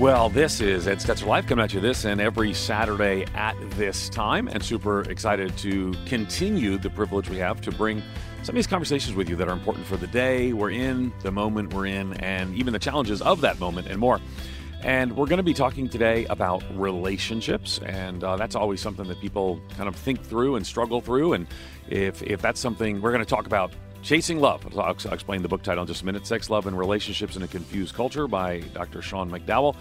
Well, 0.00 0.30
this 0.30 0.62
is 0.62 0.88
Ed 0.88 0.96
Stetzer 0.96 1.26
Live 1.26 1.46
coming 1.46 1.62
at 1.62 1.74
you 1.74 1.80
this 1.80 2.06
and 2.06 2.22
every 2.22 2.54
Saturday 2.54 3.26
at 3.34 3.54
this 3.72 4.08
time, 4.08 4.48
and 4.48 4.64
super 4.64 5.02
excited 5.02 5.58
to 5.58 5.92
continue 6.06 6.78
the 6.78 6.88
privilege 6.88 7.28
we 7.28 7.36
have 7.36 7.60
to 7.60 7.70
bring 7.70 8.02
some 8.42 8.54
of 8.54 8.54
these 8.54 8.66
conversations 8.66 9.14
with 9.14 9.28
you 9.28 9.36
that 9.36 9.46
are 9.46 9.52
important 9.52 9.84
for 9.84 9.98
the 9.98 10.06
day 10.06 10.54
we're 10.54 10.70
in, 10.70 11.12
the 11.20 11.30
moment 11.30 11.74
we're 11.74 11.84
in, 11.84 12.14
and 12.14 12.54
even 12.54 12.72
the 12.72 12.78
challenges 12.78 13.20
of 13.20 13.42
that 13.42 13.60
moment 13.60 13.88
and 13.88 13.98
more. 13.98 14.18
And 14.82 15.14
we're 15.14 15.26
going 15.26 15.36
to 15.36 15.42
be 15.42 15.52
talking 15.52 15.86
today 15.86 16.24
about 16.30 16.64
relationships, 16.74 17.78
and 17.84 18.24
uh, 18.24 18.36
that's 18.36 18.54
always 18.54 18.80
something 18.80 19.06
that 19.06 19.20
people 19.20 19.60
kind 19.76 19.86
of 19.86 19.94
think 19.94 20.24
through 20.24 20.56
and 20.56 20.66
struggle 20.66 21.02
through. 21.02 21.34
And 21.34 21.46
if 21.90 22.22
if 22.22 22.40
that's 22.40 22.58
something 22.58 23.02
we're 23.02 23.12
going 23.12 23.22
to 23.22 23.28
talk 23.28 23.44
about 23.44 23.74
Chasing 24.02 24.40
Love. 24.40 24.66
I'll, 24.72 24.80
I'll, 24.80 25.12
explain 25.12 25.42
the 25.42 25.48
book 25.48 25.62
title 25.62 25.82
in 25.82 25.86
just 25.86 26.02
a 26.02 26.06
minute. 26.06 26.26
Sex, 26.26 26.50
Love, 26.50 26.66
and 26.66 26.78
Relationships 26.78 27.36
in 27.36 27.42
a 27.42 27.48
Confused 27.48 27.94
Culture 27.94 28.26
by 28.26 28.60
Dr. 28.74 29.02
Sean 29.02 29.30
McDowell. 29.30 29.76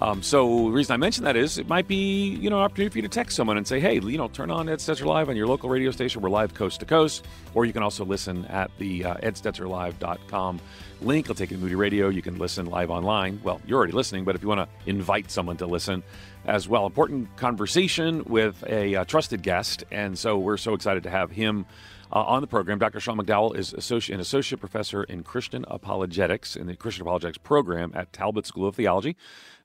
Um, 0.00 0.22
so 0.22 0.66
the 0.66 0.70
reason 0.72 0.92
I 0.92 0.96
mention 0.96 1.24
that 1.24 1.36
is 1.36 1.56
it 1.56 1.68
might 1.68 1.86
be 1.86 2.28
you 2.40 2.50
know 2.50 2.58
an 2.58 2.64
opportunity 2.64 2.92
for 2.92 2.98
you 2.98 3.02
to 3.02 3.08
text 3.08 3.36
someone 3.36 3.56
and 3.56 3.66
say, 3.66 3.80
hey, 3.80 3.94
you 4.00 4.18
know, 4.18 4.28
turn 4.28 4.50
on 4.50 4.68
Ed 4.68 4.78
Stetzer 4.78 5.06
Live 5.06 5.28
on 5.28 5.36
your 5.36 5.46
local 5.46 5.68
radio 5.68 5.90
station. 5.90 6.20
We're 6.20 6.30
live 6.30 6.54
coast 6.54 6.80
to 6.80 6.86
coast, 6.86 7.26
or 7.54 7.64
you 7.64 7.72
can 7.72 7.82
also 7.82 8.04
listen 8.04 8.44
at 8.46 8.70
the 8.78 9.04
uh, 9.04 9.14
edstetzerlive.com 9.16 10.60
link. 11.00 11.28
I'll 11.28 11.34
take 11.34 11.50
you 11.50 11.56
to 11.56 11.62
Moody 11.62 11.74
Radio. 11.74 12.08
You 12.08 12.22
can 12.22 12.38
listen 12.38 12.66
live 12.66 12.90
online. 12.90 13.40
Well, 13.42 13.60
you're 13.66 13.78
already 13.78 13.92
listening, 13.92 14.24
but 14.24 14.34
if 14.34 14.42
you 14.42 14.48
want 14.48 14.68
to 14.68 14.90
invite 14.90 15.30
someone 15.30 15.56
to 15.58 15.66
listen 15.66 16.02
as 16.44 16.68
well, 16.68 16.86
important 16.86 17.34
conversation 17.36 18.24
with 18.24 18.64
a 18.68 18.96
uh, 18.96 19.04
trusted 19.04 19.42
guest, 19.42 19.84
and 19.90 20.18
so 20.18 20.38
we're 20.38 20.56
so 20.56 20.74
excited 20.74 21.04
to 21.04 21.10
have 21.10 21.30
him 21.30 21.66
uh, 22.12 22.22
on 22.22 22.40
the 22.40 22.46
program, 22.46 22.78
Dr. 22.78 23.00
Sean 23.00 23.18
McDowell 23.18 23.56
is 23.56 23.72
associate, 23.72 24.14
an 24.14 24.20
associate 24.20 24.60
professor 24.60 25.04
in 25.04 25.22
Christian 25.22 25.64
apologetics 25.68 26.56
in 26.56 26.66
the 26.66 26.76
Christian 26.76 27.02
apologetics 27.02 27.38
program 27.38 27.92
at 27.94 28.12
Talbot 28.12 28.46
School 28.46 28.68
of 28.68 28.76
Theology, 28.76 29.16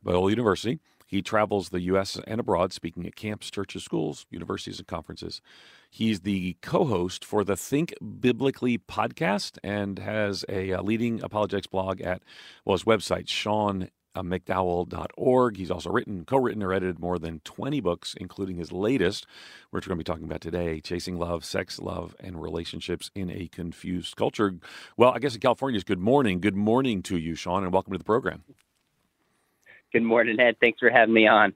Biola 0.06 0.30
University. 0.30 0.80
He 1.09 1.23
travels 1.23 1.70
the 1.70 1.81
U.S. 1.81 2.20
and 2.28 2.40
abroad, 2.40 2.72
speaking 2.72 3.08
at 3.08 3.16
camps, 3.16 3.50
churches, 3.50 3.84
schools, 3.84 4.28
universities, 4.30 4.78
and 4.78 4.88
conferences. 4.88 5.42
He's 5.90 6.20
the 6.20 6.56
co 6.62 6.86
host 6.86 7.26
for 7.26 7.44
the 7.44 7.58
Think 7.58 7.96
Biblically 8.00 8.78
podcast 8.78 9.58
and 9.64 9.98
has 9.98 10.46
a, 10.48 10.70
a, 10.70 10.84
leading 10.84 11.24
apologetics 11.24 11.66
blog 11.66 12.00
at, 12.02 12.22
well, 12.64 12.78
his 12.78 12.84
website, 12.84 13.28
Sean 13.28 13.90
uh, 14.16 14.22
McDowell.org. 14.22 15.58
He's 15.58 15.72
also 15.72 15.90
written, 15.90 16.26
co 16.26 16.38
written, 16.38 16.64
or 16.64 16.74
edited 16.74 17.00
more 17.00 17.20
than 17.20 17.42
20 17.42 17.80
books, 17.82 18.16
including 18.20 18.58
his 18.58 18.72
latest, 18.72 19.26
which 19.72 19.86
we're 19.86 19.92
going 19.96 20.00
to 20.00 20.04
be 20.04 20.14
talking 20.14 20.26
about 20.26 20.42
today 20.42 20.82
Chasing 20.82 21.18
Love, 21.18 21.46
Sex, 21.46 21.80
Love, 21.80 22.16
and 22.20 22.42
Relationships 22.42 23.12
in 23.16 23.30
a 23.30 23.48
Confused 23.48 24.16
Culture. 24.16 24.56
Well, 24.98 25.12
I 25.12 25.20
guess 25.20 25.36
in 25.36 25.42
California 25.42 25.78
it's 25.78 25.84
good 25.84 26.00
morning. 26.00 26.40
Good 26.40 26.56
morning 26.56 27.02
to 27.04 27.18
you, 27.18 27.36
Sean, 27.36 27.64
and 27.64 27.74
welcome 27.74 27.94
to 27.94 27.98
the 27.98 28.04
program. 28.04 28.44
Good 29.92 30.04
morning, 30.04 30.40
Ed. 30.40 30.58
Thanks 30.62 30.80
for 30.80 30.90
having 30.90 31.14
me 31.14 31.28
on. 31.28 31.56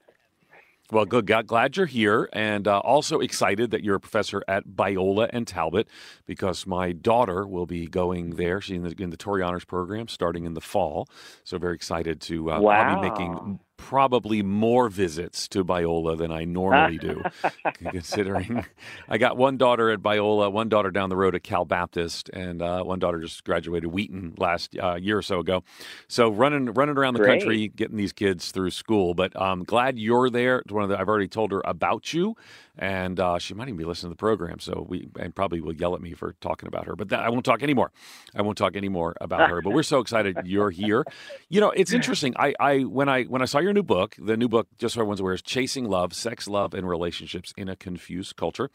Well, 0.91 1.05
good. 1.05 1.25
glad 1.47 1.77
you're 1.77 1.85
here, 1.85 2.29
and 2.33 2.67
uh, 2.67 2.79
also 2.79 3.19
excited 3.19 3.71
that 3.71 3.83
you're 3.83 3.95
a 3.95 3.99
professor 3.99 4.43
at 4.47 4.67
Biola 4.67 5.29
and 5.31 5.47
Talbot 5.47 5.87
because 6.25 6.67
my 6.67 6.91
daughter 6.91 7.47
will 7.47 7.65
be 7.65 7.87
going 7.87 8.31
there. 8.31 8.59
She's 8.59 8.75
in 8.75 8.83
the, 8.83 8.95
in 9.01 9.09
the 9.09 9.17
Torrey 9.17 9.41
Honors 9.41 9.65
program 9.65 10.07
starting 10.07 10.45
in 10.45 10.53
the 10.53 10.61
fall, 10.61 11.07
so 11.43 11.57
very 11.57 11.75
excited 11.75 12.19
to 12.21 12.51
uh, 12.51 12.59
wow. 12.59 13.01
be 13.01 13.09
making 13.09 13.59
probably 13.77 14.41
more 14.41 14.89
visits 14.89 15.47
to 15.49 15.63
Biola 15.63 16.17
than 16.17 16.31
I 16.31 16.45
normally 16.45 16.97
do, 16.97 17.23
considering 17.73 18.65
I 19.09 19.17
got 19.17 19.37
one 19.37 19.57
daughter 19.57 19.91
at 19.91 19.99
Biola, 19.99 20.51
one 20.51 20.69
daughter 20.69 20.91
down 20.91 21.09
the 21.09 21.15
road 21.15 21.35
at 21.35 21.43
Cal 21.43 21.65
Baptist, 21.65 22.29
and 22.29 22.61
uh, 22.61 22.83
one 22.83 22.99
daughter 22.99 23.19
just 23.19 23.43
graduated 23.43 23.91
Wheaton 23.91 24.35
last 24.37 24.75
uh, 24.81 24.95
year 24.95 25.17
or 25.17 25.21
so 25.21 25.39
ago. 25.39 25.63
So 26.07 26.29
running 26.29 26.73
running 26.73 26.97
around 26.97 27.13
the 27.15 27.21
Great. 27.21 27.39
country, 27.41 27.67
getting 27.67 27.97
these 27.97 28.13
kids 28.13 28.51
through 28.51 28.71
school. 28.71 29.13
But 29.13 29.33
I'm 29.35 29.59
um, 29.59 29.63
glad 29.63 29.97
you're 29.97 30.29
there. 30.29 30.63
One 30.69 30.83
of 30.83 30.89
the, 30.89 30.99
I've 30.99 31.09
already 31.09 31.27
told 31.27 31.51
her 31.51 31.61
about 31.65 32.13
you, 32.13 32.35
and 32.77 33.19
uh, 33.19 33.37
she 33.37 33.53
might 33.53 33.67
even 33.67 33.77
be 33.77 33.83
listening 33.83 34.11
to 34.11 34.15
the 34.15 34.19
program. 34.19 34.59
So 34.59 34.85
we 34.87 35.07
and 35.19 35.33
probably 35.35 35.61
will 35.61 35.73
yell 35.73 35.93
at 35.95 36.01
me 36.01 36.13
for 36.13 36.33
talking 36.41 36.67
about 36.67 36.87
her. 36.87 36.95
But 36.95 37.09
that, 37.09 37.19
I 37.19 37.29
won't 37.29 37.45
talk 37.45 37.61
anymore. 37.61 37.91
I 38.35 38.41
won't 38.41 38.57
talk 38.57 38.75
anymore 38.75 39.15
about 39.21 39.49
her. 39.49 39.61
But 39.61 39.71
we're 39.71 39.83
so 39.83 39.99
excited 39.99 40.37
you're 40.45 40.71
here. 40.71 41.05
You 41.49 41.61
know, 41.61 41.69
it's 41.71 41.93
interesting. 41.93 42.33
I, 42.37 42.53
I 42.59 42.79
when 42.79 43.09
I 43.09 43.23
when 43.23 43.41
I 43.41 43.45
saw 43.45 43.59
your 43.59 43.73
new 43.73 43.83
book, 43.83 44.15
the 44.17 44.35
new 44.37 44.47
book, 44.47 44.67
just 44.77 44.95
so 44.95 45.01
everyone's 45.01 45.19
aware, 45.19 45.33
is 45.33 45.41
Chasing 45.41 45.85
Love, 45.85 46.13
Sex, 46.13 46.47
Love, 46.47 46.73
and 46.73 46.87
Relationships 46.87 47.53
in 47.57 47.69
a 47.69 47.75
Confused 47.75 48.35
Culture. 48.35 48.71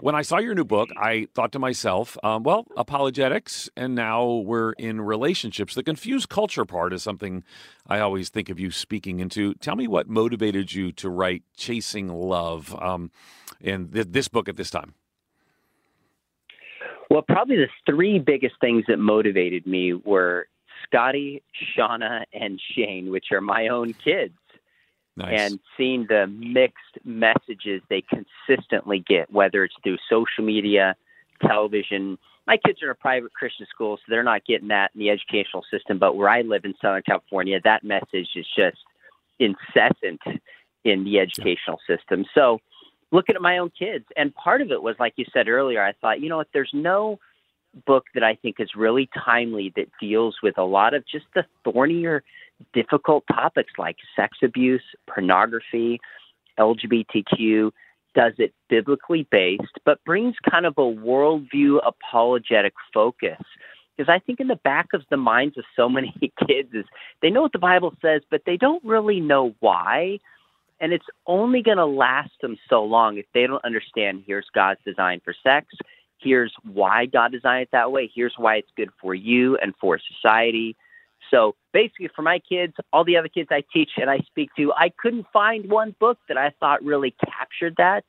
When 0.00 0.14
I 0.14 0.22
saw 0.22 0.38
your 0.38 0.54
new 0.54 0.64
book, 0.64 0.90
I 0.96 1.28
thought 1.34 1.52
to 1.52 1.58
myself, 1.58 2.18
um, 2.22 2.42
well, 2.42 2.66
apologetics, 2.76 3.70
and 3.76 3.94
now 3.94 4.26
we're 4.26 4.72
in 4.72 5.00
relationships. 5.00 5.74
The 5.74 5.82
confused 5.82 6.28
culture 6.28 6.64
part 6.64 6.92
is 6.92 7.02
something 7.02 7.42
I 7.90 8.00
always 8.00 8.30
think 8.30 8.48
of 8.48 8.58
you 8.58 8.70
speaking 8.70 9.20
into. 9.20 9.54
Tell 9.54 9.76
me 9.76 9.88
what 9.88 10.08
motivated 10.08 10.72
you 10.72 10.92
to 10.92 11.10
write 11.10 11.42
Chasing 11.56 12.08
Love. 12.08 12.74
Um, 12.80 13.10
in 13.60 13.88
th- 13.88 14.08
this 14.10 14.28
book 14.28 14.48
at 14.48 14.56
this 14.56 14.70
time? 14.70 14.94
Well, 17.10 17.22
probably 17.22 17.56
the 17.56 17.68
three 17.86 18.18
biggest 18.18 18.54
things 18.60 18.84
that 18.88 18.98
motivated 18.98 19.66
me 19.66 19.94
were 19.94 20.46
Scotty, 20.86 21.42
Shauna, 21.76 22.24
and 22.32 22.60
Shane, 22.74 23.10
which 23.10 23.26
are 23.32 23.40
my 23.40 23.68
own 23.68 23.94
kids. 23.94 24.34
Nice. 25.16 25.40
And 25.40 25.60
seeing 25.76 26.06
the 26.08 26.28
mixed 26.28 27.04
messages 27.04 27.82
they 27.90 28.02
consistently 28.02 29.04
get, 29.06 29.30
whether 29.30 29.64
it's 29.64 29.74
through 29.82 29.98
social 30.08 30.44
media, 30.44 30.94
television. 31.46 32.16
My 32.46 32.56
kids 32.56 32.82
are 32.82 32.86
in 32.86 32.90
a 32.90 32.94
private 32.94 33.32
Christian 33.32 33.66
school, 33.72 33.96
so 33.96 34.02
they're 34.08 34.22
not 34.22 34.44
getting 34.44 34.68
that 34.68 34.90
in 34.94 35.00
the 35.00 35.10
educational 35.10 35.64
system. 35.70 35.98
But 35.98 36.16
where 36.16 36.28
I 36.28 36.42
live 36.42 36.64
in 36.64 36.74
Southern 36.80 37.02
California, 37.02 37.60
that 37.62 37.84
message 37.84 38.28
is 38.34 38.46
just 38.56 38.78
incessant 39.38 40.20
in 40.84 41.04
the 41.04 41.18
educational 41.18 41.78
system. 41.86 42.24
So 42.34 42.60
looking 43.12 43.36
at 43.36 43.42
my 43.42 43.58
own 43.58 43.70
kids. 43.76 44.04
And 44.16 44.34
part 44.34 44.60
of 44.62 44.70
it 44.70 44.82
was, 44.82 44.96
like 44.98 45.14
you 45.16 45.24
said 45.32 45.48
earlier, 45.48 45.82
I 45.82 45.92
thought, 46.00 46.20
you 46.20 46.28
know 46.28 46.36
what, 46.36 46.48
there's 46.52 46.70
no 46.72 47.18
book 47.86 48.04
that 48.14 48.24
I 48.24 48.34
think 48.34 48.56
is 48.58 48.70
really 48.74 49.08
timely 49.24 49.72
that 49.76 49.86
deals 50.00 50.36
with 50.42 50.58
a 50.58 50.64
lot 50.64 50.94
of 50.94 51.04
just 51.06 51.26
the 51.34 51.44
thornier, 51.64 52.22
difficult 52.72 53.24
topics 53.32 53.72
like 53.78 53.96
sex 54.16 54.38
abuse, 54.42 54.82
pornography, 55.06 56.00
LGBTQ, 56.58 57.70
does 58.14 58.32
it 58.38 58.52
biblically 58.68 59.26
based, 59.30 59.78
but 59.84 60.02
brings 60.04 60.34
kind 60.50 60.66
of 60.66 60.74
a 60.78 60.82
worldview 60.82 61.78
apologetic 61.86 62.74
focus. 62.92 63.38
Because 63.96 64.12
I 64.12 64.18
think 64.18 64.40
in 64.40 64.48
the 64.48 64.56
back 64.56 64.88
of 64.94 65.02
the 65.10 65.16
minds 65.16 65.58
of 65.58 65.64
so 65.76 65.88
many 65.88 66.14
kids 66.46 66.70
is 66.72 66.84
they 67.22 67.30
know 67.30 67.42
what 67.42 67.52
the 67.52 67.58
Bible 67.58 67.94
says, 68.02 68.22
but 68.30 68.42
they 68.46 68.56
don't 68.56 68.82
really 68.84 69.20
know 69.20 69.54
why. 69.60 70.18
And 70.80 70.92
it's 70.92 71.06
only 71.26 71.62
going 71.62 71.76
to 71.76 71.84
last 71.84 72.30
them 72.40 72.56
so 72.68 72.82
long 72.82 73.18
if 73.18 73.26
they 73.34 73.46
don't 73.46 73.64
understand 73.64 74.24
here's 74.26 74.46
God's 74.54 74.80
design 74.84 75.20
for 75.22 75.34
sex. 75.42 75.66
Here's 76.18 76.54
why 76.62 77.06
God 77.06 77.32
designed 77.32 77.62
it 77.62 77.68
that 77.72 77.92
way. 77.92 78.10
Here's 78.14 78.34
why 78.36 78.56
it's 78.56 78.70
good 78.76 78.90
for 79.00 79.14
you 79.14 79.56
and 79.58 79.74
for 79.80 79.98
society. 79.98 80.76
So 81.30 81.54
basically, 81.72 82.08
for 82.14 82.22
my 82.22 82.38
kids, 82.38 82.74
all 82.92 83.04
the 83.04 83.16
other 83.16 83.28
kids 83.28 83.48
I 83.50 83.62
teach 83.72 83.90
and 83.96 84.10
I 84.10 84.18
speak 84.26 84.50
to, 84.56 84.72
I 84.72 84.90
couldn't 84.98 85.26
find 85.32 85.70
one 85.70 85.94
book 86.00 86.18
that 86.28 86.36
I 86.36 86.52
thought 86.60 86.82
really 86.82 87.14
captured 87.24 87.74
that, 87.78 88.04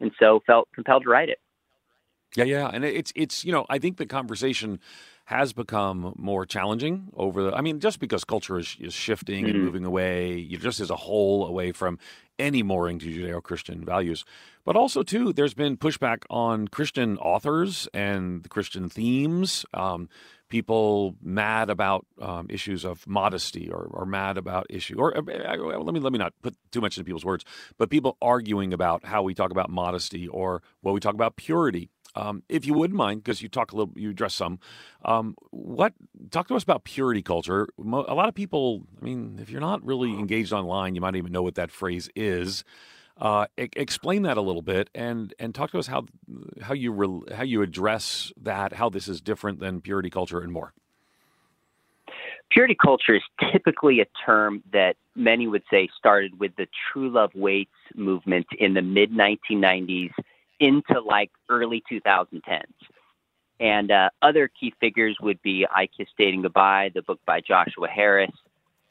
and 0.00 0.10
so 0.18 0.42
felt 0.46 0.68
compelled 0.74 1.04
to 1.04 1.10
write 1.10 1.28
it. 1.28 1.38
Yeah, 2.34 2.44
yeah, 2.44 2.70
and 2.72 2.84
it's 2.84 3.12
it's 3.16 3.44
you 3.44 3.52
know 3.52 3.66
I 3.70 3.78
think 3.78 3.96
the 3.96 4.06
conversation 4.06 4.80
has 5.26 5.52
become 5.52 6.12
more 6.16 6.46
challenging 6.46 7.08
over 7.14 7.42
the. 7.42 7.52
I 7.54 7.60
mean, 7.60 7.80
just 7.80 7.98
because 7.98 8.24
culture 8.24 8.58
is, 8.58 8.76
is 8.78 8.94
shifting 8.94 9.44
mm-hmm. 9.44 9.54
and 9.54 9.64
moving 9.64 9.84
away, 9.84 10.34
you 10.34 10.58
just 10.58 10.80
as 10.80 10.90
a 10.90 10.96
whole 10.96 11.46
away 11.46 11.72
from 11.72 11.98
any 12.38 12.62
mooring 12.62 12.98
to 12.98 13.06
Judeo-Christian 13.06 13.84
values, 13.84 14.24
but 14.64 14.76
also 14.76 15.02
too, 15.02 15.32
there's 15.32 15.54
been 15.54 15.76
pushback 15.76 16.24
on 16.28 16.68
Christian 16.68 17.16
authors 17.18 17.88
and 17.94 18.42
the 18.42 18.48
Christian 18.48 18.88
themes. 18.88 19.64
Um, 19.72 20.08
people 20.48 21.16
mad 21.22 21.70
about 21.70 22.06
um, 22.20 22.46
issues 22.48 22.84
of 22.84 23.06
modesty 23.06 23.70
or, 23.70 23.88
or 23.90 24.06
mad 24.06 24.38
about 24.38 24.66
issue 24.70 24.96
or 24.98 25.16
uh, 25.16 25.22
let 25.56 25.94
me 25.94 26.00
let 26.00 26.12
me 26.12 26.18
not 26.18 26.32
put 26.42 26.54
too 26.70 26.80
much 26.80 26.96
into 26.96 27.04
people's 27.04 27.24
words 27.24 27.44
but 27.78 27.90
people 27.90 28.16
arguing 28.22 28.72
about 28.72 29.04
how 29.04 29.22
we 29.22 29.34
talk 29.34 29.50
about 29.50 29.70
modesty 29.70 30.28
or 30.28 30.62
what 30.80 30.92
we 30.92 31.00
talk 31.00 31.14
about 31.14 31.36
purity 31.36 31.90
um, 32.16 32.42
if 32.48 32.66
you 32.66 32.72
wouldn't 32.72 32.96
mind, 32.96 33.22
because 33.22 33.42
you 33.42 33.48
talk 33.48 33.72
a 33.72 33.76
little, 33.76 33.92
you 33.94 34.10
address 34.10 34.34
some. 34.34 34.58
Um, 35.04 35.36
what 35.50 35.92
talk 36.30 36.48
to 36.48 36.54
us 36.54 36.62
about 36.62 36.84
purity 36.84 37.22
culture? 37.22 37.68
A 37.78 38.14
lot 38.14 38.28
of 38.28 38.34
people, 38.34 38.82
I 39.00 39.04
mean, 39.04 39.38
if 39.40 39.50
you're 39.50 39.60
not 39.60 39.84
really 39.84 40.12
engaged 40.12 40.52
online, 40.52 40.94
you 40.94 41.02
might 41.02 41.14
even 41.14 41.30
know 41.30 41.42
what 41.42 41.56
that 41.56 41.70
phrase 41.70 42.08
is. 42.16 42.64
Uh, 43.18 43.46
e- 43.58 43.68
explain 43.76 44.22
that 44.22 44.36
a 44.36 44.42
little 44.42 44.62
bit, 44.62 44.90
and 44.94 45.32
and 45.38 45.54
talk 45.54 45.70
to 45.70 45.78
us 45.78 45.86
how 45.86 46.04
how 46.60 46.74
you 46.74 46.92
re- 46.92 47.34
how 47.34 47.42
you 47.42 47.62
address 47.62 48.32
that, 48.36 48.74
how 48.74 48.90
this 48.90 49.08
is 49.08 49.20
different 49.20 49.58
than 49.58 49.80
purity 49.80 50.10
culture, 50.10 50.40
and 50.40 50.52
more. 50.52 50.74
Purity 52.50 52.76
culture 52.80 53.14
is 53.14 53.22
typically 53.52 54.00
a 54.00 54.06
term 54.24 54.62
that 54.72 54.96
many 55.14 55.46
would 55.46 55.64
say 55.70 55.88
started 55.96 56.38
with 56.38 56.54
the 56.56 56.68
True 56.92 57.08
Love 57.08 57.34
Waits 57.34 57.70
movement 57.94 58.46
in 58.58 58.74
the 58.74 58.82
mid 58.82 59.10
1990s 59.10 60.12
into 60.60 61.00
like 61.00 61.30
early 61.48 61.82
2010s. 61.90 62.64
And 63.58 63.90
uh, 63.90 64.10
other 64.20 64.48
key 64.48 64.74
figures 64.80 65.16
would 65.20 65.40
be 65.42 65.66
I 65.70 65.86
Kiss 65.86 66.08
Dating 66.18 66.42
Goodbye, 66.42 66.90
the 66.94 67.02
book 67.02 67.20
by 67.26 67.40
Joshua 67.40 67.88
Harris, 67.88 68.30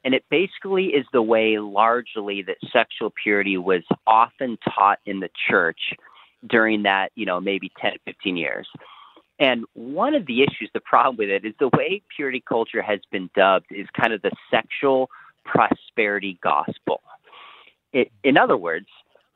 And 0.06 0.14
it 0.14 0.24
basically 0.30 0.86
is 0.90 1.06
the 1.12 1.22
way 1.22 1.58
largely 1.58 2.44
that 2.44 2.58
sexual 2.72 3.12
purity 3.22 3.58
was 3.58 3.82
often 4.06 4.58
taught 4.64 5.00
in 5.08 5.20
the 5.20 5.30
church 5.50 5.80
during 6.48 6.84
that, 6.84 7.12
you 7.16 7.26
know, 7.26 7.42
maybe 7.42 7.72
10 7.82 7.94
15 8.06 8.38
years. 8.38 8.68
And 9.40 9.66
one 9.74 10.14
of 10.14 10.28
the 10.28 10.44
issues, 10.44 10.70
the 10.74 10.80
problem 10.80 11.18
with 11.18 11.30
it, 11.30 11.44
is 11.44 11.54
the 11.60 11.70
way 11.76 12.04
purity 12.16 12.42
culture 12.48 12.84
has 12.84 13.00
been 13.12 13.32
dubbed 13.36 13.66
is 13.72 13.88
kind 14.00 14.14
of 14.14 14.22
the 14.22 14.32
sexual 14.50 15.10
prosperity 15.44 16.40
gospel. 16.42 17.02
It, 17.92 18.12
in 18.24 18.38
other 18.38 18.58
words, 18.58 18.88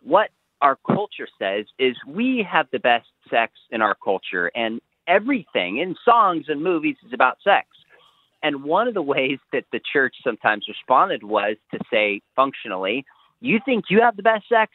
what 0.04 0.30
our 0.62 0.78
culture 0.86 1.28
says 1.40 1.66
is 1.80 1.96
we 2.08 2.46
have 2.50 2.68
the 2.72 2.80
best 2.80 3.08
sex 3.30 3.54
in 3.72 3.82
our 3.82 3.96
culture, 3.96 4.52
and 4.56 4.82
everything 5.08 5.78
in 5.78 5.96
songs 6.06 6.46
and 6.48 6.62
movies 6.62 6.96
is 7.06 7.12
about 7.12 7.38
sex. 7.44 7.68
And 8.42 8.64
one 8.64 8.88
of 8.88 8.94
the 8.94 9.02
ways 9.02 9.40
that 9.52 9.66
the 9.72 9.80
church 9.80 10.16
sometimes 10.24 10.66
responded 10.68 11.24
was 11.24 11.58
to 11.72 11.80
say, 11.92 12.22
functionally, 12.36 13.06
you 13.42 13.60
think 13.64 13.86
you 13.90 14.02
have 14.02 14.16
the 14.16 14.24
best 14.24 14.48
sex? 14.48 14.72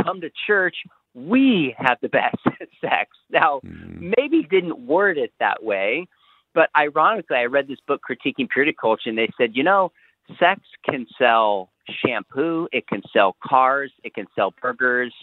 Come 0.00 0.20
to 0.20 0.30
church. 0.46 0.76
We 1.14 1.74
have 1.78 1.98
the 2.00 2.08
best 2.08 2.36
sex. 2.80 3.10
Now, 3.30 3.60
mm. 3.64 4.14
maybe 4.16 4.42
didn't 4.44 4.86
word 4.86 5.18
it 5.18 5.32
that 5.40 5.64
way, 5.64 6.06
but 6.54 6.70
ironically, 6.76 7.36
I 7.36 7.44
read 7.44 7.68
this 7.68 7.78
book, 7.86 8.02
Critiquing 8.08 8.48
Purity 8.48 8.74
Culture, 8.78 9.10
and 9.10 9.18
they 9.18 9.30
said, 9.36 9.56
you 9.56 9.62
know, 9.62 9.92
sex 10.38 10.60
can 10.84 11.06
sell 11.18 11.70
shampoo, 12.04 12.68
it 12.72 12.86
can 12.86 13.02
sell 13.12 13.36
cars, 13.42 13.90
it 14.04 14.14
can 14.14 14.26
sell 14.34 14.52
burgers, 14.60 15.14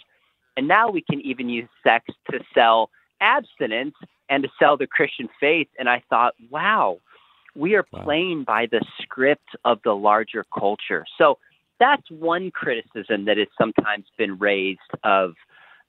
and 0.58 0.68
now 0.68 0.90
we 0.90 1.02
can 1.02 1.22
even 1.22 1.50
use 1.50 1.70
sex 1.84 2.06
to 2.32 2.40
sell 2.54 2.90
abstinence 3.22 3.96
and 4.30 4.44
to 4.44 4.50
sell 4.58 4.78
the 4.78 4.88
Christian 4.88 5.30
faith. 5.40 5.68
And 5.78 5.90
I 5.90 6.04
thought, 6.10 6.34
wow, 6.50 7.00
we 7.56 7.76
are 7.76 7.84
playing 7.84 8.44
by 8.44 8.68
the 8.70 8.86
script 9.02 9.56
of 9.64 9.80
the 9.84 9.94
larger 9.94 10.46
culture. 10.58 11.06
So 11.18 11.38
that's 11.80 12.10
one 12.10 12.52
criticism 12.52 13.26
that 13.26 13.38
has 13.38 13.48
sometimes 13.58 14.06
been 14.18 14.38
raised 14.38 14.80
of 15.04 15.34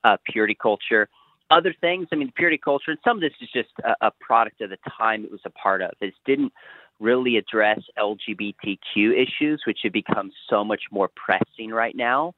uh, 0.04 0.16
purity 0.30 0.56
culture. 0.60 1.08
Other 1.50 1.74
things, 1.80 2.08
I 2.12 2.16
mean, 2.16 2.32
purity 2.34 2.58
culture, 2.58 2.90
and 2.90 3.00
some 3.04 3.18
of 3.18 3.20
this 3.20 3.32
is 3.40 3.48
just 3.52 3.70
a, 3.84 4.06
a 4.06 4.10
product 4.20 4.60
of 4.60 4.70
the 4.70 4.78
time 4.98 5.24
it 5.24 5.30
was 5.30 5.40
a 5.44 5.50
part 5.50 5.82
of. 5.82 5.90
This 6.00 6.12
didn't 6.24 6.52
really 6.98 7.36
address 7.36 7.80
LGBTQ 7.98 8.78
issues, 8.96 9.62
which 9.66 9.80
have 9.84 9.92
become 9.92 10.32
so 10.48 10.64
much 10.64 10.82
more 10.90 11.10
pressing 11.14 11.70
right 11.70 11.94
now. 11.94 12.34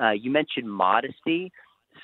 Uh, 0.00 0.10
you 0.10 0.30
mentioned 0.30 0.70
modesty. 0.70 1.50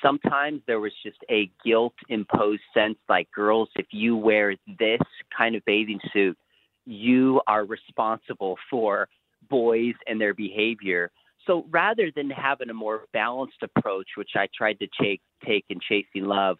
Sometimes 0.03 0.63
there 0.67 0.81
was 0.81 0.93
just 1.03 1.19
a 1.31 1.51
guilt 1.65 1.95
imposed 2.09 2.63
sense 2.73 2.97
like, 3.09 3.31
girls, 3.31 3.69
if 3.77 3.87
you 3.91 4.17
wear 4.17 4.57
this 4.79 5.01
kind 5.37 5.55
of 5.55 5.65
bathing 5.65 6.01
suit, 6.13 6.37
you 6.85 7.41
are 7.47 7.65
responsible 7.65 8.57
for 8.71 9.09
boys 9.49 9.95
and 10.07 10.21
their 10.21 10.35
behavior. 10.35 11.11
So 11.47 11.67
rather 11.71 12.11
than 12.15 12.31
having 12.31 12.71
a 12.71 12.75
more 12.75 13.07
balanced 13.13 13.63
approach, 13.63 14.07
which 14.17 14.31
I 14.37 14.49
tried 14.57 14.79
to 14.81 14.89
take, 15.01 15.21
take 15.45 15.65
in 15.69 15.79
Chasing 15.81 16.25
Love, 16.27 16.59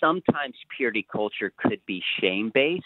sometimes 0.00 0.54
purity 0.76 1.06
culture 1.10 1.52
could 1.58 1.80
be 1.86 2.02
shame 2.20 2.50
based. 2.52 2.84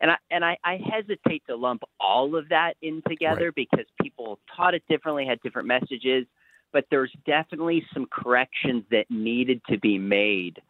And 0.00 0.10
I 0.10 0.16
and 0.30 0.44
I, 0.44 0.56
I 0.64 0.78
hesitate 0.92 1.42
to 1.46 1.56
lump 1.56 1.82
all 2.00 2.36
of 2.36 2.48
that 2.48 2.74
in 2.82 3.02
together 3.08 3.46
right. 3.46 3.54
because 3.54 3.86
people 4.02 4.38
taught 4.54 4.74
it 4.74 4.82
differently, 4.88 5.24
had 5.26 5.40
different 5.42 5.68
messages, 5.68 6.26
but 6.72 6.84
there's 6.90 7.12
definitely 7.24 7.86
some 7.94 8.06
corrections 8.10 8.84
that 8.90 9.06
needed 9.10 9.62
to 9.70 9.78
be 9.78 9.98
made 9.98 10.60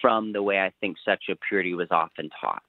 from 0.00 0.32
the 0.32 0.42
way 0.42 0.60
I 0.60 0.72
think 0.80 0.96
sexual 1.04 1.36
purity 1.46 1.74
was 1.74 1.88
often 1.90 2.30
taught. 2.40 2.62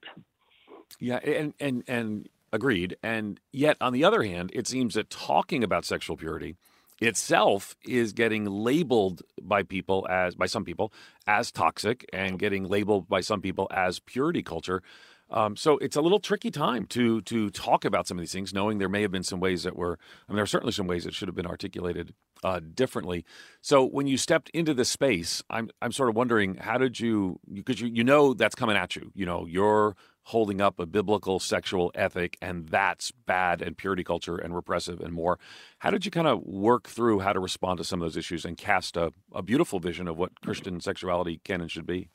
Yeah, 0.99 1.17
and 1.17 1.53
and 1.59 1.83
and 1.87 2.29
agreed. 2.53 2.97
And 3.01 3.39
yet, 3.51 3.77
on 3.81 3.93
the 3.93 4.03
other 4.03 4.23
hand, 4.23 4.51
it 4.53 4.67
seems 4.67 4.95
that 4.95 5.09
talking 5.09 5.63
about 5.63 5.85
sexual 5.85 6.17
purity 6.17 6.55
itself 6.99 7.75
is 7.83 8.13
getting 8.13 8.45
labeled 8.45 9.23
by 9.41 9.63
people 9.63 10.07
as 10.09 10.35
by 10.35 10.45
some 10.45 10.63
people 10.63 10.93
as 11.25 11.51
toxic 11.51 12.05
and 12.13 12.37
getting 12.37 12.63
labeled 12.63 13.09
by 13.09 13.21
some 13.21 13.41
people 13.41 13.67
as 13.71 13.99
purity 13.99 14.43
culture. 14.43 14.83
Um, 15.31 15.55
so 15.55 15.77
it's 15.77 15.95
a 15.95 16.01
little 16.01 16.19
tricky 16.19 16.51
time 16.51 16.85
to 16.87 17.21
to 17.21 17.49
talk 17.49 17.85
about 17.85 18.05
some 18.07 18.17
of 18.17 18.21
these 18.21 18.33
things, 18.33 18.53
knowing 18.53 18.77
there 18.77 18.89
may 18.89 19.01
have 19.01 19.11
been 19.11 19.23
some 19.23 19.39
ways 19.39 19.63
that 19.63 19.75
were. 19.77 19.97
I 20.27 20.31
mean, 20.31 20.35
there 20.35 20.43
are 20.43 20.47
certainly 20.47 20.73
some 20.73 20.87
ways 20.87 21.05
that 21.05 21.13
should 21.13 21.29
have 21.29 21.35
been 21.35 21.47
articulated 21.47 22.13
uh, 22.43 22.59
differently. 22.73 23.23
So 23.61 23.85
when 23.85 24.07
you 24.07 24.17
stepped 24.17 24.49
into 24.49 24.73
this 24.73 24.89
space, 24.89 25.41
I'm 25.49 25.69
I'm 25.81 25.93
sort 25.93 26.09
of 26.09 26.15
wondering 26.15 26.55
how 26.55 26.77
did 26.77 26.99
you 26.99 27.39
because 27.53 27.79
you 27.79 27.87
you 27.87 28.03
know 28.03 28.33
that's 28.33 28.55
coming 28.55 28.75
at 28.75 28.95
you. 28.97 29.11
You 29.15 29.25
know 29.25 29.45
you're 29.45 29.95
holding 30.23 30.61
up 30.61 30.79
a 30.79 30.85
biblical 30.85 31.39
sexual 31.39 31.91
ethic, 31.95 32.37
and 32.41 32.69
that's 32.69 33.11
bad 33.11 33.61
and 33.61 33.77
purity 33.77 34.03
culture 34.03 34.37
and 34.37 34.55
repressive 34.55 34.99
and 35.01 35.13
more. 35.13 35.39
How 35.79 35.89
did 35.89 36.05
you 36.05 36.11
kind 36.11 36.27
of 36.27 36.43
work 36.43 36.87
through 36.87 37.19
how 37.19 37.33
to 37.33 37.39
respond 37.39 37.77
to 37.79 37.83
some 37.83 38.01
of 38.01 38.05
those 38.05 38.17
issues 38.17 38.45
and 38.45 38.57
cast 38.57 38.97
a, 38.97 39.13
a 39.33 39.41
beautiful 39.41 39.79
vision 39.79 40.07
of 40.07 40.17
what 40.17 40.39
Christian 40.41 40.79
sexuality 40.79 41.41
can 41.43 41.61
and 41.61 41.71
should 41.71 41.87
be? 41.87 42.09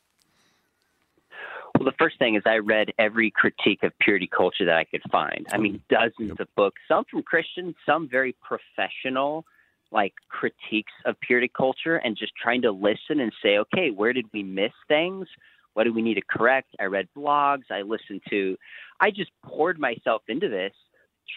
Well, 1.78 1.84
the 1.84 1.96
first 1.98 2.18
thing 2.18 2.36
is 2.36 2.42
I 2.46 2.56
read 2.56 2.92
every 2.98 3.30
critique 3.30 3.82
of 3.82 3.92
purity 4.00 4.28
culture 4.34 4.64
that 4.64 4.76
I 4.76 4.84
could 4.84 5.02
find. 5.10 5.46
I 5.52 5.58
mean, 5.58 5.82
mm-hmm. 5.90 5.94
dozens 5.94 6.30
yep. 6.30 6.40
of 6.40 6.48
books, 6.56 6.80
some 6.88 7.04
from 7.10 7.22
Christians, 7.22 7.74
some 7.84 8.08
very 8.08 8.34
professional, 8.42 9.44
like 9.92 10.14
critiques 10.30 10.92
of 11.04 11.20
purity 11.20 11.50
culture, 11.54 11.96
and 11.96 12.16
just 12.16 12.32
trying 12.40 12.62
to 12.62 12.70
listen 12.70 13.20
and 13.20 13.32
say, 13.42 13.58
okay, 13.58 13.90
where 13.90 14.12
did 14.12 14.26
we 14.32 14.42
miss 14.42 14.72
things? 14.88 15.28
What 15.76 15.84
do 15.84 15.92
we 15.92 16.00
need 16.00 16.14
to 16.14 16.22
correct? 16.22 16.74
I 16.80 16.84
read 16.84 17.06
blogs. 17.14 17.70
I 17.70 17.82
listened 17.82 18.22
to, 18.30 18.56
I 18.98 19.10
just 19.10 19.30
poured 19.44 19.78
myself 19.78 20.22
into 20.26 20.48
this 20.48 20.72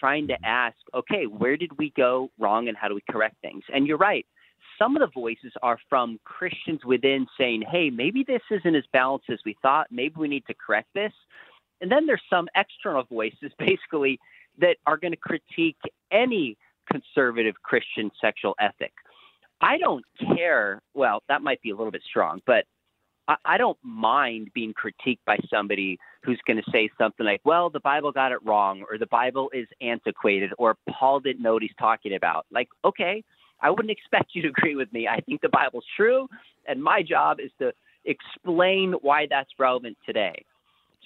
trying 0.00 0.28
to 0.28 0.36
ask, 0.42 0.78
okay, 0.94 1.24
where 1.24 1.58
did 1.58 1.76
we 1.76 1.92
go 1.94 2.30
wrong 2.38 2.68
and 2.68 2.74
how 2.74 2.88
do 2.88 2.94
we 2.94 3.02
correct 3.10 3.36
things? 3.42 3.62
And 3.70 3.86
you're 3.86 3.98
right. 3.98 4.24
Some 4.78 4.96
of 4.96 5.00
the 5.00 5.12
voices 5.12 5.52
are 5.62 5.78
from 5.90 6.18
Christians 6.24 6.86
within 6.86 7.26
saying, 7.36 7.64
hey, 7.70 7.90
maybe 7.90 8.24
this 8.26 8.40
isn't 8.50 8.74
as 8.74 8.84
balanced 8.94 9.28
as 9.28 9.40
we 9.44 9.58
thought. 9.60 9.88
Maybe 9.90 10.14
we 10.16 10.26
need 10.26 10.46
to 10.46 10.54
correct 10.54 10.88
this. 10.94 11.12
And 11.82 11.92
then 11.92 12.06
there's 12.06 12.22
some 12.30 12.48
external 12.56 13.02
voices 13.02 13.52
basically 13.58 14.18
that 14.56 14.78
are 14.86 14.96
going 14.96 15.12
to 15.12 15.18
critique 15.18 15.76
any 16.10 16.56
conservative 16.90 17.56
Christian 17.62 18.10
sexual 18.18 18.54
ethic. 18.58 18.94
I 19.60 19.76
don't 19.76 20.04
care. 20.34 20.80
Well, 20.94 21.22
that 21.28 21.42
might 21.42 21.60
be 21.60 21.68
a 21.68 21.76
little 21.76 21.92
bit 21.92 22.04
strong, 22.08 22.40
but 22.46 22.64
I, 23.44 23.58
don't 23.58 23.78
mind 23.82 24.48
being 24.54 24.74
critiqued 24.74 25.20
by 25.26 25.38
somebody 25.48 25.98
who's 26.24 26.40
going 26.46 26.56
to 26.56 26.70
say 26.72 26.90
something 26.98 27.24
like, 27.24 27.40
well, 27.44 27.70
the 27.70 27.80
Bible 27.80 28.10
got 28.10 28.32
it 28.32 28.38
wrong, 28.44 28.84
or 28.90 28.98
the 28.98 29.06
Bible 29.06 29.50
is 29.54 29.68
antiquated, 29.80 30.50
or 30.58 30.76
Paul 30.88 31.20
didn't 31.20 31.42
know 31.42 31.52
what 31.52 31.62
he's 31.62 31.70
talking 31.78 32.14
about. 32.14 32.46
Like, 32.50 32.68
okay, 32.84 33.22
I 33.60 33.70
wouldn't 33.70 33.90
expect 33.96 34.30
you 34.34 34.42
to 34.42 34.48
agree 34.48 34.74
with 34.74 34.92
me. 34.92 35.06
I 35.06 35.20
think 35.20 35.40
the 35.42 35.48
Bible's 35.48 35.84
true, 35.96 36.28
and 36.66 36.82
my 36.82 37.02
job 37.02 37.38
is 37.40 37.50
to 37.60 37.72
explain 38.04 38.94
why 39.02 39.26
that's 39.28 39.50
relevant 39.58 39.96
today. 40.04 40.44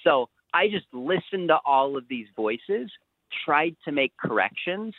So 0.02 0.28
I 0.52 0.68
just 0.68 0.86
listened 0.92 1.48
to 1.48 1.58
all 1.66 1.96
of 1.96 2.04
these 2.08 2.26
voices, 2.36 2.90
tried 3.44 3.76
to 3.84 3.92
make 3.92 4.12
corrections, 4.16 4.94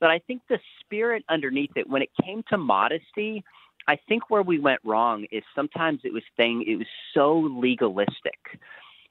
but 0.00 0.10
I 0.10 0.20
think 0.26 0.42
the 0.48 0.58
spirit 0.80 1.24
underneath 1.28 1.72
it, 1.76 1.88
when 1.88 2.02
it 2.02 2.10
came 2.22 2.42
to 2.50 2.58
modesty, 2.58 3.42
I 3.88 3.98
think 4.06 4.28
where 4.28 4.42
we 4.42 4.58
went 4.58 4.80
wrong 4.84 5.26
is 5.32 5.42
sometimes 5.54 6.00
it 6.04 6.12
was 6.12 6.22
thing 6.36 6.62
it 6.68 6.76
was 6.76 6.86
so 7.14 7.38
legalistic. 7.38 8.38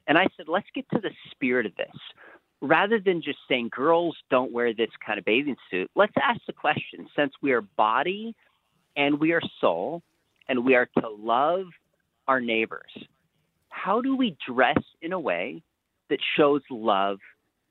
And 0.07 0.19
I 0.19 0.27
said, 0.37 0.47
let's 0.47 0.67
get 0.73 0.85
to 0.93 1.01
the 1.01 1.09
spirit 1.31 1.65
of 1.65 1.75
this. 1.75 1.95
Rather 2.61 2.99
than 2.99 3.21
just 3.21 3.39
saying 3.49 3.69
girls 3.75 4.15
don't 4.29 4.51
wear 4.51 4.73
this 4.73 4.91
kind 5.03 5.17
of 5.17 5.25
bathing 5.25 5.55
suit, 5.69 5.89
let's 5.95 6.13
ask 6.23 6.39
the 6.45 6.53
question 6.53 7.07
since 7.15 7.33
we 7.41 7.51
are 7.51 7.61
body 7.61 8.35
and 8.95 9.19
we 9.19 9.31
are 9.31 9.41
soul 9.59 10.03
and 10.47 10.63
we 10.63 10.75
are 10.75 10.87
to 10.99 11.09
love 11.09 11.65
our 12.27 12.39
neighbors, 12.39 12.91
how 13.69 13.99
do 13.99 14.15
we 14.15 14.37
dress 14.47 14.79
in 15.01 15.11
a 15.11 15.19
way 15.19 15.61
that 16.09 16.19
shows 16.35 16.61
love 16.69 17.17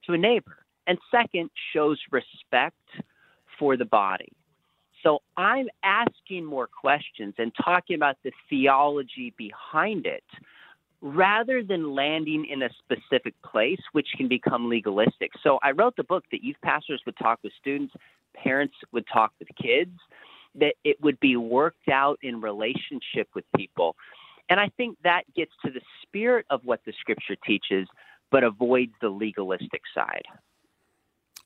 to 0.07 0.13
a 0.13 0.19
neighbor? 0.19 0.59
And 0.89 0.99
second, 1.11 1.51
shows 1.73 2.01
respect 2.11 2.77
for 3.59 3.77
the 3.77 3.85
body. 3.85 4.33
So 5.07 5.21
I'm 5.37 5.69
asking 5.85 6.45
more 6.45 6.67
questions 6.67 7.35
and 7.39 7.53
talking 7.65 7.95
about 7.95 8.17
the 8.25 8.33
theology 8.51 9.33
behind 9.39 10.05
it 10.05 10.25
rather 11.01 11.63
than 11.63 11.95
landing 11.95 12.45
in 12.51 12.63
a 12.63 12.69
specific 12.81 13.35
place, 13.43 13.79
which 13.93 14.09
can 14.17 14.27
become 14.27 14.69
legalistic. 14.69 15.31
So 15.45 15.61
I 15.63 15.71
wrote 15.71 15.95
the 15.95 16.03
book 16.03 16.25
that 16.33 16.43
youth 16.43 16.57
pastors 16.65 17.01
would 17.07 17.17
talk 17.19 17.39
with 17.45 17.53
students, 17.61 17.95
parents 18.35 18.75
would 18.91 19.05
talk 19.13 19.31
with 19.39 19.47
kids, 19.63 19.97
that 20.57 20.75
it 20.83 21.01
would 21.01 21.21
be 21.21 21.37
worked 21.37 21.89
out 21.89 22.19
in 22.23 22.41
relationship 22.41 23.29
with 23.33 23.45
people. 23.57 23.95
And 24.49 24.59
I 24.59 24.71
think 24.77 24.99
that 25.05 25.23
gets 25.37 25.53
to 25.65 25.71
the 25.71 25.83
spirit 26.03 26.47
of 26.51 26.63
what 26.65 26.81
the 26.85 26.93
scripture 26.99 27.37
teaches, 27.47 27.87
but 28.33 28.43
avoids 28.43 28.93
the 29.01 29.11
legalistic 29.11 29.83
side. 29.95 30.25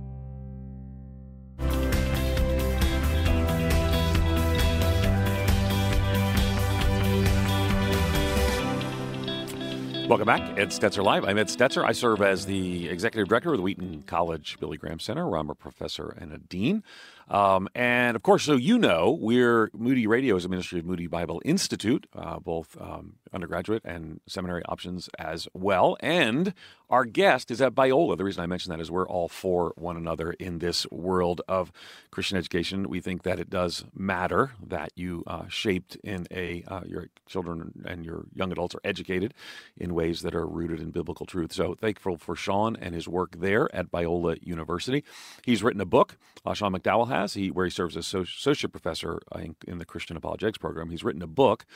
Welcome 10.08 10.24
back. 10.24 10.58
Ed 10.58 10.70
Stetzer 10.70 11.04
Live. 11.04 11.24
I'm 11.24 11.36
Ed 11.36 11.48
Stetzer. 11.48 11.84
I 11.84 11.92
serve 11.92 12.22
as 12.22 12.46
the 12.46 12.88
executive 12.88 13.28
director 13.28 13.50
of 13.50 13.58
the 13.58 13.62
Wheaton 13.62 14.04
College 14.04 14.56
Billy 14.58 14.78
Graham 14.78 14.98
Center, 15.00 15.28
where 15.28 15.38
I'm 15.38 15.50
a 15.50 15.54
professor 15.54 16.16
and 16.18 16.32
a 16.32 16.38
dean. 16.38 16.82
Um, 17.28 17.68
and 17.74 18.16
of 18.16 18.22
course, 18.22 18.44
so 18.44 18.54
you 18.54 18.78
know, 18.78 19.18
we're 19.20 19.70
Moody 19.74 20.06
Radio 20.06 20.34
is 20.36 20.46
a 20.46 20.48
ministry 20.48 20.78
of 20.78 20.86
Moody 20.86 21.08
Bible 21.08 21.42
Institute, 21.44 22.06
uh, 22.16 22.38
both 22.38 22.74
um, 22.80 23.16
undergraduate 23.32 23.82
and 23.84 24.20
seminary 24.26 24.62
options 24.66 25.08
as 25.18 25.48
well. 25.54 25.96
And 26.00 26.54
our 26.90 27.04
guest 27.04 27.50
is 27.50 27.60
at 27.60 27.74
Biola. 27.74 28.16
The 28.16 28.24
reason 28.24 28.42
I 28.42 28.46
mention 28.46 28.70
that 28.70 28.80
is 28.80 28.90
we're 28.90 29.06
all 29.06 29.28
for 29.28 29.74
one 29.76 29.96
another 29.96 30.32
in 30.32 30.58
this 30.58 30.86
world 30.90 31.42
of 31.46 31.70
Christian 32.10 32.38
education. 32.38 32.88
We 32.88 33.00
think 33.00 33.24
that 33.24 33.38
it 33.38 33.50
does 33.50 33.84
matter 33.94 34.52
that 34.66 34.92
you 34.94 35.22
uh, 35.26 35.48
shaped 35.48 35.96
in 35.96 36.26
a 36.30 36.64
uh, 36.66 36.80
your 36.86 37.08
children 37.26 37.84
and 37.84 38.04
your 38.04 38.24
young 38.34 38.52
adults 38.52 38.74
are 38.74 38.80
educated 38.84 39.34
in 39.76 39.92
ways 39.92 40.22
that 40.22 40.34
are 40.34 40.46
rooted 40.46 40.80
in 40.80 40.90
biblical 40.90 41.26
truth. 41.26 41.52
So 41.52 41.74
thankful 41.74 42.16
for 42.16 42.34
Sean 42.34 42.74
and 42.76 42.94
his 42.94 43.06
work 43.06 43.38
there 43.38 43.74
at 43.74 43.90
Biola 43.90 44.38
University. 44.42 45.04
He's 45.44 45.62
written 45.62 45.80
a 45.80 45.86
book. 45.86 46.16
Uh, 46.44 46.54
Sean 46.54 46.72
McDowell 46.72 47.08
has 47.08 47.34
he 47.34 47.50
where 47.50 47.66
he 47.66 47.70
serves 47.70 47.96
as 47.96 48.14
associate 48.14 48.72
professor 48.72 49.20
in, 49.34 49.56
in 49.66 49.78
the 49.78 49.84
Christian 49.84 50.16
apologetics 50.16 50.58
program. 50.58 50.88
He's 50.88 51.04
written 51.04 51.22
a 51.22 51.26
book 51.26 51.66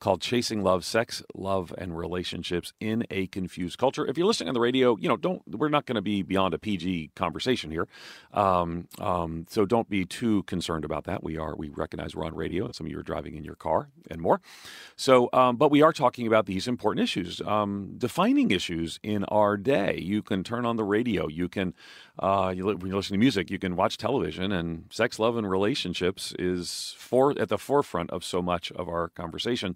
called 0.00 0.22
Chasing 0.22 0.62
Love, 0.62 0.84
Sex, 0.84 1.22
Love, 1.34 1.72
and 1.76 1.96
Relationships 1.96 2.72
in 2.80 3.06
a 3.10 3.26
Confused 3.28 3.78
Culture. 3.78 4.06
If 4.06 4.16
you're 4.16 4.26
listening 4.26 4.48
on 4.48 4.54
the 4.54 4.60
radio, 4.60 4.96
you 4.96 5.08
know, 5.08 5.16
don't, 5.16 5.42
we're 5.46 5.68
not 5.68 5.84
going 5.84 5.96
to 5.96 6.02
be 6.02 6.22
beyond 6.22 6.54
a 6.54 6.58
PG 6.58 7.10
conversation 7.14 7.70
here. 7.70 7.86
Um, 8.32 8.88
um, 8.98 9.46
so 9.50 9.66
don't 9.66 9.90
be 9.90 10.06
too 10.06 10.42
concerned 10.44 10.84
about 10.84 11.04
that. 11.04 11.22
We 11.22 11.36
are, 11.36 11.54
we 11.54 11.68
recognize 11.68 12.16
we're 12.16 12.24
on 12.24 12.34
radio 12.34 12.64
and 12.64 12.74
some 12.74 12.86
of 12.86 12.90
you 12.90 12.98
are 12.98 13.02
driving 13.02 13.36
in 13.36 13.44
your 13.44 13.54
car 13.54 13.90
and 14.10 14.20
more. 14.20 14.40
So, 14.96 15.28
um, 15.34 15.56
but 15.56 15.70
we 15.70 15.82
are 15.82 15.92
talking 15.92 16.26
about 16.26 16.46
these 16.46 16.66
important 16.66 17.04
issues, 17.04 17.42
um, 17.42 17.94
defining 17.98 18.50
issues 18.50 18.98
in 19.02 19.24
our 19.24 19.58
day. 19.58 19.98
You 20.00 20.22
can 20.22 20.42
turn 20.42 20.64
on 20.64 20.76
the 20.76 20.84
radio, 20.84 21.28
you 21.28 21.48
can, 21.48 21.74
uh, 22.20 22.52
you, 22.54 22.66
when 22.66 22.86
you 22.86 22.96
listen 22.96 23.14
to 23.14 23.18
music, 23.18 23.50
you 23.50 23.58
can 23.58 23.76
watch 23.76 23.96
television, 23.96 24.52
and 24.52 24.84
sex, 24.90 25.18
love, 25.18 25.36
and 25.36 25.50
relationships 25.50 26.34
is 26.38 26.94
for, 26.98 27.38
at 27.38 27.48
the 27.48 27.58
forefront 27.58 28.10
of 28.10 28.22
so 28.24 28.42
much 28.42 28.70
of 28.72 28.88
our 28.88 29.08
conversation. 29.08 29.74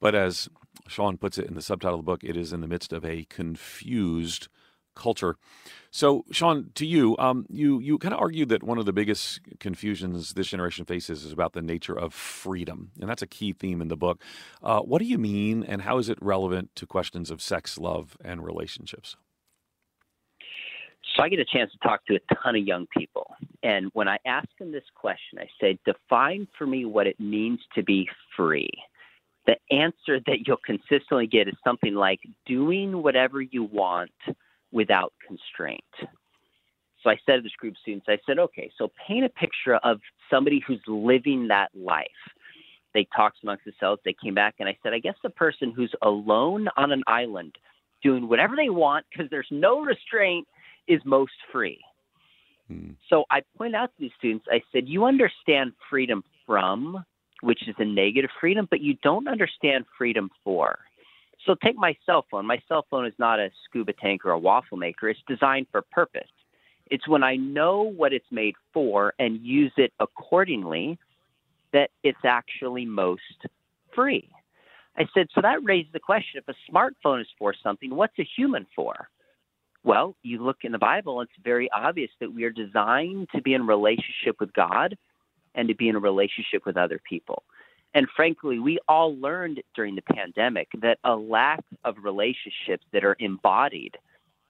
But 0.00 0.14
as 0.14 0.48
Sean 0.88 1.18
puts 1.18 1.36
it 1.36 1.46
in 1.46 1.54
the 1.54 1.62
subtitle 1.62 1.98
of 1.98 2.04
the 2.04 2.10
book, 2.10 2.24
it 2.24 2.36
is 2.36 2.52
in 2.52 2.60
the 2.60 2.68
midst 2.68 2.92
of 2.92 3.04
a 3.04 3.24
confused 3.24 4.48
culture. 4.94 5.36
So, 5.90 6.24
Sean, 6.30 6.70
to 6.74 6.86
you, 6.86 7.16
um, 7.18 7.46
you 7.48 7.80
you 7.80 7.98
kind 7.98 8.14
of 8.14 8.20
argue 8.20 8.46
that 8.46 8.62
one 8.62 8.78
of 8.78 8.86
the 8.86 8.92
biggest 8.92 9.40
confusions 9.58 10.34
this 10.34 10.46
generation 10.46 10.84
faces 10.84 11.24
is 11.24 11.32
about 11.32 11.52
the 11.52 11.62
nature 11.62 11.98
of 11.98 12.14
freedom, 12.14 12.92
and 13.00 13.10
that's 13.10 13.22
a 13.22 13.26
key 13.26 13.52
theme 13.52 13.80
in 13.82 13.88
the 13.88 13.96
book. 13.96 14.22
Uh, 14.62 14.80
what 14.80 15.00
do 15.00 15.04
you 15.06 15.18
mean, 15.18 15.64
and 15.64 15.82
how 15.82 15.98
is 15.98 16.08
it 16.08 16.18
relevant 16.20 16.70
to 16.76 16.86
questions 16.86 17.30
of 17.30 17.42
sex, 17.42 17.78
love, 17.78 18.16
and 18.24 18.44
relationships? 18.44 19.16
So 21.16 21.22
I 21.22 21.28
get 21.28 21.40
a 21.40 21.44
chance 21.44 21.72
to 21.72 21.78
talk 21.78 22.04
to 22.06 22.16
a 22.16 22.34
ton 22.34 22.56
of 22.56 22.66
young 22.66 22.86
people. 22.96 23.26
And 23.62 23.90
when 23.94 24.08
I 24.08 24.18
ask 24.26 24.48
them 24.58 24.70
this 24.70 24.84
question, 24.94 25.38
I 25.38 25.46
say, 25.60 25.78
define 25.84 26.46
for 26.56 26.66
me 26.66 26.84
what 26.84 27.06
it 27.06 27.18
means 27.18 27.60
to 27.74 27.82
be 27.82 28.08
free 28.36 28.70
the 29.46 29.56
answer 29.74 30.20
that 30.26 30.46
you'll 30.46 30.58
consistently 30.64 31.26
get 31.26 31.48
is 31.48 31.54
something 31.64 31.94
like 31.94 32.20
doing 32.46 33.02
whatever 33.02 33.40
you 33.40 33.64
want 33.64 34.10
without 34.72 35.12
constraint. 35.26 35.82
So 37.02 37.10
I 37.10 37.16
said 37.24 37.36
to 37.36 37.42
this 37.42 37.52
group 37.58 37.72
of 37.74 37.78
students, 37.78 38.06
I 38.08 38.18
said, 38.26 38.38
okay, 38.38 38.70
so 38.76 38.92
paint 39.08 39.24
a 39.24 39.28
picture 39.30 39.76
of 39.76 39.98
somebody 40.30 40.62
who's 40.66 40.82
living 40.86 41.48
that 41.48 41.70
life. 41.74 42.06
They 42.92 43.08
talked 43.16 43.38
amongst 43.42 43.64
themselves. 43.64 44.02
They 44.04 44.14
came 44.22 44.34
back, 44.34 44.56
and 44.58 44.68
I 44.68 44.76
said, 44.82 44.92
I 44.92 44.98
guess 44.98 45.14
the 45.22 45.30
person 45.30 45.72
who's 45.74 45.92
alone 46.02 46.68
on 46.76 46.92
an 46.92 47.02
island 47.06 47.54
doing 48.02 48.28
whatever 48.28 48.54
they 48.56 48.68
want 48.68 49.06
because 49.10 49.30
there's 49.30 49.48
no 49.50 49.80
restraint 49.80 50.46
is 50.88 51.00
most 51.04 51.32
free. 51.52 51.80
Hmm. 52.68 52.90
So 53.08 53.24
I 53.30 53.42
point 53.56 53.74
out 53.74 53.86
to 53.86 54.00
these 54.00 54.12
students, 54.18 54.46
I 54.50 54.60
said, 54.72 54.88
you 54.88 55.04
understand 55.04 55.72
freedom 55.88 56.22
from 56.46 57.04
which 57.40 57.66
is 57.68 57.74
a 57.78 57.84
negative 57.84 58.30
freedom, 58.40 58.66
but 58.70 58.80
you 58.80 58.94
don't 59.02 59.28
understand 59.28 59.84
freedom 59.96 60.30
for. 60.44 60.78
So 61.46 61.54
take 61.62 61.76
my 61.76 61.96
cell 62.04 62.26
phone. 62.30 62.46
My 62.46 62.60
cell 62.68 62.86
phone 62.90 63.06
is 63.06 63.14
not 63.18 63.40
a 63.40 63.50
scuba 63.64 63.94
tank 63.94 64.24
or 64.24 64.30
a 64.30 64.38
waffle 64.38 64.76
maker. 64.76 65.08
It's 65.08 65.20
designed 65.26 65.66
for 65.72 65.82
purpose. 65.82 66.28
It's 66.90 67.08
when 67.08 67.22
I 67.22 67.36
know 67.36 67.82
what 67.82 68.12
it's 68.12 68.30
made 68.30 68.54
for 68.74 69.14
and 69.18 69.40
use 69.40 69.72
it 69.76 69.92
accordingly 70.00 70.98
that 71.72 71.90
it's 72.02 72.24
actually 72.24 72.84
most 72.84 73.22
free. 73.94 74.28
I 74.98 75.06
said, 75.14 75.28
so 75.34 75.40
that 75.40 75.62
raises 75.62 75.92
the 75.92 76.00
question 76.00 76.42
if 76.44 76.48
a 76.48 76.70
smartphone 76.70 77.20
is 77.20 77.28
for 77.38 77.54
something, 77.62 77.94
what's 77.94 78.18
a 78.18 78.28
human 78.36 78.66
for? 78.74 79.08
Well, 79.82 80.14
you 80.22 80.42
look 80.44 80.58
in 80.62 80.72
the 80.72 80.78
Bible, 80.78 81.22
it's 81.22 81.32
very 81.42 81.70
obvious 81.70 82.10
that 82.20 82.32
we 82.32 82.44
are 82.44 82.50
designed 82.50 83.28
to 83.34 83.40
be 83.40 83.54
in 83.54 83.66
relationship 83.66 84.36
with 84.38 84.52
God 84.52 84.96
and 85.54 85.68
to 85.68 85.74
be 85.74 85.88
in 85.88 85.96
a 85.96 86.00
relationship 86.00 86.66
with 86.66 86.76
other 86.76 87.00
people. 87.08 87.42
And 87.94 88.06
frankly, 88.14 88.58
we 88.58 88.78
all 88.88 89.16
learned 89.16 89.62
during 89.74 89.96
the 89.96 90.02
pandemic 90.02 90.68
that 90.80 90.98
a 91.02 91.16
lack 91.16 91.64
of 91.84 91.96
relationships 92.02 92.84
that 92.92 93.04
are 93.04 93.16
embodied 93.18 93.96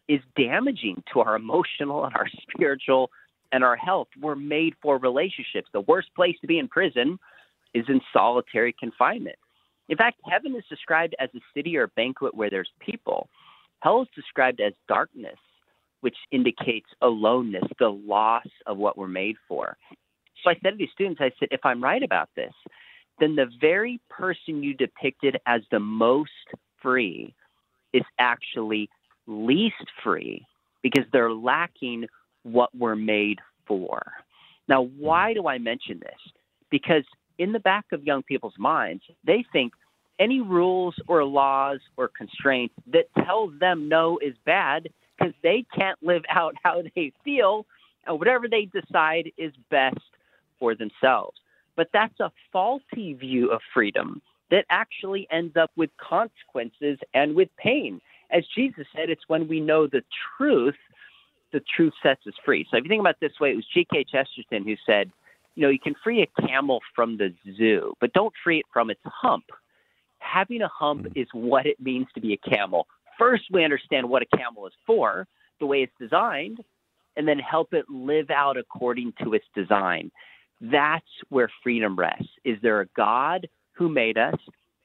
is 0.08 0.20
damaging 0.36 1.02
to 1.12 1.20
our 1.20 1.36
emotional 1.36 2.04
and 2.04 2.14
our 2.16 2.26
spiritual 2.52 3.10
and 3.52 3.64
our 3.64 3.76
health. 3.76 4.08
We're 4.20 4.34
made 4.34 4.74
for 4.82 4.98
relationships. 4.98 5.68
The 5.72 5.80
worst 5.80 6.14
place 6.14 6.36
to 6.40 6.46
be 6.46 6.58
in 6.58 6.68
prison 6.68 7.18
is 7.72 7.84
in 7.88 8.00
solitary 8.12 8.74
confinement. 8.78 9.36
In 9.88 9.96
fact, 9.96 10.20
heaven 10.28 10.54
is 10.54 10.64
described 10.68 11.16
as 11.18 11.30
a 11.34 11.40
city 11.54 11.76
or 11.76 11.84
a 11.84 11.88
banquet 11.88 12.34
where 12.34 12.50
there's 12.50 12.70
people. 12.80 13.28
Hell 13.80 14.02
is 14.02 14.08
described 14.14 14.60
as 14.60 14.72
darkness, 14.88 15.38
which 16.00 16.16
indicates 16.30 16.88
aloneness, 17.02 17.64
the 17.78 17.88
loss 17.88 18.46
of 18.66 18.78
what 18.78 18.96
we're 18.96 19.08
made 19.08 19.36
for. 19.48 19.76
So 20.42 20.50
I 20.50 20.54
said 20.62 20.70
to 20.70 20.76
these 20.76 20.88
students, 20.92 21.20
I 21.20 21.30
said, 21.38 21.48
if 21.50 21.60
I'm 21.64 21.82
right 21.82 22.02
about 22.02 22.30
this, 22.36 22.52
then 23.18 23.36
the 23.36 23.50
very 23.60 24.00
person 24.08 24.62
you 24.62 24.74
depicted 24.74 25.36
as 25.46 25.60
the 25.70 25.80
most 25.80 26.30
free 26.80 27.34
is 27.92 28.02
actually 28.18 28.88
least 29.26 29.74
free 30.02 30.46
because 30.82 31.04
they're 31.12 31.32
lacking 31.32 32.06
what 32.42 32.74
we're 32.74 32.96
made 32.96 33.38
for. 33.66 34.00
Now, 34.68 34.82
why 34.98 35.34
do 35.34 35.46
I 35.46 35.58
mention 35.58 36.00
this? 36.00 36.32
Because 36.70 37.04
in 37.38 37.52
the 37.52 37.60
back 37.60 37.84
of 37.92 38.04
young 38.04 38.22
people's 38.22 38.54
minds, 38.58 39.02
they 39.24 39.44
think 39.52 39.72
any 40.20 40.40
rules 40.40 40.94
or 41.08 41.24
laws 41.24 41.80
or 41.96 42.08
constraints 42.08 42.74
that 42.92 43.06
tells 43.24 43.58
them 43.58 43.88
no 43.88 44.18
is 44.18 44.34
bad 44.44 44.88
because 45.18 45.34
they 45.42 45.64
can't 45.74 45.98
live 46.02 46.22
out 46.30 46.54
how 46.62 46.82
they 46.94 47.12
feel 47.24 47.66
and 48.06 48.18
whatever 48.18 48.46
they 48.48 48.66
decide 48.66 49.32
is 49.36 49.52
best 49.70 49.98
for 50.58 50.74
themselves. 50.74 51.38
But 51.76 51.88
that's 51.92 52.20
a 52.20 52.30
faulty 52.52 53.14
view 53.14 53.50
of 53.50 53.60
freedom 53.72 54.20
that 54.50 54.64
actually 54.68 55.26
ends 55.30 55.56
up 55.56 55.70
with 55.76 55.90
consequences 55.96 56.98
and 57.14 57.34
with 57.34 57.48
pain. 57.56 58.00
As 58.30 58.44
Jesus 58.54 58.86
said, 58.94 59.10
it's 59.10 59.28
when 59.28 59.48
we 59.48 59.60
know 59.60 59.86
the 59.86 60.02
truth, 60.36 60.76
the 61.52 61.62
truth 61.76 61.92
sets 62.02 62.26
us 62.26 62.34
free. 62.44 62.66
So 62.70 62.76
if 62.76 62.84
you 62.84 62.88
think 62.88 63.00
about 63.00 63.20
this 63.20 63.32
way, 63.40 63.52
it 63.52 63.56
was 63.56 63.66
G.K. 63.72 64.04
Chesterton 64.10 64.64
who 64.64 64.74
said, 64.84 65.10
you 65.54 65.62
know, 65.62 65.68
you 65.68 65.78
can 65.78 65.94
free 66.02 66.22
a 66.22 66.46
camel 66.46 66.80
from 66.94 67.16
the 67.16 67.34
zoo, 67.56 67.94
but 68.00 68.12
don't 68.12 68.32
free 68.42 68.58
it 68.58 68.66
from 68.72 68.90
its 68.90 69.00
hump. 69.04 69.44
Having 70.20 70.62
a 70.62 70.68
hump 70.68 71.06
hmm. 71.06 71.18
is 71.18 71.28
what 71.32 71.66
it 71.66 71.80
means 71.80 72.06
to 72.14 72.20
be 72.20 72.32
a 72.32 72.50
camel. 72.50 72.86
First, 73.18 73.44
we 73.50 73.64
understand 73.64 74.08
what 74.08 74.22
a 74.22 74.36
camel 74.36 74.66
is 74.66 74.72
for, 74.86 75.26
the 75.58 75.66
way 75.66 75.82
it's 75.82 75.92
designed, 76.00 76.60
and 77.16 77.28
then 77.28 77.38
help 77.38 77.74
it 77.74 77.84
live 77.90 78.30
out 78.30 78.56
according 78.56 79.12
to 79.22 79.34
its 79.34 79.44
design. 79.54 80.10
That's 80.60 81.04
where 81.28 81.50
freedom 81.62 81.98
rests. 81.98 82.28
Is 82.44 82.56
there 82.62 82.80
a 82.80 82.86
God 82.96 83.48
who 83.72 83.88
made 83.88 84.16
us? 84.16 84.36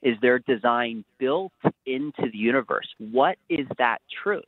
Is 0.02 0.16
there 0.22 0.40
design 0.40 1.06
built 1.18 1.54
into 1.86 2.30
the 2.32 2.38
universe? 2.38 2.88
What 2.98 3.38
is 3.50 3.68
that 3.78 4.00
truth? 4.24 4.44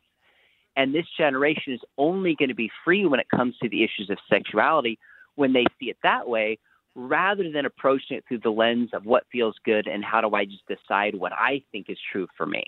And 0.76 0.94
this 0.94 1.06
generation 1.18 1.74
is 1.74 1.82
only 1.98 2.36
going 2.36 2.50
to 2.50 2.56
be 2.56 2.70
free 2.86 3.06
when 3.06 3.20
it 3.20 3.30
comes 3.30 3.58
to 3.62 3.70
the 3.70 3.84
issues 3.84 4.10
of 4.10 4.18
sexuality 4.30 5.00
when 5.36 5.54
they 5.54 5.66
see 5.80 5.90
it 5.90 5.98
that 6.04 6.28
way, 6.28 6.60
rather 6.98 7.50
than 7.52 7.66
approaching 7.66 8.18
it 8.18 8.26
through 8.28 8.40
the 8.40 8.50
lens 8.50 8.90
of 8.92 9.06
what 9.06 9.24
feels 9.32 9.56
good 9.64 9.88
and 9.88 10.04
how 10.04 10.20
do 10.20 10.36
I 10.36 10.46
just 10.46 10.64
decide 10.68 11.14
what 11.16 11.32
I 11.32 11.62
think 11.72 11.86
is 11.90 11.98
true 12.12 12.28
for 12.36 12.48
me. 12.48 12.66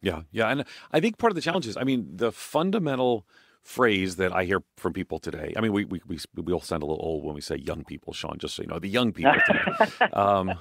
Yeah, 0.00 0.22
yeah. 0.30 0.48
And 0.48 0.64
I 0.92 1.00
think 1.00 1.18
part 1.18 1.32
of 1.32 1.34
the 1.34 1.42
challenge 1.42 1.66
is, 1.66 1.76
I 1.76 1.82
mean, 1.82 2.06
the 2.08 2.30
fundamental 2.30 3.26
phrase 3.62 4.16
that 4.16 4.32
I 4.32 4.44
hear 4.44 4.62
from 4.76 4.92
people 4.94 5.18
today. 5.18 5.52
I 5.56 5.60
mean, 5.60 5.72
we 5.72 5.84
we 5.84 6.00
we 6.06 6.18
we 6.34 6.52
all 6.52 6.62
sound 6.62 6.82
a 6.82 6.86
little 6.86 7.04
old 7.04 7.24
when 7.24 7.34
we 7.34 7.42
say 7.42 7.56
young 7.56 7.84
people, 7.84 8.12
Sean. 8.14 8.38
Just 8.38 8.54
so 8.54 8.62
you 8.62 8.68
know, 8.68 8.78
the 8.78 8.88
young 8.88 9.12
people 9.12 9.34
today. 9.46 10.06
um, 10.12 10.54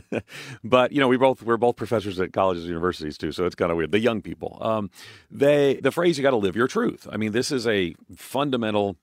but 0.64 0.92
you 0.92 1.00
know, 1.00 1.08
we 1.08 1.18
both 1.18 1.42
we're 1.42 1.58
both 1.58 1.76
professors 1.76 2.18
at 2.18 2.32
colleges 2.32 2.62
and 2.62 2.70
universities 2.70 3.18
too, 3.18 3.32
so 3.32 3.44
it's 3.44 3.56
kind 3.56 3.70
of 3.70 3.76
weird. 3.76 3.92
The 3.92 3.98
young 3.98 4.22
people, 4.22 4.56
um, 4.62 4.90
they 5.30 5.80
the 5.82 5.90
phrase 5.90 6.16
"you 6.16 6.22
got 6.22 6.30
to 6.30 6.36
live 6.36 6.56
your 6.56 6.68
truth." 6.68 7.06
I 7.10 7.18
mean, 7.18 7.32
this 7.32 7.52
is 7.52 7.66
a 7.66 7.94
fundamental 8.16 8.96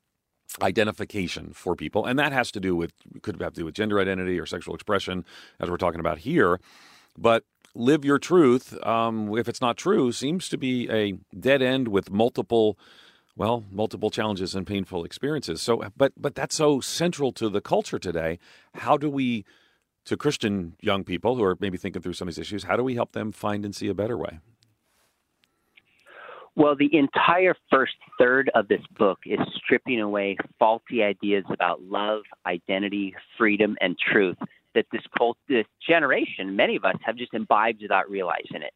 identification 0.61 1.51
for 1.53 1.75
people, 1.75 2.05
and 2.05 2.17
that 2.17 2.31
has 2.31 2.51
to 2.51 2.59
do 2.59 2.75
with 2.75 2.93
could 3.21 3.39
have 3.41 3.53
to 3.53 3.61
do 3.61 3.65
with 3.65 3.75
gender 3.75 3.99
identity 3.99 4.39
or 4.39 4.45
sexual 4.45 4.75
expression, 4.75 5.25
as 5.59 5.69
we're 5.69 5.77
talking 5.77 5.99
about 5.99 6.19
here. 6.19 6.59
But 7.17 7.43
live 7.75 8.05
your 8.05 8.19
truth, 8.19 8.73
um, 8.85 9.37
if 9.37 9.47
it's 9.47 9.61
not 9.61 9.77
true, 9.77 10.11
seems 10.11 10.49
to 10.49 10.57
be 10.57 10.89
a 10.89 11.17
dead 11.37 11.61
end 11.61 11.87
with 11.89 12.11
multiple 12.11 12.77
well, 13.37 13.63
multiple 13.71 14.09
challenges 14.09 14.55
and 14.55 14.65
painful 14.65 15.05
experiences. 15.05 15.61
So, 15.61 15.83
but 15.95 16.13
but 16.17 16.33
that's 16.33 16.55
so 16.55 16.79
central 16.81 17.31
to 17.33 17.49
the 17.49 17.61
culture 17.61 17.99
today. 17.99 18.39
How 18.73 18.97
do 18.97 19.09
we, 19.09 19.45
to 20.05 20.17
Christian 20.17 20.75
young 20.81 21.03
people 21.03 21.35
who 21.35 21.43
are 21.43 21.55
maybe 21.59 21.77
thinking 21.77 22.01
through 22.01 22.13
some 22.13 22.27
of 22.27 22.33
these 22.33 22.41
issues, 22.41 22.63
how 22.63 22.75
do 22.75 22.83
we 22.83 22.95
help 22.95 23.11
them 23.11 23.31
find 23.31 23.63
and 23.63 23.75
see 23.75 23.89
a 23.89 23.93
better 23.93 24.17
way? 24.17 24.39
Well, 26.57 26.75
the 26.75 26.89
entire 26.91 27.55
first 27.71 27.93
third 28.17 28.49
of 28.55 28.67
this 28.67 28.81
book 28.97 29.19
is 29.27 29.37
stripping 29.63 30.01
away 30.01 30.37
faulty 30.57 31.03
ideas 31.03 31.45
about 31.51 31.83
love, 31.83 32.23
identity, 32.47 33.13
freedom, 33.37 33.77
and 33.79 33.95
truth 33.95 34.37
that 34.73 34.87
this 34.91 35.03
cult, 35.15 35.37
this 35.47 35.67
generation, 35.87 36.55
many 36.55 36.75
of 36.75 36.83
us, 36.83 36.95
have 37.05 37.15
just 37.15 37.35
imbibed 37.35 37.83
without 37.83 38.09
realizing 38.09 38.63
it. 38.63 38.73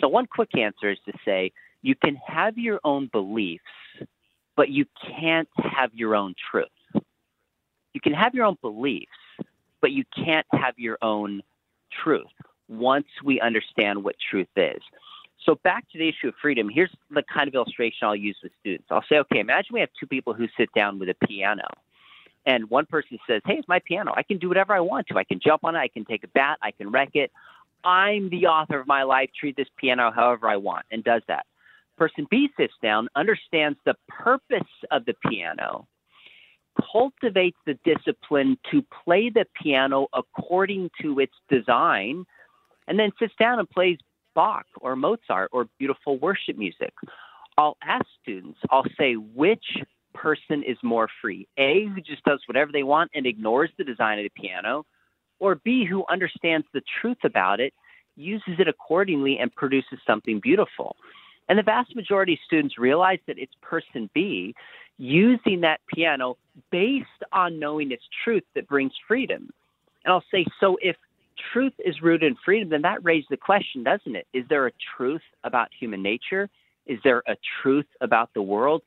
So, 0.00 0.08
one 0.08 0.26
quick 0.26 0.58
answer 0.58 0.90
is 0.90 0.98
to 1.06 1.12
say 1.24 1.52
you 1.82 1.94
can 1.94 2.16
have 2.26 2.58
your 2.58 2.80
own 2.82 3.08
beliefs, 3.12 3.62
but 4.56 4.68
you 4.70 4.84
can't 5.00 5.48
have 5.56 5.94
your 5.94 6.16
own 6.16 6.34
truth. 6.50 6.66
You 7.94 8.00
can 8.02 8.12
have 8.12 8.34
your 8.34 8.44
own 8.44 8.58
beliefs, 8.60 9.06
but 9.80 9.92
you 9.92 10.02
can't 10.16 10.46
have 10.52 10.74
your 10.78 10.98
own 11.00 11.42
truth 12.02 12.26
once 12.68 13.06
we 13.24 13.40
understand 13.40 14.02
what 14.02 14.16
truth 14.30 14.48
is. 14.56 14.82
So 15.44 15.54
back 15.64 15.88
to 15.92 15.98
the 15.98 16.08
issue 16.08 16.28
of 16.28 16.34
freedom, 16.40 16.68
here's 16.68 16.90
the 17.10 17.22
kind 17.22 17.48
of 17.48 17.54
illustration 17.54 18.06
I'll 18.06 18.16
use 18.16 18.36
with 18.42 18.52
students. 18.60 18.86
I'll 18.90 19.04
say, 19.08 19.16
okay, 19.16 19.40
imagine 19.40 19.72
we 19.72 19.80
have 19.80 19.88
two 19.98 20.06
people 20.06 20.34
who 20.34 20.46
sit 20.56 20.68
down 20.74 20.98
with 20.98 21.08
a 21.08 21.26
piano. 21.26 21.66
And 22.46 22.68
one 22.70 22.86
person 22.86 23.18
says, 23.26 23.42
hey, 23.44 23.54
it's 23.54 23.68
my 23.68 23.80
piano. 23.84 24.12
I 24.16 24.22
can 24.22 24.38
do 24.38 24.48
whatever 24.48 24.74
I 24.74 24.80
want 24.80 25.06
to. 25.08 25.18
I 25.18 25.24
can 25.24 25.40
jump 25.42 25.64
on 25.64 25.76
it. 25.76 25.78
I 25.78 25.88
can 25.88 26.04
take 26.04 26.24
a 26.24 26.28
bat. 26.28 26.58
I 26.62 26.70
can 26.70 26.90
wreck 26.90 27.10
it. 27.14 27.30
I'm 27.84 28.28
the 28.30 28.46
author 28.46 28.78
of 28.78 28.86
my 28.86 29.02
life. 29.02 29.30
Treat 29.38 29.56
this 29.56 29.68
piano 29.76 30.10
however 30.14 30.48
I 30.48 30.56
want 30.56 30.86
and 30.90 31.02
does 31.02 31.22
that. 31.28 31.46
Person 31.96 32.26
B 32.30 32.48
sits 32.56 32.72
down, 32.82 33.08
understands 33.14 33.78
the 33.84 33.94
purpose 34.08 34.68
of 34.90 35.04
the 35.04 35.14
piano, 35.28 35.86
cultivates 36.92 37.58
the 37.66 37.78
discipline 37.84 38.58
to 38.70 38.82
play 39.04 39.28
the 39.28 39.44
piano 39.62 40.06
according 40.14 40.90
to 41.02 41.20
its 41.20 41.34
design, 41.50 42.24
and 42.88 42.98
then 42.98 43.10
sits 43.18 43.34
down 43.38 43.58
and 43.58 43.68
plays 43.68 43.98
Bach 44.34 44.66
or 44.80 44.96
Mozart 44.96 45.50
or 45.52 45.66
beautiful 45.78 46.18
worship 46.18 46.56
music. 46.56 46.92
I'll 47.58 47.76
ask 47.82 48.06
students, 48.22 48.58
I'll 48.70 48.86
say, 48.98 49.14
which 49.14 49.64
person 50.14 50.62
is 50.62 50.76
more 50.82 51.08
free? 51.20 51.46
A, 51.58 51.86
who 51.86 52.00
just 52.00 52.24
does 52.24 52.40
whatever 52.46 52.72
they 52.72 52.82
want 52.82 53.10
and 53.14 53.26
ignores 53.26 53.70
the 53.76 53.84
design 53.84 54.18
of 54.18 54.24
the 54.24 54.40
piano, 54.40 54.86
or 55.38 55.56
B, 55.56 55.84
who 55.84 56.04
understands 56.10 56.66
the 56.72 56.82
truth 57.00 57.18
about 57.24 57.60
it, 57.60 57.72
uses 58.16 58.54
it 58.58 58.68
accordingly, 58.68 59.38
and 59.38 59.54
produces 59.54 59.98
something 60.06 60.40
beautiful. 60.40 60.96
And 61.48 61.58
the 61.58 61.62
vast 61.62 61.96
majority 61.96 62.34
of 62.34 62.38
students 62.46 62.78
realize 62.78 63.18
that 63.26 63.38
it's 63.38 63.54
person 63.60 64.10
B 64.14 64.54
using 64.98 65.62
that 65.62 65.80
piano 65.92 66.36
based 66.70 67.06
on 67.32 67.58
knowing 67.58 67.90
its 67.90 68.04
truth 68.22 68.44
that 68.54 68.68
brings 68.68 68.92
freedom. 69.08 69.50
And 70.04 70.12
I'll 70.12 70.24
say, 70.30 70.44
so 70.60 70.78
if 70.80 70.96
truth 71.52 71.72
is 71.84 72.02
rooted 72.02 72.30
in 72.32 72.36
freedom, 72.44 72.68
then 72.68 72.82
that 72.82 73.04
raises 73.04 73.28
the 73.30 73.36
question, 73.36 73.82
doesn't 73.82 74.16
it? 74.16 74.26
Is 74.32 74.44
there 74.48 74.66
a 74.66 74.72
truth 74.96 75.22
about 75.44 75.68
human 75.78 76.02
nature? 76.02 76.48
Is 76.86 76.98
there 77.04 77.22
a 77.26 77.36
truth 77.62 77.86
about 78.00 78.30
the 78.34 78.42
world? 78.42 78.82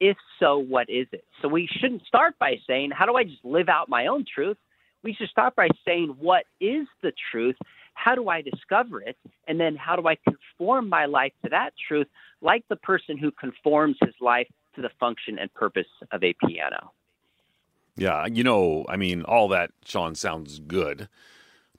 If 0.00 0.16
so, 0.40 0.58
what 0.58 0.90
is 0.90 1.06
it? 1.12 1.24
So 1.40 1.48
we 1.48 1.68
shouldn't 1.80 2.02
start 2.06 2.38
by 2.38 2.56
saying, 2.66 2.90
how 2.90 3.06
do 3.06 3.14
I 3.16 3.24
just 3.24 3.44
live 3.44 3.68
out 3.68 3.88
my 3.88 4.06
own 4.06 4.24
truth? 4.32 4.56
We 5.02 5.14
should 5.14 5.28
start 5.28 5.54
by 5.54 5.68
saying, 5.84 6.16
what 6.18 6.44
is 6.60 6.86
the 7.02 7.12
truth? 7.30 7.56
how 7.94 8.14
do 8.14 8.28
I 8.28 8.42
discover 8.42 9.00
it? 9.00 9.16
And 9.48 9.58
then 9.58 9.76
how 9.76 9.96
do 9.96 10.06
I 10.06 10.16
conform 10.16 10.88
my 10.88 11.06
life 11.06 11.32
to 11.44 11.50
that 11.50 11.72
truth, 11.88 12.08
like 12.42 12.64
the 12.68 12.76
person 12.76 13.16
who 13.16 13.30
conforms 13.30 13.96
his 14.04 14.14
life 14.20 14.48
to 14.74 14.82
the 14.82 14.90
function 15.00 15.38
and 15.38 15.52
purpose 15.54 15.86
of 16.12 16.22
a 16.22 16.34
piano? 16.46 16.92
Yeah, 17.96 18.26
you 18.26 18.42
know, 18.42 18.84
I 18.88 18.96
mean, 18.96 19.22
all 19.22 19.48
that, 19.48 19.70
Sean, 19.84 20.16
sounds 20.16 20.58
good. 20.58 21.08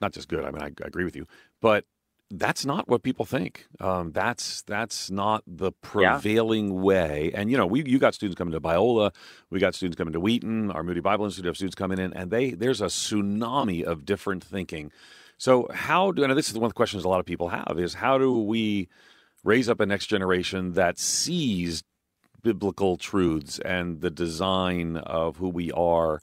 Not 0.01 0.13
just 0.13 0.27
good. 0.27 0.43
I 0.43 0.51
mean, 0.51 0.61
I, 0.61 0.67
I 0.67 0.87
agree 0.87 1.05
with 1.05 1.15
you, 1.15 1.25
but 1.61 1.85
that's 2.31 2.65
not 2.65 2.87
what 2.87 3.03
people 3.03 3.25
think. 3.25 3.67
Um, 3.79 4.11
that's 4.11 4.61
that's 4.63 5.11
not 5.11 5.43
the 5.47 5.71
prevailing 5.71 6.67
yeah. 6.67 6.81
way. 6.81 7.31
And 7.33 7.51
you 7.51 7.57
know, 7.57 7.65
we 7.65 7.83
you 7.85 7.99
got 7.99 8.13
students 8.13 8.37
coming 8.37 8.53
to 8.53 8.61
Biola, 8.61 9.13
we 9.49 9.59
got 9.59 9.75
students 9.75 9.97
coming 9.97 10.13
to 10.13 10.19
Wheaton, 10.19 10.71
our 10.71 10.83
Moody 10.83 11.01
Bible 11.01 11.25
Institute 11.25 11.45
have 11.45 11.55
students 11.55 11.75
coming 11.75 11.99
in, 11.99 12.13
and 12.13 12.31
they 12.31 12.51
there's 12.51 12.81
a 12.81 12.85
tsunami 12.85 13.83
of 13.83 14.05
different 14.05 14.43
thinking 14.43 14.91
so, 15.37 15.67
how 15.73 16.11
do, 16.11 16.23
and 16.23 16.37
this 16.37 16.49
is 16.49 16.55
one 16.55 16.65
of 16.65 16.71
the 16.71 16.75
questions 16.75 17.03
a 17.03 17.09
lot 17.09 17.19
of 17.19 17.25
people 17.25 17.49
have, 17.49 17.77
is 17.77 17.95
how 17.95 18.17
do 18.17 18.39
we 18.39 18.87
raise 19.43 19.69
up 19.69 19.79
a 19.79 19.85
next 19.85 20.07
generation 20.07 20.73
that 20.73 20.97
sees 20.97 21.83
biblical 22.41 22.95
truths 22.95 23.59
and 23.59 24.01
the 24.01 24.09
design 24.09 24.97
of 24.97 25.37
who 25.37 25.49
we 25.49 25.71
are 25.71 26.21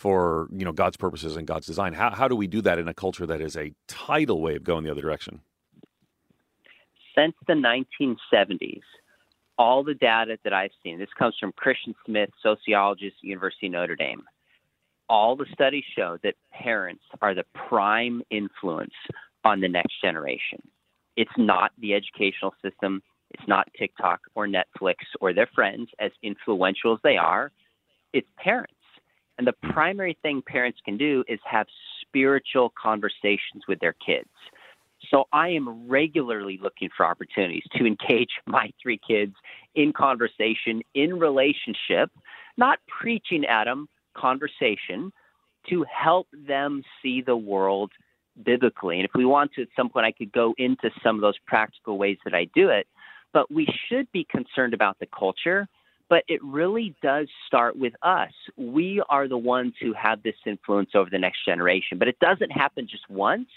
for 0.00 0.48
you 0.50 0.64
know 0.64 0.72
God's 0.72 0.96
purposes 0.96 1.36
and 1.36 1.46
God's 1.46 1.66
design? 1.66 1.92
How, 1.92 2.10
how 2.10 2.26
do 2.26 2.34
we 2.34 2.46
do 2.46 2.60
that 2.62 2.78
in 2.78 2.88
a 2.88 2.94
culture 2.94 3.26
that 3.26 3.40
is 3.40 3.56
a 3.56 3.72
tidal 3.86 4.40
wave 4.40 4.64
going 4.64 4.84
the 4.84 4.90
other 4.90 5.02
direction? 5.02 5.40
Since 7.16 7.34
the 7.46 7.54
1970s, 7.54 8.80
all 9.58 9.84
the 9.84 9.94
data 9.94 10.38
that 10.44 10.52
I've 10.52 10.70
seen, 10.82 10.98
this 10.98 11.08
comes 11.18 11.34
from 11.38 11.52
Christian 11.52 11.94
Smith, 12.06 12.30
sociologist, 12.42 13.16
University 13.22 13.66
of 13.66 13.72
Notre 13.72 13.96
Dame 13.96 14.22
all 15.10 15.34
the 15.34 15.46
studies 15.52 15.82
show 15.96 16.16
that 16.22 16.36
parents 16.52 17.02
are 17.20 17.34
the 17.34 17.44
prime 17.68 18.22
influence 18.30 18.94
on 19.44 19.60
the 19.60 19.68
next 19.68 20.00
generation. 20.00 20.62
It's 21.16 21.36
not 21.36 21.72
the 21.78 21.94
educational 21.94 22.54
system, 22.62 23.02
it's 23.32 23.46
not 23.48 23.68
TikTok 23.76 24.20
or 24.36 24.46
Netflix 24.46 24.94
or 25.20 25.34
their 25.34 25.48
friends, 25.52 25.90
as 25.98 26.12
influential 26.22 26.94
as 26.94 27.00
they 27.02 27.16
are. 27.16 27.50
It's 28.12 28.28
parents. 28.38 28.72
And 29.40 29.46
the 29.46 29.72
primary 29.72 30.18
thing 30.20 30.42
parents 30.46 30.80
can 30.84 30.98
do 30.98 31.24
is 31.26 31.40
have 31.50 31.66
spiritual 32.02 32.74
conversations 32.80 33.64
with 33.66 33.80
their 33.80 33.94
kids. 33.94 34.28
So 35.10 35.28
I 35.32 35.48
am 35.48 35.88
regularly 35.88 36.60
looking 36.62 36.90
for 36.94 37.06
opportunities 37.06 37.62
to 37.76 37.86
engage 37.86 38.28
my 38.44 38.70
three 38.82 39.00
kids 39.08 39.32
in 39.74 39.94
conversation, 39.94 40.82
in 40.92 41.18
relationship, 41.18 42.10
not 42.58 42.80
preaching 43.00 43.46
at 43.46 43.64
them, 43.64 43.88
conversation 44.14 45.10
to 45.70 45.86
help 45.90 46.26
them 46.46 46.82
see 47.02 47.22
the 47.22 47.34
world 47.34 47.92
biblically. 48.44 48.96
And 48.96 49.06
if 49.06 49.12
we 49.14 49.24
want 49.24 49.52
to, 49.54 49.62
at 49.62 49.68
some 49.74 49.88
point, 49.88 50.04
I 50.04 50.12
could 50.12 50.32
go 50.32 50.54
into 50.58 50.90
some 51.02 51.14
of 51.16 51.22
those 51.22 51.38
practical 51.46 51.96
ways 51.96 52.18
that 52.26 52.34
I 52.34 52.46
do 52.54 52.68
it. 52.68 52.86
But 53.32 53.50
we 53.50 53.66
should 53.88 54.06
be 54.12 54.26
concerned 54.30 54.74
about 54.74 54.98
the 54.98 55.08
culture. 55.18 55.66
But 56.10 56.24
it 56.28 56.42
really 56.42 56.94
does 57.02 57.28
start 57.46 57.78
with 57.78 57.94
us. 58.02 58.32
We 58.56 59.00
are 59.08 59.28
the 59.28 59.38
ones 59.38 59.74
who 59.80 59.94
have 59.94 60.22
this 60.22 60.34
influence 60.44 60.90
over 60.94 61.08
the 61.08 61.18
next 61.18 61.46
generation. 61.46 61.98
But 61.98 62.08
it 62.08 62.18
doesn't 62.18 62.50
happen 62.50 62.86
just 62.90 63.08
once. 63.08 63.48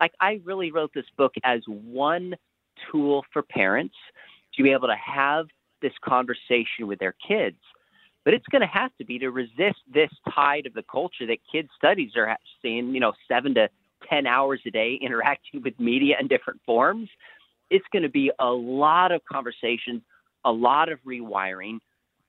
Like, 0.00 0.12
I 0.20 0.40
really 0.44 0.72
wrote 0.72 0.90
this 0.94 1.04
book 1.16 1.34
as 1.44 1.60
one 1.66 2.34
tool 2.90 3.24
for 3.32 3.42
parents 3.42 3.94
to 4.56 4.62
be 4.62 4.72
able 4.72 4.88
to 4.88 4.96
have 4.96 5.46
this 5.82 5.92
conversation 6.02 6.86
with 6.86 6.98
their 6.98 7.14
kids. 7.26 7.58
But 8.24 8.34
it's 8.34 8.46
going 8.50 8.62
to 8.62 8.68
have 8.68 8.90
to 8.98 9.04
be 9.04 9.18
to 9.18 9.30
resist 9.30 9.78
this 9.92 10.10
tide 10.34 10.66
of 10.66 10.74
the 10.74 10.84
culture 10.90 11.26
that 11.26 11.38
kids 11.50 11.68
studies 11.76 12.12
are 12.16 12.36
seeing, 12.62 12.94
you 12.94 13.00
know, 13.00 13.12
seven 13.28 13.54
to 13.54 13.68
10 14.08 14.26
hours 14.26 14.60
a 14.66 14.70
day 14.70 14.94
interacting 15.02 15.62
with 15.62 15.78
media 15.78 16.16
in 16.18 16.26
different 16.26 16.60
forms. 16.64 17.08
It's 17.70 17.86
going 17.92 18.02
to 18.02 18.08
be 18.08 18.30
a 18.38 18.50
lot 18.50 19.12
of 19.12 19.20
conversations, 19.30 20.02
a 20.44 20.52
lot 20.52 20.90
of 20.90 20.98
rewiring, 21.06 21.80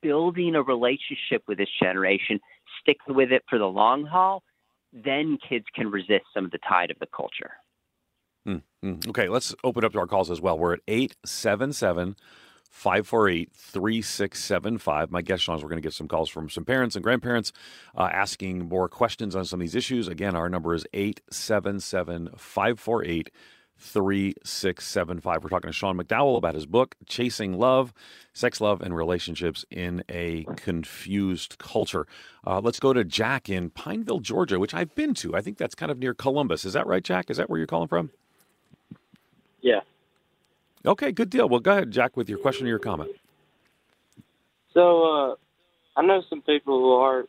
building 0.01 0.55
a 0.55 0.61
relationship 0.61 1.43
with 1.47 1.57
this 1.57 1.69
generation, 1.81 2.39
sticking 2.81 3.15
with 3.15 3.31
it 3.31 3.43
for 3.49 3.57
the 3.59 3.65
long 3.65 4.05
haul. 4.05 4.43
Then 4.91 5.37
kids 5.47 5.65
can 5.73 5.91
resist 5.91 6.25
some 6.33 6.45
of 6.45 6.51
the 6.51 6.59
tide 6.67 6.91
of 6.91 6.99
the 6.99 7.07
culture. 7.07 7.51
Mm-hmm. 8.47 9.09
Okay, 9.09 9.27
let's 9.29 9.53
open 9.63 9.83
up 9.83 9.93
to 9.93 9.99
our 9.99 10.07
calls 10.07 10.31
as 10.31 10.41
well. 10.41 10.57
We're 10.57 10.73
at 10.73 10.79
877 10.87 12.15
548 12.71 13.51
3675. 13.51 15.11
My 15.11 15.21
guest, 15.21 15.43
Sean, 15.43 15.57
is 15.57 15.63
we're 15.63 15.69
going 15.69 15.81
to 15.81 15.85
get 15.85 15.93
some 15.93 16.07
calls 16.07 16.29
from 16.29 16.49
some 16.49 16.65
parents 16.65 16.95
and 16.95 17.03
grandparents 17.03 17.51
uh, 17.97 18.09
asking 18.11 18.67
more 18.67 18.87
questions 18.87 19.35
on 19.35 19.45
some 19.45 19.59
of 19.59 19.61
these 19.61 19.75
issues. 19.75 20.07
Again, 20.07 20.35
our 20.35 20.49
number 20.49 20.73
is 20.73 20.85
877 20.93 22.29
548 22.37 23.31
3675. 23.79 25.43
We're 25.43 25.49
talking 25.49 25.69
to 25.69 25.73
Sean 25.73 25.97
McDowell 25.97 26.37
about 26.37 26.55
his 26.55 26.65
book, 26.65 26.95
Chasing 27.05 27.53
Love 27.53 27.93
Sex, 28.33 28.61
Love, 28.61 28.81
and 28.81 28.95
Relationships 28.95 29.65
in 29.69 30.03
a 30.09 30.45
Confused 30.55 31.57
Culture. 31.57 32.07
Uh, 32.45 32.59
let's 32.61 32.79
go 32.79 32.93
to 32.93 33.03
Jack 33.03 33.49
in 33.49 33.69
Pineville, 33.69 34.19
Georgia, 34.19 34.59
which 34.59 34.73
I've 34.73 34.93
been 34.95 35.13
to. 35.15 35.35
I 35.35 35.41
think 35.41 35.57
that's 35.57 35.75
kind 35.75 35.91
of 35.91 35.99
near 35.99 36.13
Columbus. 36.13 36.65
Is 36.65 36.73
that 36.73 36.87
right, 36.87 37.03
Jack? 37.03 37.29
Is 37.29 37.37
that 37.37 37.49
where 37.49 37.57
you're 37.57 37.67
calling 37.67 37.87
from? 37.87 38.11
Yeah. 39.61 39.81
Okay, 40.85 41.11
good 41.11 41.29
deal. 41.29 41.49
Well, 41.49 41.59
go 41.59 41.71
ahead, 41.71 41.91
Jack, 41.91 42.15
with 42.15 42.29
your 42.29 42.39
question 42.39 42.65
or 42.65 42.69
your 42.69 42.79
comment. 42.79 43.11
So, 44.73 45.03
uh, 45.03 45.35
I 45.97 46.01
know 46.01 46.21
some 46.29 46.41
people 46.41 46.79
who 46.79 46.93
are 46.93 47.25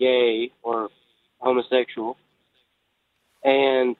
gay 0.00 0.50
or 0.62 0.88
homosexual, 1.38 2.16
and 3.44 3.94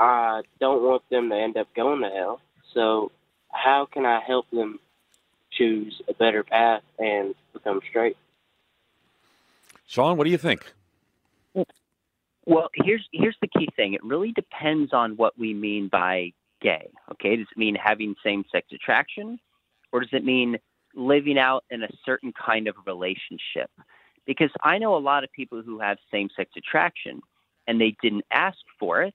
I 0.00 0.42
don't 0.58 0.82
want 0.82 1.02
them 1.10 1.28
to 1.28 1.36
end 1.36 1.58
up 1.58 1.68
going 1.76 2.00
to 2.00 2.08
hell. 2.08 2.40
So, 2.72 3.12
how 3.52 3.86
can 3.92 4.06
I 4.06 4.20
help 4.26 4.50
them 4.50 4.80
choose 5.52 6.00
a 6.08 6.14
better 6.14 6.42
path 6.42 6.82
and 6.98 7.34
become 7.52 7.80
straight? 7.88 8.16
Sean, 9.86 10.16
what 10.16 10.24
do 10.24 10.30
you 10.30 10.38
think? 10.38 10.72
Well, 12.46 12.70
here's 12.74 13.06
here's 13.12 13.36
the 13.42 13.48
key 13.48 13.68
thing. 13.76 13.92
It 13.92 14.02
really 14.02 14.32
depends 14.32 14.92
on 14.92 15.16
what 15.16 15.38
we 15.38 15.52
mean 15.52 15.88
by 15.88 16.32
gay. 16.62 16.88
Okay, 17.12 17.36
does 17.36 17.46
it 17.50 17.58
mean 17.58 17.74
having 17.74 18.14
same-sex 18.24 18.68
attraction, 18.72 19.38
or 19.92 20.00
does 20.00 20.10
it 20.12 20.24
mean 20.24 20.56
living 20.94 21.38
out 21.38 21.64
in 21.70 21.82
a 21.82 21.88
certain 22.04 22.32
kind 22.32 22.68
of 22.68 22.74
relationship? 22.86 23.70
Because 24.26 24.50
I 24.62 24.78
know 24.78 24.96
a 24.96 24.98
lot 24.98 25.24
of 25.24 25.32
people 25.32 25.62
who 25.62 25.80
have 25.80 25.98
same-sex 26.10 26.50
attraction 26.56 27.20
and 27.66 27.80
they 27.80 27.96
didn't 28.02 28.24
ask 28.30 28.58
for 28.78 29.02
it 29.02 29.14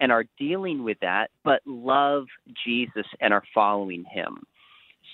and 0.00 0.12
are 0.12 0.24
dealing 0.38 0.84
with 0.84 0.98
that, 1.00 1.30
but 1.44 1.60
love 1.66 2.26
Jesus 2.64 3.06
and 3.20 3.32
are 3.32 3.42
following 3.54 4.04
Him. 4.04 4.42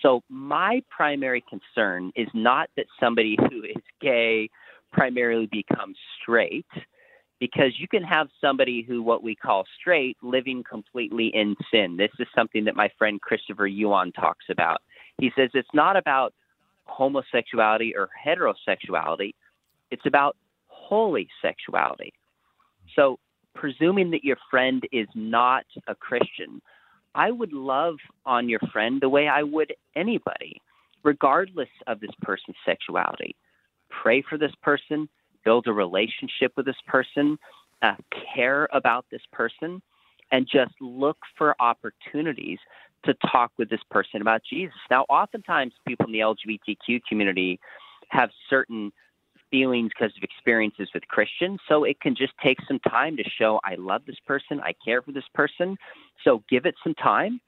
So 0.02 0.22
my 0.28 0.82
primary 0.90 1.44
concern 1.48 2.12
is 2.16 2.28
not 2.34 2.68
that 2.76 2.86
somebody 2.98 3.36
who 3.50 3.62
is 3.62 3.82
gay 4.00 4.50
primarily 4.92 5.46
becomes 5.46 5.96
straight 6.20 6.66
because 7.38 7.72
you 7.78 7.88
can 7.88 8.02
have 8.02 8.28
somebody 8.40 8.84
who 8.86 9.02
what 9.02 9.22
we 9.22 9.34
call 9.34 9.64
straight 9.80 10.16
living 10.22 10.62
completely 10.68 11.26
in 11.34 11.56
sin. 11.72 11.96
This 11.96 12.10
is 12.18 12.26
something 12.36 12.64
that 12.64 12.76
my 12.76 12.88
friend 12.98 13.20
Christopher 13.20 13.66
Yuan 13.66 14.12
talks 14.12 14.44
about. 14.48 14.80
He 15.18 15.32
says 15.36 15.50
it's 15.54 15.68
not 15.74 15.96
about 15.96 16.34
homosexuality 16.84 17.94
or 17.96 18.08
heterosexuality, 18.26 19.34
it's 19.90 20.06
about 20.06 20.36
holy 20.66 21.28
sexuality. 21.40 22.12
So, 22.94 23.18
presuming 23.54 24.10
that 24.10 24.24
your 24.24 24.36
friend 24.50 24.82
is 24.92 25.08
not 25.14 25.64
a 25.86 25.94
Christian, 25.94 26.60
I 27.14 27.30
would 27.30 27.52
love 27.52 27.96
on 28.24 28.48
your 28.48 28.60
friend 28.72 29.00
the 29.00 29.08
way 29.08 29.28
I 29.28 29.42
would 29.42 29.74
anybody, 29.94 30.60
regardless 31.02 31.68
of 31.86 32.00
this 32.00 32.10
person's 32.22 32.56
sexuality. 32.64 33.36
Pray 33.90 34.22
for 34.22 34.38
this 34.38 34.52
person, 34.62 35.08
build 35.44 35.66
a 35.66 35.72
relationship 35.72 36.52
with 36.56 36.66
this 36.66 36.80
person, 36.86 37.38
uh, 37.82 37.94
care 38.34 38.68
about 38.72 39.04
this 39.10 39.22
person, 39.32 39.82
and 40.30 40.48
just 40.50 40.72
look 40.80 41.18
for 41.36 41.54
opportunities 41.60 42.58
to 43.04 43.14
talk 43.30 43.52
with 43.58 43.68
this 43.68 43.80
person 43.90 44.22
about 44.22 44.40
Jesus. 44.48 44.76
Now, 44.90 45.02
oftentimes 45.08 45.74
people 45.86 46.06
in 46.06 46.12
the 46.12 46.20
LGBTQ 46.20 47.00
community 47.08 47.60
have 48.08 48.30
certain 48.48 48.92
feelings 49.52 49.92
because 49.96 50.12
of 50.16 50.24
experiences 50.24 50.88
with 50.92 51.06
Christians. 51.06 51.60
So 51.68 51.84
it 51.84 52.00
can 52.00 52.16
just 52.16 52.32
take 52.42 52.58
some 52.66 52.80
time 52.80 53.16
to 53.18 53.24
show 53.38 53.60
I 53.64 53.76
love 53.76 54.02
this 54.04 54.18
person, 54.26 54.60
I 54.60 54.72
care 54.84 55.00
for 55.02 55.12
this 55.12 55.28
person. 55.32 55.76
So 56.24 56.42
give 56.50 56.66
it 56.66 56.74
some 56.82 56.94
time, 56.94 57.40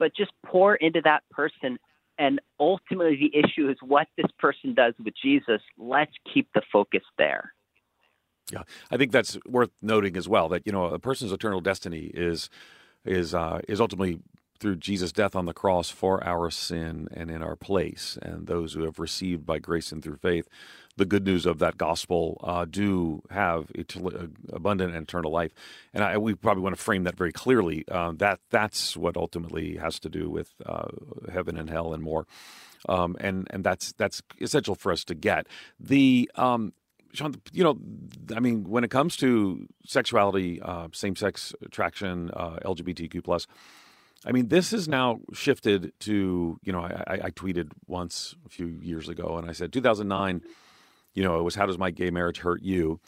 but 0.00 0.16
just 0.16 0.32
pour 0.44 0.74
into 0.74 1.00
that 1.04 1.22
person 1.30 1.78
and 2.20 2.38
ultimately, 2.60 3.16
the 3.16 3.38
issue 3.38 3.70
is 3.70 3.78
what 3.80 4.06
this 4.18 4.30
person 4.38 4.74
does 4.74 4.92
with 5.02 5.14
Jesus. 5.20 5.62
Let's 5.78 6.12
keep 6.32 6.48
the 6.54 6.60
focus 6.70 7.00
there. 7.16 7.54
Yeah, 8.52 8.64
I 8.90 8.98
think 8.98 9.10
that's 9.10 9.38
worth 9.48 9.70
noting 9.80 10.18
as 10.18 10.28
well. 10.28 10.50
That 10.50 10.66
you 10.66 10.72
know, 10.72 10.84
a 10.84 10.98
person's 10.98 11.32
eternal 11.32 11.62
destiny 11.62 12.10
is 12.12 12.50
is 13.06 13.34
uh, 13.34 13.60
is 13.66 13.80
ultimately 13.80 14.20
through 14.58 14.76
Jesus' 14.76 15.12
death 15.12 15.34
on 15.34 15.46
the 15.46 15.54
cross 15.54 15.88
for 15.88 16.22
our 16.22 16.50
sin 16.50 17.08
and 17.14 17.30
in 17.30 17.42
our 17.42 17.56
place. 17.56 18.18
And 18.20 18.46
those 18.46 18.74
who 18.74 18.82
have 18.82 18.98
received 18.98 19.46
by 19.46 19.58
grace 19.58 19.90
and 19.90 20.02
through 20.02 20.16
faith 20.16 20.46
the 20.96 21.04
good 21.04 21.24
news 21.24 21.46
of 21.46 21.58
that 21.60 21.78
gospel 21.78 22.40
uh, 22.42 22.64
do 22.64 23.22
have 23.30 23.70
eternal, 23.74 24.28
abundant 24.52 24.94
and 24.94 25.04
eternal 25.04 25.30
life. 25.30 25.52
And 25.94 26.04
I, 26.04 26.18
we 26.18 26.34
probably 26.34 26.62
want 26.62 26.76
to 26.76 26.82
frame 26.82 27.04
that 27.04 27.16
very 27.16 27.32
clearly. 27.32 27.84
Uh, 27.90 28.12
that 28.16 28.40
that's 28.50 28.96
what 28.96 29.16
ultimately 29.16 29.76
has 29.76 29.98
to 30.00 30.08
do 30.08 30.28
with 30.28 30.52
uh, 30.66 30.88
heaven 31.32 31.56
and 31.56 31.70
hell 31.70 31.94
and 31.94 32.02
more. 32.02 32.26
Um, 32.88 33.16
and 33.20 33.46
and 33.50 33.62
that's 33.64 33.92
that's 33.92 34.22
essential 34.40 34.74
for 34.74 34.92
us 34.92 35.04
to 35.04 35.14
get 35.14 35.46
the. 35.78 36.30
Um, 36.36 36.72
Sean, 37.12 37.34
you 37.50 37.64
know, 37.64 37.76
I 38.36 38.38
mean, 38.38 38.70
when 38.70 38.84
it 38.84 38.90
comes 38.92 39.16
to 39.16 39.66
sexuality, 39.84 40.62
uh, 40.62 40.86
same-sex 40.92 41.52
attraction, 41.60 42.30
uh, 42.34 42.60
LGBTQ 42.64 43.24
plus, 43.24 43.48
I 44.24 44.30
mean, 44.30 44.46
this 44.46 44.72
is 44.72 44.86
now 44.86 45.18
shifted 45.32 45.92
to, 46.00 46.60
you 46.62 46.72
know, 46.72 46.82
I, 46.82 47.20
I, 47.24 47.30
tweeted 47.30 47.72
once 47.88 48.36
a 48.46 48.48
few 48.48 48.66
years 48.66 49.08
ago 49.08 49.38
and 49.38 49.50
I 49.50 49.52
said 49.52 49.72
2009 49.72 50.42
you 51.14 51.22
know, 51.22 51.38
it 51.38 51.42
was 51.42 51.54
how 51.54 51.66
does 51.66 51.78
my 51.78 51.90
gay 51.90 52.10
marriage 52.10 52.38
hurt 52.38 52.62
you? 52.62 53.00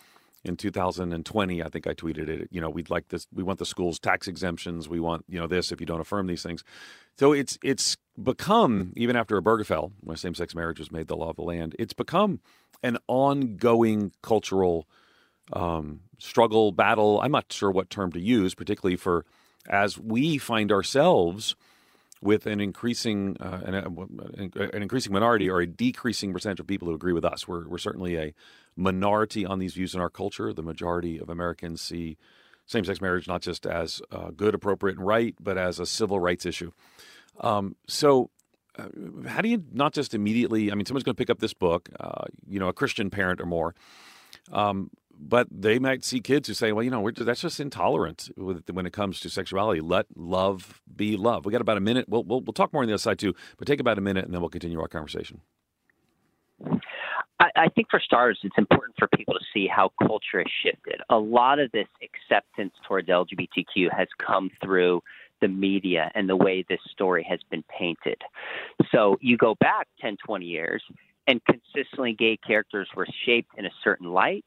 In 0.44 0.56
2020, 0.56 1.62
I 1.62 1.68
think 1.68 1.86
I 1.86 1.94
tweeted 1.94 2.28
it. 2.28 2.48
You 2.50 2.60
know, 2.60 2.68
we'd 2.68 2.90
like 2.90 3.06
this. 3.10 3.28
We 3.32 3.44
want 3.44 3.60
the 3.60 3.64
schools 3.64 4.00
tax 4.00 4.26
exemptions. 4.26 4.88
We 4.88 4.98
want 4.98 5.24
you 5.28 5.38
know 5.38 5.46
this 5.46 5.70
if 5.70 5.80
you 5.80 5.86
don't 5.86 6.00
affirm 6.00 6.26
these 6.26 6.42
things. 6.42 6.64
So 7.16 7.32
it's 7.32 7.60
it's 7.62 7.96
become 8.20 8.92
even 8.96 9.14
after 9.14 9.40
Obergefell, 9.40 9.92
when 10.00 10.16
same-sex 10.16 10.52
marriage 10.56 10.80
was 10.80 10.90
made 10.90 11.06
the 11.06 11.16
law 11.16 11.30
of 11.30 11.36
the 11.36 11.42
land, 11.42 11.76
it's 11.78 11.92
become 11.92 12.40
an 12.82 12.98
ongoing 13.06 14.10
cultural 14.20 14.88
um, 15.52 16.00
struggle, 16.18 16.72
battle. 16.72 17.20
I'm 17.20 17.30
not 17.30 17.52
sure 17.52 17.70
what 17.70 17.88
term 17.88 18.10
to 18.12 18.20
use, 18.20 18.54
particularly 18.54 18.96
for 18.96 19.24
as 19.68 19.96
we 19.98 20.38
find 20.38 20.72
ourselves 20.72 21.54
with 22.22 22.46
an 22.46 22.60
increasing 22.60 23.36
uh, 23.40 23.60
an, 23.64 23.74
uh, 23.74 24.68
an, 24.72 24.82
increasing 24.82 25.12
minority 25.12 25.50
or 25.50 25.60
a 25.60 25.66
decreasing 25.66 26.32
percentage 26.32 26.60
of 26.60 26.66
people 26.66 26.88
who 26.88 26.94
agree 26.94 27.12
with 27.12 27.24
us. 27.24 27.46
We're, 27.46 27.68
we're 27.68 27.78
certainly 27.78 28.16
a 28.16 28.32
minority 28.76 29.44
on 29.44 29.58
these 29.58 29.74
views 29.74 29.94
in 29.94 30.00
our 30.00 30.08
culture. 30.08 30.52
The 30.52 30.62
majority 30.62 31.18
of 31.18 31.28
Americans 31.28 31.82
see 31.82 32.16
same-sex 32.64 33.00
marriage 33.00 33.26
not 33.26 33.42
just 33.42 33.66
as 33.66 34.00
uh, 34.12 34.30
good, 34.30 34.54
appropriate, 34.54 34.96
and 34.96 35.06
right, 35.06 35.34
but 35.40 35.58
as 35.58 35.80
a 35.80 35.84
civil 35.84 36.20
rights 36.20 36.46
issue. 36.46 36.70
Um, 37.40 37.74
so, 37.88 38.30
uh, 38.78 38.86
how 39.26 39.42
do 39.42 39.48
you 39.48 39.64
not 39.72 39.92
just 39.92 40.14
immediately? 40.14 40.70
I 40.70 40.76
mean, 40.76 40.86
someone's 40.86 41.04
going 41.04 41.16
to 41.16 41.18
pick 41.18 41.28
up 41.28 41.40
this 41.40 41.52
book, 41.52 41.90
uh, 41.98 42.24
you 42.48 42.60
know, 42.60 42.68
a 42.68 42.72
Christian 42.72 43.10
parent 43.10 43.40
or 43.40 43.46
more. 43.46 43.74
Um, 44.50 44.90
but 45.28 45.46
they 45.50 45.78
might 45.78 46.04
see 46.04 46.20
kids 46.20 46.48
who 46.48 46.54
say, 46.54 46.72
well, 46.72 46.82
you 46.82 46.90
know, 46.90 47.08
that's 47.10 47.40
just 47.40 47.60
intolerant 47.60 48.30
when 48.36 48.86
it 48.86 48.92
comes 48.92 49.20
to 49.20 49.30
sexuality. 49.30 49.80
Let 49.80 50.06
love 50.16 50.82
be 50.94 51.16
love. 51.16 51.44
We 51.44 51.52
got 51.52 51.60
about 51.60 51.76
a 51.76 51.80
minute. 51.80 52.08
We'll, 52.08 52.24
we'll, 52.24 52.40
we'll 52.40 52.52
talk 52.52 52.72
more 52.72 52.82
on 52.82 52.88
the 52.88 52.94
other 52.94 52.98
side 52.98 53.18
too, 53.18 53.34
but 53.56 53.66
take 53.66 53.80
about 53.80 53.98
a 53.98 54.00
minute 54.00 54.24
and 54.24 54.34
then 54.34 54.40
we'll 54.40 54.50
continue 54.50 54.80
our 54.80 54.88
conversation. 54.88 55.40
I, 57.40 57.50
I 57.56 57.68
think 57.68 57.88
for 57.90 58.00
starters, 58.00 58.38
it's 58.42 58.58
important 58.58 58.94
for 58.98 59.08
people 59.08 59.34
to 59.34 59.44
see 59.54 59.66
how 59.66 59.92
culture 60.06 60.38
has 60.38 60.46
shifted. 60.62 61.00
A 61.10 61.16
lot 61.16 61.58
of 61.58 61.70
this 61.72 61.88
acceptance 62.02 62.74
towards 62.86 63.08
LGBTQ 63.08 63.96
has 63.96 64.08
come 64.24 64.50
through 64.62 65.02
the 65.40 65.48
media 65.48 66.10
and 66.14 66.28
the 66.28 66.36
way 66.36 66.64
this 66.68 66.80
story 66.90 67.26
has 67.28 67.40
been 67.50 67.64
painted. 67.78 68.20
So 68.92 69.18
you 69.20 69.36
go 69.36 69.56
back 69.56 69.88
10, 70.00 70.16
20 70.24 70.46
years, 70.46 70.82
and 71.26 71.40
consistently 71.44 72.14
gay 72.14 72.36
characters 72.36 72.88
were 72.96 73.06
shaped 73.26 73.50
in 73.56 73.66
a 73.66 73.70
certain 73.84 74.12
light, 74.12 74.44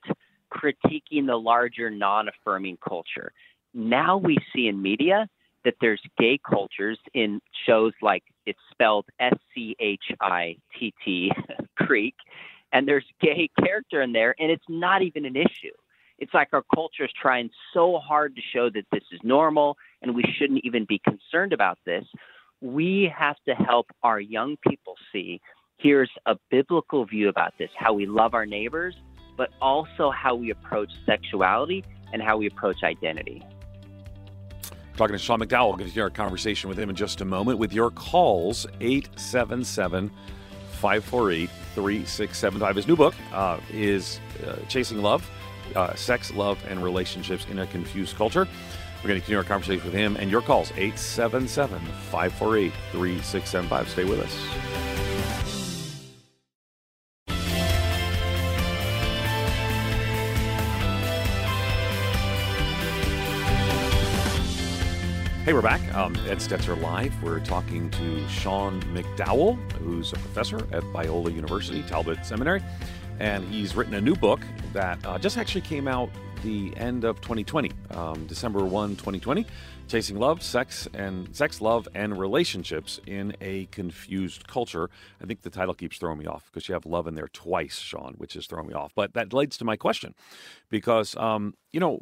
critiquing 0.55 1.27
the 1.27 1.35
larger 1.35 1.89
non 1.89 2.27
affirming 2.29 2.77
culture. 2.87 3.31
Now 3.73 4.17
we 4.17 4.37
see 4.53 4.67
in 4.67 4.81
media 4.81 5.27
that 5.65 5.75
there's 5.81 6.01
gay 6.17 6.39
cultures 6.47 6.99
in 7.13 7.41
shows 7.65 7.93
like 8.01 8.23
it's 8.45 8.59
spelled 8.71 9.05
S 9.19 9.33
C 9.53 9.75
H 9.79 10.03
I 10.21 10.55
T 10.79 10.93
T 11.03 11.31
Creek, 11.77 12.15
and 12.71 12.87
there's 12.87 13.05
gay 13.21 13.49
character 13.59 14.01
in 14.01 14.13
there, 14.13 14.35
and 14.39 14.51
it's 14.51 14.65
not 14.69 15.01
even 15.01 15.25
an 15.25 15.35
issue. 15.35 15.73
It's 16.17 16.33
like 16.33 16.49
our 16.53 16.63
culture 16.73 17.03
is 17.03 17.11
trying 17.21 17.49
so 17.73 17.97
hard 17.97 18.35
to 18.35 18.41
show 18.53 18.69
that 18.69 18.85
this 18.91 19.03
is 19.11 19.19
normal 19.23 19.75
and 20.01 20.15
we 20.15 20.23
shouldn't 20.37 20.61
even 20.63 20.85
be 20.87 21.01
concerned 21.03 21.51
about 21.51 21.77
this. 21.85 22.05
We 22.61 23.11
have 23.17 23.35
to 23.47 23.53
help 23.53 23.87
our 24.01 24.19
young 24.19 24.55
people 24.65 24.95
see 25.11 25.41
here's 25.77 26.11
a 26.25 26.37
biblical 26.49 27.05
view 27.05 27.27
about 27.27 27.53
this, 27.57 27.69
how 27.77 27.93
we 27.93 28.05
love 28.05 28.33
our 28.33 28.45
neighbors, 28.45 28.95
but 29.37 29.51
also 29.61 30.11
how 30.11 30.35
we 30.35 30.49
approach 30.49 30.91
sexuality 31.05 31.83
and 32.13 32.21
how 32.21 32.37
we 32.37 32.47
approach 32.47 32.83
identity. 32.83 33.43
Talking 34.97 35.15
to 35.15 35.19
Sean 35.19 35.41
McDowell, 35.41 35.77
to 35.77 35.83
hear 35.83 36.03
our 36.03 36.09
conversation 36.09 36.69
with 36.69 36.79
him 36.79 36.89
in 36.89 36.95
just 36.95 37.19
a 37.19 37.25
moment. 37.25 37.59
With 37.59 37.73
your 37.73 37.91
calls, 37.91 38.65
877 38.79 40.09
548 40.71 41.49
3675. 41.49 42.75
His 42.77 42.87
new 42.87 42.95
book 42.95 43.13
uh, 43.33 43.59
is 43.71 44.21
uh, 44.47 44.55
Chasing 44.69 45.01
Love 45.01 45.29
uh, 45.75 45.95
Sex, 45.95 46.31
Love, 46.33 46.59
and 46.67 46.83
Relationships 46.83 47.45
in 47.49 47.59
a 47.59 47.67
Confused 47.67 48.15
Culture. 48.15 48.47
We're 48.97 49.09
going 49.09 49.19
to 49.19 49.21
continue 49.21 49.37
our 49.37 49.43
conversation 49.43 49.85
with 49.85 49.93
him 49.93 50.15
and 50.17 50.29
your 50.29 50.41
calls, 50.41 50.71
877 50.71 51.79
548 51.79 52.73
3675. 52.91 53.89
Stay 53.89 54.03
with 54.03 54.19
us. 54.19 54.94
Hey, 65.45 65.53
we're 65.53 65.61
back. 65.61 65.93
Um, 65.93 66.15
Ed 66.27 66.39
Stetzer 66.39 66.75
Live. 66.81 67.21
We're 67.21 67.39
talking 67.39 67.91
to 67.91 68.27
Sean 68.27 68.81
McDowell, 68.95 69.55
who's 69.73 70.11
a 70.11 70.15
professor 70.15 70.57
at 70.75 70.81
Biola 70.85 71.31
University, 71.31 71.83
Talbot 71.83 72.25
Seminary. 72.25 72.63
And 73.19 73.47
he's 73.47 73.75
written 73.75 73.93
a 73.93 74.01
new 74.01 74.15
book 74.15 74.39
that 74.73 74.97
uh, 75.05 75.19
just 75.19 75.37
actually 75.37 75.61
came 75.61 75.87
out 75.87 76.09
the 76.41 76.75
end 76.77 77.03
of 77.03 77.21
2020, 77.21 77.71
um, 77.91 78.25
December 78.25 78.65
1, 78.65 78.95
2020. 78.95 79.45
Chasing 79.87 80.17
Love, 80.17 80.41
Sex 80.41 80.87
and 80.95 81.33
Sex, 81.35 81.61
Love, 81.61 81.87
and 81.93 82.17
Relationships 82.17 82.99
in 83.05 83.35
a 83.39 83.67
Confused 83.67 84.47
Culture. 84.47 84.89
I 85.21 85.25
think 85.25 85.43
the 85.43 85.51
title 85.51 85.75
keeps 85.75 85.99
throwing 85.99 86.17
me 86.17 86.25
off 86.25 86.45
because 86.47 86.67
you 86.67 86.73
have 86.73 86.87
love 86.87 87.05
in 87.05 87.13
there 87.13 87.27
twice, 87.27 87.77
Sean, 87.77 88.15
which 88.17 88.35
is 88.35 88.47
throwing 88.47 88.67
me 88.67 88.73
off. 88.73 88.93
But 88.95 89.13
that 89.13 89.31
leads 89.31 89.57
to 89.57 89.65
my 89.65 89.75
question 89.75 90.15
because, 90.69 91.15
um, 91.17 91.53
you 91.71 91.79
know, 91.79 91.99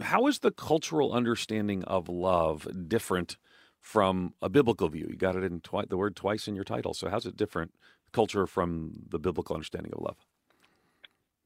how 0.00 0.26
is 0.26 0.38
the 0.38 0.50
cultural 0.50 1.12
understanding 1.12 1.84
of 1.84 2.08
love 2.08 2.66
different 2.88 3.36
from 3.78 4.32
a 4.40 4.48
biblical 4.48 4.88
view? 4.88 5.06
You 5.10 5.16
got 5.16 5.36
it 5.36 5.44
in 5.44 5.60
twi- 5.60 5.84
the 5.86 5.98
word 5.98 6.16
twice 6.16 6.48
in 6.48 6.54
your 6.54 6.64
title. 6.64 6.94
So 6.94 7.10
how's 7.10 7.26
it 7.26 7.36
different, 7.36 7.74
culture 8.10 8.46
from 8.46 8.92
the 9.06 9.18
biblical 9.18 9.54
understanding 9.54 9.92
of 9.94 10.00
love? 10.02 10.16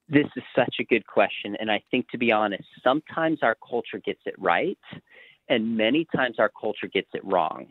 This 0.08 0.26
is 0.36 0.44
such 0.54 0.76
a 0.78 0.84
good 0.84 1.06
question. 1.06 1.56
And 1.58 1.72
I 1.72 1.82
think, 1.90 2.08
to 2.10 2.18
be 2.18 2.30
honest, 2.30 2.64
sometimes 2.84 3.40
our 3.42 3.56
culture 3.68 3.98
gets 3.98 4.20
it 4.26 4.34
right 4.38 4.78
and 5.48 5.76
many 5.76 6.06
times 6.14 6.36
our 6.38 6.50
culture 6.50 6.86
gets 6.86 7.08
it 7.14 7.24
wrong. 7.24 7.66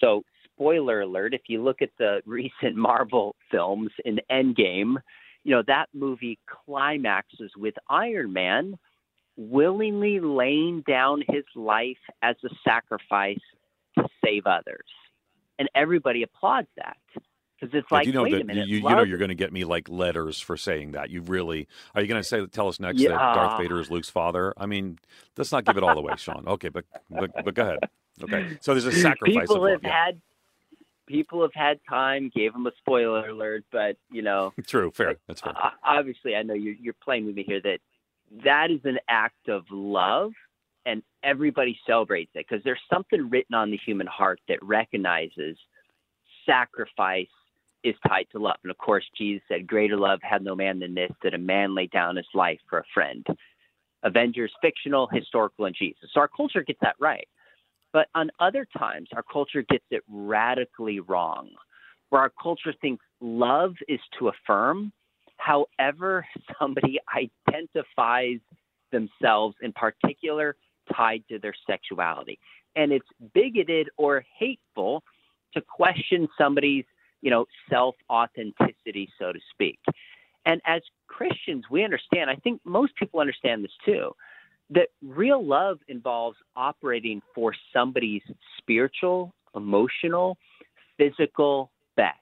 So, 0.00 0.22
spoiler 0.44 1.00
alert, 1.00 1.34
if 1.34 1.42
you 1.48 1.62
look 1.62 1.82
at 1.82 1.90
the 1.98 2.20
recent 2.26 2.76
Marvel 2.76 3.36
films 3.50 3.90
in 4.04 4.20
Endgame, 4.30 4.96
you 5.44 5.54
know, 5.54 5.62
that 5.66 5.86
movie 5.94 6.38
climaxes 6.46 7.52
with 7.56 7.74
Iron 7.88 8.32
Man 8.32 8.78
willingly 9.36 10.18
laying 10.18 10.82
down 10.86 11.22
his 11.28 11.44
life 11.54 11.96
as 12.22 12.36
a 12.44 12.48
sacrifice 12.66 13.38
to 13.96 14.04
save 14.24 14.46
others. 14.46 14.86
And 15.58 15.68
everybody 15.74 16.22
applauds 16.22 16.68
that 16.76 16.96
because 17.58 17.74
it's 17.74 17.90
like, 17.90 18.06
you 18.06 18.12
know, 18.12 18.22
wait 18.22 18.32
that, 18.32 18.42
a 18.42 18.44
minute, 18.44 18.68
you, 18.68 18.78
you 18.78 18.88
know, 18.88 19.02
you're 19.02 19.18
going 19.18 19.30
to 19.30 19.34
get 19.34 19.52
me 19.52 19.64
like 19.64 19.88
letters 19.88 20.40
for 20.40 20.56
saying 20.56 20.92
that. 20.92 21.10
You 21.10 21.22
really 21.22 21.66
are 21.94 22.02
you 22.02 22.08
going 22.08 22.20
to 22.20 22.26
say 22.26 22.44
tell 22.46 22.68
us 22.68 22.78
next 22.78 23.00
yeah. 23.00 23.10
that 23.10 23.34
Darth 23.34 23.60
Vader 23.60 23.80
is 23.80 23.90
Luke's 23.90 24.10
father? 24.10 24.54
I 24.56 24.66
mean, 24.66 24.98
let's 25.36 25.52
not 25.52 25.64
give 25.64 25.76
it 25.76 25.82
all 25.82 25.96
away, 25.98 26.14
Sean. 26.16 26.46
Okay, 26.46 26.68
but, 26.68 26.84
but 27.10 27.30
but 27.44 27.54
go 27.54 27.62
ahead. 27.62 27.78
Okay, 28.22 28.58
so 28.60 28.74
there's 28.74 28.86
a 28.86 28.92
sacrifice. 29.00 29.48
People 29.48 29.66
have 29.66 29.82
yeah. 29.82 30.04
had 30.04 30.20
people 31.06 31.42
have 31.42 31.54
had 31.54 31.80
time, 31.88 32.30
gave 32.34 32.52
them 32.52 32.66
a 32.66 32.72
spoiler 32.78 33.28
alert, 33.28 33.64
but 33.72 33.96
you 34.10 34.22
know, 34.22 34.52
true, 34.66 34.90
fair, 34.92 35.16
that's 35.26 35.40
fair. 35.40 35.54
Obviously, 35.84 36.34
I 36.34 36.42
know 36.42 36.54
you're 36.54 36.76
you're 36.80 36.94
playing 37.02 37.26
with 37.26 37.34
me 37.34 37.44
here. 37.44 37.60
That 37.60 37.80
that 38.44 38.70
is 38.70 38.80
an 38.84 38.98
act 39.08 39.48
of 39.48 39.64
love 39.70 40.32
and 40.86 41.02
everybody 41.22 41.78
celebrates 41.86 42.30
it 42.34 42.46
because 42.48 42.64
there's 42.64 42.80
something 42.92 43.28
written 43.28 43.54
on 43.54 43.70
the 43.70 43.78
human 43.84 44.06
heart 44.06 44.40
that 44.48 44.58
recognizes 44.62 45.56
sacrifice 46.46 47.26
is 47.84 47.94
tied 48.06 48.26
to 48.32 48.38
love. 48.38 48.56
And 48.62 48.70
of 48.70 48.78
course, 48.78 49.04
Jesus 49.16 49.42
said, 49.48 49.66
Greater 49.66 49.96
love 49.96 50.20
had 50.22 50.42
no 50.42 50.54
man 50.54 50.78
than 50.78 50.94
this, 50.94 51.10
that 51.22 51.34
a 51.34 51.38
man 51.38 51.74
lay 51.74 51.86
down 51.86 52.16
his 52.16 52.26
life 52.34 52.58
for 52.68 52.78
a 52.78 52.84
friend. 52.92 53.26
Avengers, 54.02 54.52
fictional, 54.62 55.08
historical, 55.12 55.64
and 55.64 55.74
Jesus. 55.76 56.08
So 56.12 56.20
our 56.20 56.28
culture 56.28 56.62
gets 56.62 56.80
that 56.82 56.96
right. 56.98 57.26
But 57.92 58.08
on 58.14 58.30
other 58.38 58.66
times, 58.76 59.08
our 59.14 59.22
culture 59.22 59.62
gets 59.62 59.84
it 59.90 60.02
radically 60.08 61.00
wrong, 61.00 61.50
where 62.10 62.20
our 62.20 62.32
culture 62.40 62.74
thinks 62.80 63.04
love 63.20 63.74
is 63.88 64.00
to 64.18 64.28
affirm, 64.28 64.92
however, 65.36 66.26
somebody 66.60 66.98
identifies 67.16 68.38
themselves 68.92 69.56
in 69.62 69.72
particular 69.72 70.56
tied 70.94 71.22
to 71.30 71.38
their 71.38 71.54
sexuality. 71.66 72.38
And 72.76 72.92
it's 72.92 73.08
bigoted 73.34 73.88
or 73.96 74.24
hateful 74.38 75.02
to 75.54 75.60
question 75.60 76.28
somebody's 76.38 76.84
you 77.22 77.30
know, 77.30 77.46
self 77.70 77.94
authenticity, 78.10 79.10
so 79.18 79.32
to 79.32 79.40
speak. 79.52 79.78
And 80.44 80.60
as 80.64 80.82
Christians, 81.08 81.64
we 81.70 81.84
understand, 81.84 82.30
I 82.30 82.36
think 82.36 82.60
most 82.64 82.94
people 82.96 83.20
understand 83.20 83.64
this 83.64 83.72
too, 83.84 84.14
that 84.70 84.88
real 85.02 85.44
love 85.44 85.78
involves 85.88 86.36
operating 86.56 87.22
for 87.34 87.54
somebody's 87.72 88.22
spiritual, 88.58 89.34
emotional, 89.54 90.36
physical 90.96 91.70
best. 91.96 92.16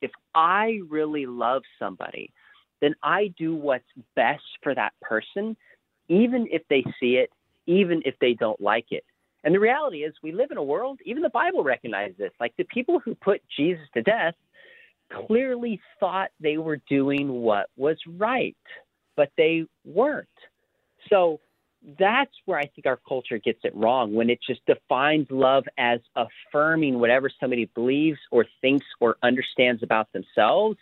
If 0.00 0.10
I 0.34 0.80
really 0.88 1.26
love 1.26 1.62
somebody, 1.78 2.32
then 2.80 2.94
I 3.02 3.32
do 3.38 3.54
what's 3.54 3.84
best 4.16 4.42
for 4.62 4.74
that 4.74 4.92
person, 5.00 5.56
even 6.08 6.48
if 6.50 6.62
they 6.68 6.84
see 7.00 7.16
it, 7.16 7.30
even 7.66 8.02
if 8.04 8.14
they 8.20 8.34
don't 8.34 8.60
like 8.60 8.86
it. 8.90 9.04
And 9.44 9.54
the 9.54 9.60
reality 9.60 10.04
is, 10.04 10.14
we 10.22 10.32
live 10.32 10.50
in 10.50 10.56
a 10.56 10.62
world, 10.62 11.00
even 11.04 11.22
the 11.22 11.30
Bible 11.30 11.64
recognizes 11.64 12.16
this. 12.16 12.32
Like 12.38 12.54
the 12.56 12.64
people 12.64 13.00
who 13.00 13.14
put 13.14 13.42
Jesus 13.56 13.84
to 13.94 14.02
death 14.02 14.34
clearly 15.26 15.80
thought 16.00 16.30
they 16.40 16.58
were 16.58 16.80
doing 16.88 17.28
what 17.28 17.68
was 17.76 17.98
right, 18.06 18.56
but 19.16 19.30
they 19.36 19.66
weren't. 19.84 20.28
So 21.10 21.40
that's 21.98 22.30
where 22.44 22.58
I 22.58 22.66
think 22.66 22.86
our 22.86 22.98
culture 23.08 23.38
gets 23.38 23.58
it 23.64 23.74
wrong 23.74 24.14
when 24.14 24.30
it 24.30 24.38
just 24.46 24.64
defines 24.66 25.26
love 25.30 25.64
as 25.76 26.00
affirming 26.14 27.00
whatever 27.00 27.28
somebody 27.40 27.68
believes 27.74 28.18
or 28.30 28.46
thinks 28.60 28.86
or 29.00 29.16
understands 29.22 29.82
about 29.82 30.12
themselves. 30.12 30.78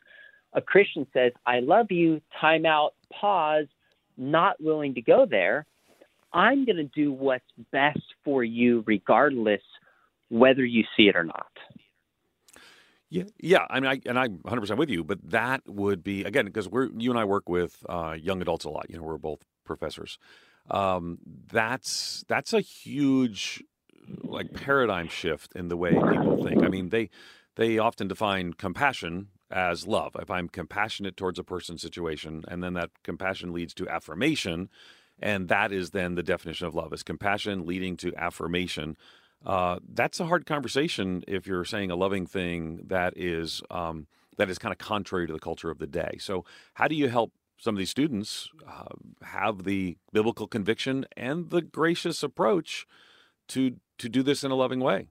A 0.53 0.61
Christian 0.61 1.07
says, 1.13 1.33
I 1.47 1.61
love 1.61 1.91
you, 1.91 2.21
time 2.41 2.67
out, 2.67 2.95
pause, 3.13 3.67
not 4.19 4.61
willing 4.61 4.95
to 4.95 5.01
go 5.01 5.25
there. 5.25 5.65
I'm 6.33 6.65
going 6.65 6.77
to 6.77 6.85
do 6.85 7.13
what's 7.13 7.45
best 7.73 8.01
for 8.25 8.45
you, 8.45 8.85
regardless 8.87 9.63
whether 10.29 10.65
you 10.65 10.85
see 10.97 11.09
it 11.09 11.17
or 11.17 11.25
not. 11.25 11.51
Yeah, 13.11 13.25
yeah. 13.41 13.67
I 13.69 13.81
mean, 13.81 13.91
I, 13.91 14.01
and 14.07 14.19
I'm 14.19 14.39
100 14.43 14.61
percent 14.61 14.79
with 14.79 14.89
you, 14.89 15.03
but 15.03 15.19
that 15.31 15.63
would 15.67 16.05
be 16.05 16.23
again 16.23 16.47
because 16.47 16.69
we're 16.69 16.89
you 16.97 17.11
and 17.11 17.19
I 17.19 17.25
work 17.25 17.49
with 17.49 17.85
uh, 17.89 18.17
young 18.19 18.41
adults 18.41 18.65
a 18.65 18.71
lot. 18.71 18.87
You 18.89 18.99
know, 18.99 19.03
we're 19.03 19.19
both 19.19 19.41
professors. 19.65 20.19
Um, 20.71 21.19
that's 21.51 22.25
that's 22.29 22.53
a 22.53 22.61
huge 22.61 23.65
like 24.23 24.53
paradigm 24.53 25.09
shift 25.09 25.53
in 25.57 25.69
the 25.69 25.77
way 25.77 26.05
people 26.05 26.37
think. 26.37 26.63
I 26.63 26.69
mean, 26.69 26.91
they 26.91 27.11
they 27.57 27.79
often 27.79 28.07
define 28.07 28.53
compassion 28.53 29.29
as 29.51 29.89
love. 29.89 30.17
If 30.21 30.31
I'm 30.31 30.49
compassionate 30.49 31.17
towards 31.17 31.39
a 31.41 31.45
person's 31.45 31.83
situation, 31.83 32.45
and 32.47 32.63
then 32.63 32.75
that 32.75 32.91
compassion 33.03 33.53
leads 33.53 33.75
to 33.75 33.89
affirmation, 33.89 34.69
and 35.21 35.49
that 35.49 35.73
is 35.73 35.91
then 35.91 36.15
the 36.15 36.23
definition 36.23 36.67
of 36.67 36.75
love 36.75 36.93
is 36.93 37.03
compassion 37.03 37.67
leading 37.67 37.97
to 37.99 38.15
affirmation. 38.17 38.97
Uh, 39.45 39.79
that's 39.93 40.21
a 40.21 40.27
hard 40.27 40.45
conversation 40.45 41.23
if 41.27 41.47
you're 41.47 41.65
saying 41.65 41.91
a 41.91 41.97
loving 41.97 42.27
thing 42.27 42.81
that 42.87 43.15
is 43.17 43.63
um, 43.71 44.07
that 44.37 44.51
is 44.51 44.59
kind 44.59 44.73
of 44.73 44.79
contrary 44.79 45.27
to 45.27 45.33
the 45.33 45.39
culture 45.39 45.71
of 45.71 45.79
the 45.79 45.87
day. 45.87 46.17
So, 46.19 46.45
how 46.75 46.89
do 46.89 46.95
you 46.95 47.09
help 47.09 47.33
some 47.59 47.75
of 47.75 47.79
these 47.79 47.91
students 47.91 48.49
uh, 48.67 48.95
have 49.23 49.65
the 49.65 49.97
biblical 50.13 50.47
conviction 50.47 51.07
and 51.17 51.51
the 51.51 51.63
gracious 51.63 52.23
approach 52.23 52.87
to 53.49 53.77
to 53.99 54.09
do 54.09 54.23
this 54.23 54.45
in 54.45 54.51
a 54.51 54.55
loving 54.55 54.81
way? 54.81 55.09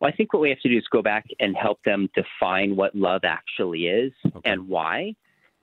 Well, 0.00 0.10
I 0.12 0.16
think 0.16 0.32
what 0.32 0.40
we 0.40 0.50
have 0.50 0.60
to 0.60 0.68
do 0.68 0.76
is 0.76 0.84
go 0.90 1.02
back 1.02 1.24
and 1.40 1.56
help 1.56 1.82
them 1.84 2.08
define 2.14 2.76
what 2.76 2.94
love 2.94 3.22
actually 3.24 3.86
is 3.86 4.12
okay. 4.26 4.50
and 4.50 4.68
why. 4.68 5.14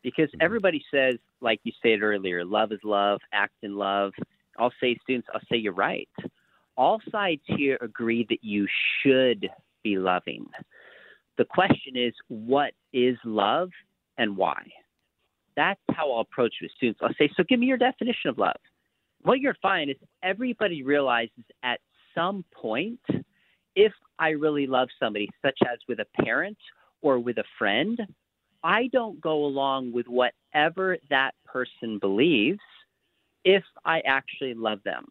Because 0.04 0.30
mm-hmm. 0.30 0.42
everybody 0.42 0.84
says, 0.92 1.16
like 1.42 1.60
you 1.64 1.72
said 1.82 2.02
earlier, 2.02 2.46
love 2.46 2.72
is 2.72 2.80
love, 2.84 3.20
act 3.34 3.56
in 3.64 3.76
love. 3.76 4.14
I'll 4.58 4.74
say, 4.80 4.98
students, 5.04 5.28
I'll 5.34 5.42
say 5.52 5.58
you're 5.58 5.74
right. 5.74 6.10
All 6.78 7.02
sides 7.12 7.42
here 7.46 7.78
agree 7.82 8.26
that 8.30 8.44
you 8.44 8.68
should 9.02 9.50
be 9.84 9.98
loving. 9.98 10.46
The 11.38 11.46
question 11.46 11.96
is, 11.96 12.14
what 12.28 12.74
is 12.94 13.18
love 13.26 13.70
and 14.18 14.38
why? 14.38 14.62
That's 15.56 15.80
how 15.92 16.12
I'll 16.12 16.22
approach 16.22 16.54
with 16.62 16.72
students. 16.78 17.00
I'll 17.04 17.14
say, 17.18 17.30
so 17.36 17.44
give 17.48 17.60
me 17.60 17.68
your 17.68 17.78
definition 17.78 18.30
of 18.30 18.38
love. 18.38 18.60
What 19.24 19.40
you're 19.40 19.58
finding 19.62 19.96
is 19.96 20.02
everybody 20.24 20.84
realizes 20.84 21.44
at 21.64 21.80
some 22.16 22.44
point, 22.54 23.00
if 23.76 23.94
I 24.20 24.30
really 24.30 24.68
love 24.68 24.90
somebody, 25.00 25.30
such 25.42 25.58
as 25.72 25.80
with 25.88 26.00
a 26.00 26.24
parent 26.24 26.58
or 27.02 27.20
with 27.20 27.38
a 27.38 27.44
friend, 27.58 28.00
I 28.64 28.88
don't 28.92 29.20
go 29.20 29.46
along 29.46 29.92
with 29.92 30.08
whatever 30.08 30.98
that 31.10 31.32
person 31.46 32.00
believes 32.00 32.60
if 33.44 33.64
I 33.86 34.02
actually 34.02 34.54
love 34.54 34.80
them. 34.84 35.06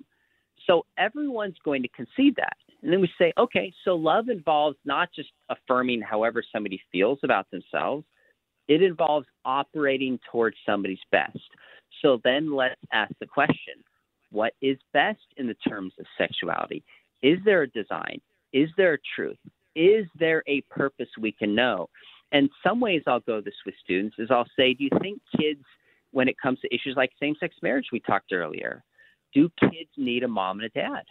So 0.66 0.86
everyone's 0.98 1.56
going 1.64 1.82
to 1.82 1.88
concede 1.88 2.36
that. 2.36 2.56
And 2.82 2.92
then 2.92 3.00
we 3.00 3.10
say, 3.18 3.32
okay, 3.36 3.72
so 3.84 3.94
love 3.96 4.28
involves 4.28 4.76
not 4.84 5.10
just 5.14 5.30
affirming 5.48 6.00
however 6.00 6.42
somebody 6.52 6.80
feels 6.92 7.18
about 7.22 7.50
themselves, 7.50 8.04
it 8.68 8.82
involves 8.82 9.26
operating 9.44 10.18
towards 10.30 10.56
somebody's 10.64 11.00
best. 11.10 11.38
So 12.02 12.20
then 12.22 12.54
let's 12.54 12.80
ask 12.92 13.12
the 13.20 13.26
question 13.26 13.74
what 14.30 14.52
is 14.62 14.78
best 14.92 15.18
in 15.36 15.48
the 15.48 15.56
terms 15.68 15.92
of 15.98 16.06
sexuality? 16.16 16.84
Is 17.20 17.38
there 17.44 17.62
a 17.62 17.68
design? 17.68 18.20
Is 18.52 18.68
there 18.76 18.94
a 18.94 18.98
truth? 19.16 19.38
Is 19.74 20.06
there 20.18 20.44
a 20.46 20.60
purpose 20.62 21.08
we 21.20 21.32
can 21.32 21.54
know? 21.54 21.88
And 22.32 22.48
some 22.64 22.80
ways 22.80 23.02
I'll 23.06 23.20
go 23.20 23.40
this 23.40 23.54
with 23.66 23.74
students 23.82 24.16
is 24.18 24.28
I'll 24.30 24.48
say, 24.56 24.74
do 24.74 24.84
you 24.84 24.90
think 25.00 25.20
kids, 25.38 25.64
when 26.12 26.28
it 26.28 26.36
comes 26.40 26.60
to 26.60 26.74
issues 26.74 26.94
like 26.96 27.10
same 27.20 27.34
sex 27.38 27.54
marriage 27.62 27.86
we 27.92 28.00
talked 28.00 28.32
earlier, 28.32 28.82
do 29.32 29.50
kids 29.60 29.90
need 29.96 30.22
a 30.22 30.28
mom 30.28 30.60
and 30.60 30.66
a 30.66 30.68
dad? 30.70 31.04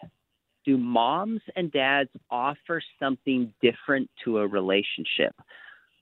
Do 0.66 0.78
moms 0.78 1.42
and 1.56 1.72
dads 1.72 2.10
offer 2.30 2.82
something 3.00 3.54
different 3.62 4.10
to 4.24 4.40
a 4.40 4.48
relationship? 4.48 5.34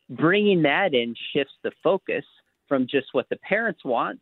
Bringing 0.09 0.63
that 0.63 0.93
in 0.93 1.15
shifts 1.33 1.53
the 1.63 1.71
focus 1.83 2.25
from 2.67 2.87
just 2.87 3.07
what 3.11 3.29
the 3.29 3.37
parents 3.37 3.85
want 3.85 4.19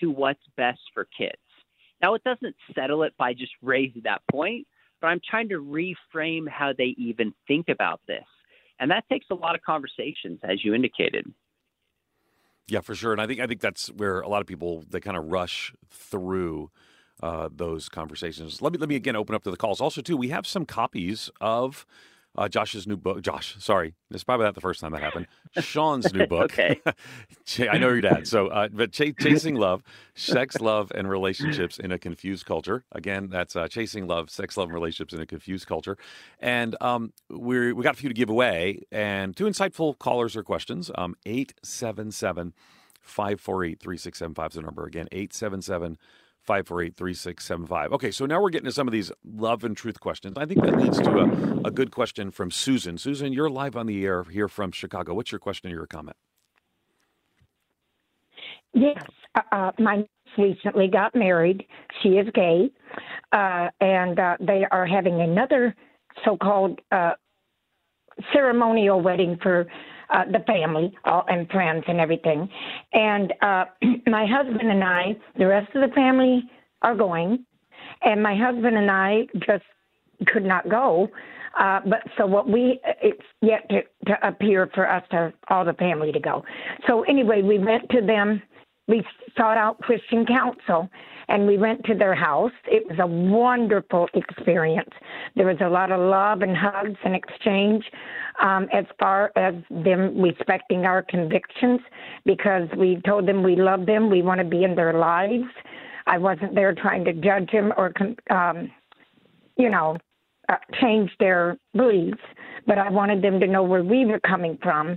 to 0.00 0.10
what's 0.10 0.40
best 0.56 0.80
for 0.94 1.06
kids. 1.16 1.32
Now, 2.02 2.14
it 2.14 2.24
doesn't 2.24 2.54
settle 2.74 3.02
it 3.04 3.14
by 3.18 3.32
just 3.32 3.52
raising 3.62 4.02
that 4.04 4.22
point, 4.30 4.66
but 5.00 5.08
I'm 5.08 5.20
trying 5.28 5.48
to 5.50 5.62
reframe 5.62 6.48
how 6.48 6.72
they 6.76 6.94
even 6.98 7.32
think 7.46 7.68
about 7.68 8.00
this. 8.06 8.24
And 8.78 8.90
that 8.90 9.04
takes 9.10 9.26
a 9.30 9.34
lot 9.34 9.54
of 9.54 9.62
conversations, 9.62 10.38
as 10.42 10.64
you 10.64 10.74
indicated. 10.74 11.32
Yeah, 12.68 12.80
for 12.80 12.94
sure. 12.94 13.12
And 13.12 13.20
I 13.20 13.26
think 13.26 13.40
I 13.40 13.46
think 13.46 13.60
that's 13.60 13.88
where 13.88 14.20
a 14.20 14.28
lot 14.28 14.40
of 14.40 14.46
people 14.46 14.84
they 14.90 15.00
kind 15.00 15.16
of 15.16 15.26
rush 15.26 15.72
through 15.90 16.70
uh, 17.22 17.48
those 17.52 17.88
conversations. 17.88 18.60
Let 18.60 18.72
me 18.72 18.78
let 18.78 18.88
me 18.88 18.96
again 18.96 19.16
open 19.16 19.34
up 19.34 19.44
to 19.44 19.50
the 19.50 19.56
calls. 19.56 19.80
Also, 19.80 20.00
too, 20.00 20.16
we 20.16 20.28
have 20.28 20.46
some 20.46 20.66
copies 20.66 21.30
of 21.40 21.86
uh, 22.36 22.48
Josh's 22.48 22.86
new 22.86 22.96
book. 22.96 23.22
Josh, 23.22 23.56
sorry, 23.58 23.94
it's 24.10 24.24
probably 24.24 24.44
not 24.44 24.54
the 24.54 24.60
first 24.60 24.80
time 24.80 24.92
that 24.92 25.02
happened. 25.02 25.26
Sean's 25.58 26.12
new 26.12 26.26
book. 26.26 26.52
okay, 26.52 26.80
I 27.58 27.78
know 27.78 27.88
your 27.88 28.00
dad. 28.00 28.26
So, 28.26 28.48
uh, 28.48 28.68
but 28.68 28.92
Ch- 28.92 29.14
chasing 29.18 29.54
love, 29.56 29.82
sex, 30.14 30.60
love, 30.60 30.92
and 30.94 31.08
relationships 31.08 31.78
in 31.78 31.92
a 31.92 31.98
confused 31.98 32.46
culture. 32.46 32.84
Again, 32.92 33.28
that's 33.30 33.56
uh, 33.56 33.68
chasing 33.68 34.06
love, 34.06 34.30
sex, 34.30 34.56
love, 34.56 34.68
and 34.68 34.74
relationships 34.74 35.14
in 35.14 35.20
a 35.20 35.26
confused 35.26 35.66
culture. 35.66 35.96
And 36.40 36.76
um, 36.80 37.12
we 37.30 37.72
we 37.72 37.82
got 37.82 37.94
a 37.94 37.98
few 37.98 38.08
to 38.08 38.14
give 38.14 38.30
away, 38.30 38.82
and 38.92 39.36
two 39.36 39.44
insightful 39.44 39.98
callers 39.98 40.36
or 40.36 40.42
questions. 40.42 40.90
Um, 40.94 41.14
eight 41.24 41.54
seven 41.62 42.10
seven. 42.10 42.52
548 43.02 43.78
3675 43.80 44.50
is 44.50 44.54
the 44.56 44.62
number 44.62 44.84
again, 44.84 45.06
877 45.12 45.96
548 46.46 46.96
3675. 46.96 47.92
Okay, 47.92 48.10
so 48.10 48.24
now 48.24 48.40
we're 48.40 48.50
getting 48.50 48.66
to 48.66 48.72
some 48.72 48.86
of 48.86 48.92
these 48.92 49.10
love 49.24 49.64
and 49.64 49.76
truth 49.76 50.00
questions. 50.00 50.36
I 50.38 50.46
think 50.46 50.62
that 50.62 50.76
leads 50.76 50.98
to 51.00 51.10
a, 51.18 51.68
a 51.68 51.70
good 51.70 51.90
question 51.90 52.30
from 52.30 52.50
Susan. 52.50 52.98
Susan, 52.98 53.32
you're 53.32 53.50
live 53.50 53.76
on 53.76 53.86
the 53.86 54.04
air 54.04 54.24
here 54.24 54.48
from 54.48 54.70
Chicago. 54.70 55.14
What's 55.14 55.32
your 55.32 55.40
question 55.40 55.70
or 55.70 55.74
your 55.74 55.86
comment? 55.86 56.16
Yes, 58.72 59.02
uh, 59.34 59.40
uh 59.52 59.72
my 59.78 59.96
niece 59.96 60.06
recently 60.38 60.88
got 60.88 61.14
married. 61.14 61.66
She 62.02 62.10
is 62.10 62.28
gay, 62.34 62.70
uh, 63.32 63.68
and 63.80 64.18
uh, 64.18 64.36
they 64.40 64.64
are 64.70 64.86
having 64.86 65.20
another 65.20 65.74
so 66.24 66.36
called 66.36 66.80
uh, 66.92 67.12
ceremonial 68.32 69.00
wedding 69.00 69.38
for 69.42 69.66
uh, 70.10 70.24
the 70.30 70.40
family 70.46 70.96
all, 71.04 71.24
and 71.28 71.48
friends 71.50 71.84
and 71.88 72.00
everything. 72.00 72.48
And 72.92 73.32
uh, 73.42 73.64
my 74.06 74.26
husband 74.26 74.70
and 74.70 74.82
I, 74.82 75.16
the 75.38 75.46
rest 75.46 75.74
of 75.74 75.88
the 75.88 75.94
family 75.94 76.42
are 76.82 76.94
going, 76.94 77.44
and 78.02 78.22
my 78.22 78.36
husband 78.36 78.76
and 78.76 78.90
I 78.90 79.26
just 79.46 79.64
could 80.26 80.44
not 80.44 80.68
go. 80.68 81.08
Uh, 81.58 81.80
but 81.86 82.02
so 82.18 82.26
what 82.26 82.48
we 82.48 82.78
it's 83.02 83.22
yet 83.40 83.68
to, 83.70 83.82
to 84.06 84.28
appear 84.28 84.70
for 84.74 84.90
us 84.90 85.02
to 85.10 85.32
all 85.48 85.64
the 85.64 85.72
family 85.74 86.12
to 86.12 86.20
go. 86.20 86.44
So 86.86 87.02
anyway, 87.04 87.42
we 87.42 87.58
went 87.58 87.88
to 87.90 88.02
them. 88.02 88.42
We 88.88 89.04
sought 89.36 89.58
out 89.58 89.80
Christian 89.80 90.24
counsel, 90.24 90.88
and 91.28 91.46
we 91.46 91.58
went 91.58 91.84
to 91.86 91.94
their 91.94 92.14
house. 92.14 92.52
It 92.66 92.86
was 92.88 92.98
a 93.00 93.06
wonderful 93.06 94.08
experience. 94.14 94.90
There 95.34 95.46
was 95.46 95.56
a 95.60 95.68
lot 95.68 95.90
of 95.90 96.00
love 96.00 96.42
and 96.42 96.56
hugs 96.56 96.98
and 97.04 97.14
exchange 97.14 97.84
um, 98.40 98.68
as 98.72 98.84
far 98.98 99.32
as 99.36 99.54
them 99.70 100.20
respecting 100.20 100.84
our 100.84 101.02
convictions 101.02 101.80
because 102.24 102.68
we 102.76 103.00
told 103.04 103.26
them 103.26 103.42
we 103.42 103.56
love 103.56 103.86
them, 103.86 104.08
we 104.08 104.22
want 104.22 104.38
to 104.38 104.44
be 104.46 104.62
in 104.62 104.76
their 104.76 104.92
lives. 104.92 105.44
I 106.06 106.18
wasn't 106.18 106.54
there 106.54 106.72
trying 106.72 107.04
to 107.06 107.12
judge 107.12 107.50
them 107.50 107.72
or, 107.76 107.92
um, 108.30 108.70
you 109.56 109.68
know, 109.68 109.96
uh, 110.48 110.56
change 110.80 111.10
their 111.18 111.58
beliefs, 111.74 112.22
but 112.66 112.78
I 112.78 112.88
wanted 112.88 113.22
them 113.22 113.40
to 113.40 113.48
know 113.48 113.64
where 113.64 113.82
we 113.82 114.04
were 114.04 114.20
coming 114.20 114.58
from. 114.62 114.96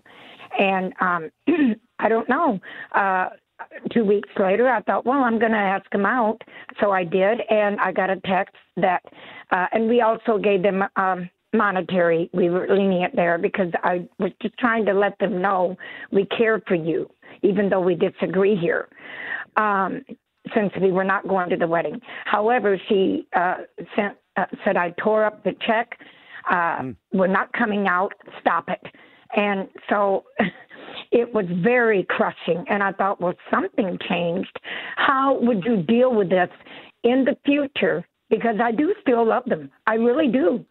And 0.60 0.93
um, 1.02 1.32
I 1.99 2.08
don't 2.08 2.30
know. 2.30 2.60
Uh, 2.93 3.30
two 3.93 4.03
weeks 4.03 4.29
later, 4.39 4.69
I 4.69 4.81
thought, 4.81 5.05
well, 5.05 5.23
I'm 5.23 5.39
going 5.39 5.51
to 5.51 5.57
ask 5.57 5.91
him 5.93 6.05
out. 6.05 6.41
So 6.79 6.91
I 6.91 7.03
did, 7.03 7.41
and 7.49 7.79
I 7.79 7.91
got 7.91 8.09
a 8.09 8.19
text 8.21 8.55
that, 8.77 9.01
uh, 9.51 9.67
and 9.71 9.89
we 9.89 10.01
also 10.01 10.37
gave 10.37 10.63
them 10.63 10.83
um, 10.95 11.29
monetary. 11.53 12.29
We 12.33 12.49
were 12.49 12.67
lenient 12.69 13.15
there 13.15 13.37
because 13.37 13.71
I 13.83 14.07
was 14.19 14.31
just 14.41 14.57
trying 14.57 14.85
to 14.85 14.93
let 14.93 15.17
them 15.19 15.41
know 15.41 15.75
we 16.11 16.25
care 16.25 16.61
for 16.67 16.75
you, 16.75 17.09
even 17.41 17.69
though 17.69 17.81
we 17.81 17.95
disagree 17.95 18.55
here. 18.55 18.87
Um, 19.57 20.03
since 20.55 20.71
we 20.81 20.91
were 20.91 21.03
not 21.03 21.27
going 21.27 21.49
to 21.49 21.57
the 21.57 21.67
wedding. 21.67 21.99
However, 22.25 22.79
she 22.87 23.27
uh, 23.35 23.57
sent 23.95 24.15
uh, 24.37 24.45
said 24.63 24.77
I 24.77 24.91
tore 24.91 25.25
up 25.25 25.43
the 25.43 25.51
check. 25.67 25.99
Uh, 26.49 26.53
mm. 26.53 26.95
We're 27.13 27.27
not 27.27 27.51
coming 27.53 27.87
out. 27.87 28.13
Stop 28.39 28.69
it. 28.69 28.81
And 29.35 29.67
so 29.89 30.23
it 31.11 31.33
was 31.33 31.45
very 31.63 32.05
crushing. 32.09 32.65
And 32.69 32.83
I 32.83 32.91
thought, 32.91 33.19
well, 33.21 33.33
something 33.51 33.97
changed. 34.07 34.55
How 34.95 35.39
would 35.41 35.63
you 35.65 35.81
deal 35.83 36.13
with 36.13 36.29
this 36.29 36.49
in 37.03 37.25
the 37.25 37.37
future? 37.45 38.05
Because 38.29 38.57
I 38.61 38.71
do 38.71 38.93
still 39.01 39.27
love 39.27 39.45
them. 39.45 39.71
I 39.87 39.95
really 39.95 40.27
do 40.27 40.65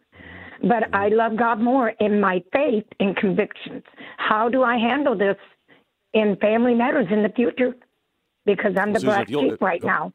but 0.61 0.93
I 0.93 1.09
love 1.09 1.37
God 1.37 1.59
more 1.59 1.89
in 1.99 2.19
my 2.19 2.43
faith 2.51 2.85
and 2.99 3.15
convictions. 3.15 3.83
How 4.17 4.49
do 4.49 4.63
I 4.63 4.77
handle 4.77 5.17
this 5.17 5.37
in 6.13 6.35
family 6.41 6.73
matters 6.73 7.07
in 7.11 7.23
the 7.23 7.29
future? 7.29 7.75
Because 8.45 8.73
I'm 8.77 8.93
the 8.93 8.99
Susan, 8.99 9.13
black 9.13 9.27
sheep 9.27 9.61
right 9.61 9.83
now. 9.83 10.11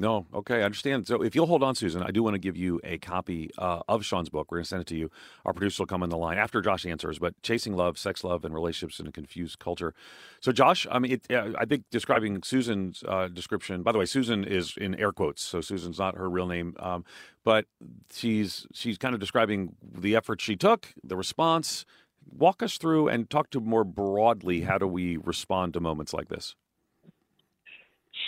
No, 0.00 0.26
okay, 0.32 0.60
I 0.60 0.62
understand. 0.62 1.08
So 1.08 1.22
if 1.22 1.34
you'll 1.34 1.48
hold 1.48 1.64
on, 1.64 1.74
Susan, 1.74 2.04
I 2.04 2.12
do 2.12 2.22
want 2.22 2.34
to 2.34 2.38
give 2.38 2.56
you 2.56 2.80
a 2.84 2.98
copy 2.98 3.50
uh, 3.58 3.80
of 3.88 4.04
Sean's 4.04 4.28
book. 4.28 4.50
We're 4.50 4.58
going 4.58 4.64
to 4.64 4.68
send 4.68 4.82
it 4.82 4.86
to 4.88 4.96
you. 4.96 5.10
Our 5.44 5.52
producer 5.52 5.82
will 5.82 5.88
come 5.88 6.04
in 6.04 6.10
the 6.10 6.16
line 6.16 6.38
after 6.38 6.60
Josh 6.60 6.86
answers. 6.86 7.18
But 7.18 7.34
chasing 7.42 7.74
love, 7.74 7.98
sex, 7.98 8.22
love, 8.22 8.44
and 8.44 8.54
relationships 8.54 9.00
in 9.00 9.08
a 9.08 9.12
confused 9.12 9.58
culture. 9.58 9.94
So, 10.40 10.52
Josh, 10.52 10.86
I 10.88 11.00
mean, 11.00 11.12
it, 11.12 11.26
uh, 11.32 11.50
I 11.58 11.64
think 11.64 11.82
describing 11.90 12.44
Susan's 12.44 13.02
uh, 13.08 13.26
description. 13.26 13.82
By 13.82 13.90
the 13.90 13.98
way, 13.98 14.06
Susan 14.06 14.44
is 14.44 14.76
in 14.76 14.94
air 14.94 15.10
quotes, 15.10 15.42
so 15.42 15.60
Susan's 15.60 15.98
not 15.98 16.16
her 16.16 16.30
real 16.30 16.46
name, 16.46 16.76
um, 16.78 17.04
but 17.42 17.64
she's 18.12 18.68
she's 18.72 18.98
kind 18.98 19.14
of 19.14 19.20
describing 19.20 19.74
the 19.82 20.14
effort 20.14 20.40
she 20.40 20.54
took, 20.54 20.94
the 21.02 21.16
response. 21.16 21.84
Walk 22.30 22.62
us 22.62 22.78
through 22.78 23.08
and 23.08 23.28
talk 23.28 23.50
to 23.50 23.58
more 23.58 23.84
broadly. 23.84 24.60
How 24.60 24.78
do 24.78 24.86
we 24.86 25.16
respond 25.16 25.72
to 25.74 25.80
moments 25.80 26.12
like 26.12 26.28
this? 26.28 26.54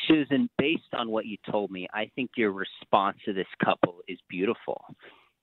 Susan, 0.06 0.48
based 0.58 0.92
on 0.92 1.10
what 1.10 1.26
you 1.26 1.36
told 1.50 1.70
me, 1.70 1.88
I 1.92 2.10
think 2.14 2.30
your 2.36 2.52
response 2.52 3.18
to 3.24 3.32
this 3.32 3.46
couple 3.64 4.00
is 4.08 4.18
beautiful. 4.28 4.82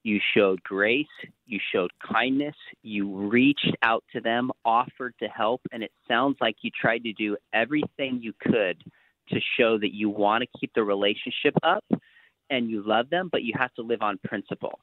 you 0.07 0.19
showed 0.33 0.63
grace, 0.63 1.05
you 1.45 1.59
showed 1.73 1.91
kindness, 2.11 2.55
you 2.81 3.13
reached 3.27 3.75
out 3.81 4.05
to 4.13 4.21
them, 4.21 4.51
offered 4.63 5.13
to 5.19 5.27
help, 5.27 5.59
and 5.73 5.83
it 5.83 5.91
sounds 6.07 6.37
like 6.39 6.55
you 6.61 6.71
tried 6.79 7.03
to 7.03 7.11
do 7.13 7.35
everything 7.53 8.19
you 8.21 8.31
could 8.41 8.81
to 9.29 9.39
show 9.59 9.77
that 9.77 9.93
you 9.93 10.09
want 10.09 10.41
to 10.41 10.59
keep 10.59 10.71
the 10.75 10.83
relationship 10.83 11.53
up 11.61 11.83
and 12.49 12.69
you 12.69 12.81
love 12.87 13.09
them, 13.09 13.27
but 13.29 13.43
you 13.43 13.53
have 13.57 13.73
to 13.73 13.81
live 13.81 14.01
on 14.01 14.17
principle. 14.23 14.79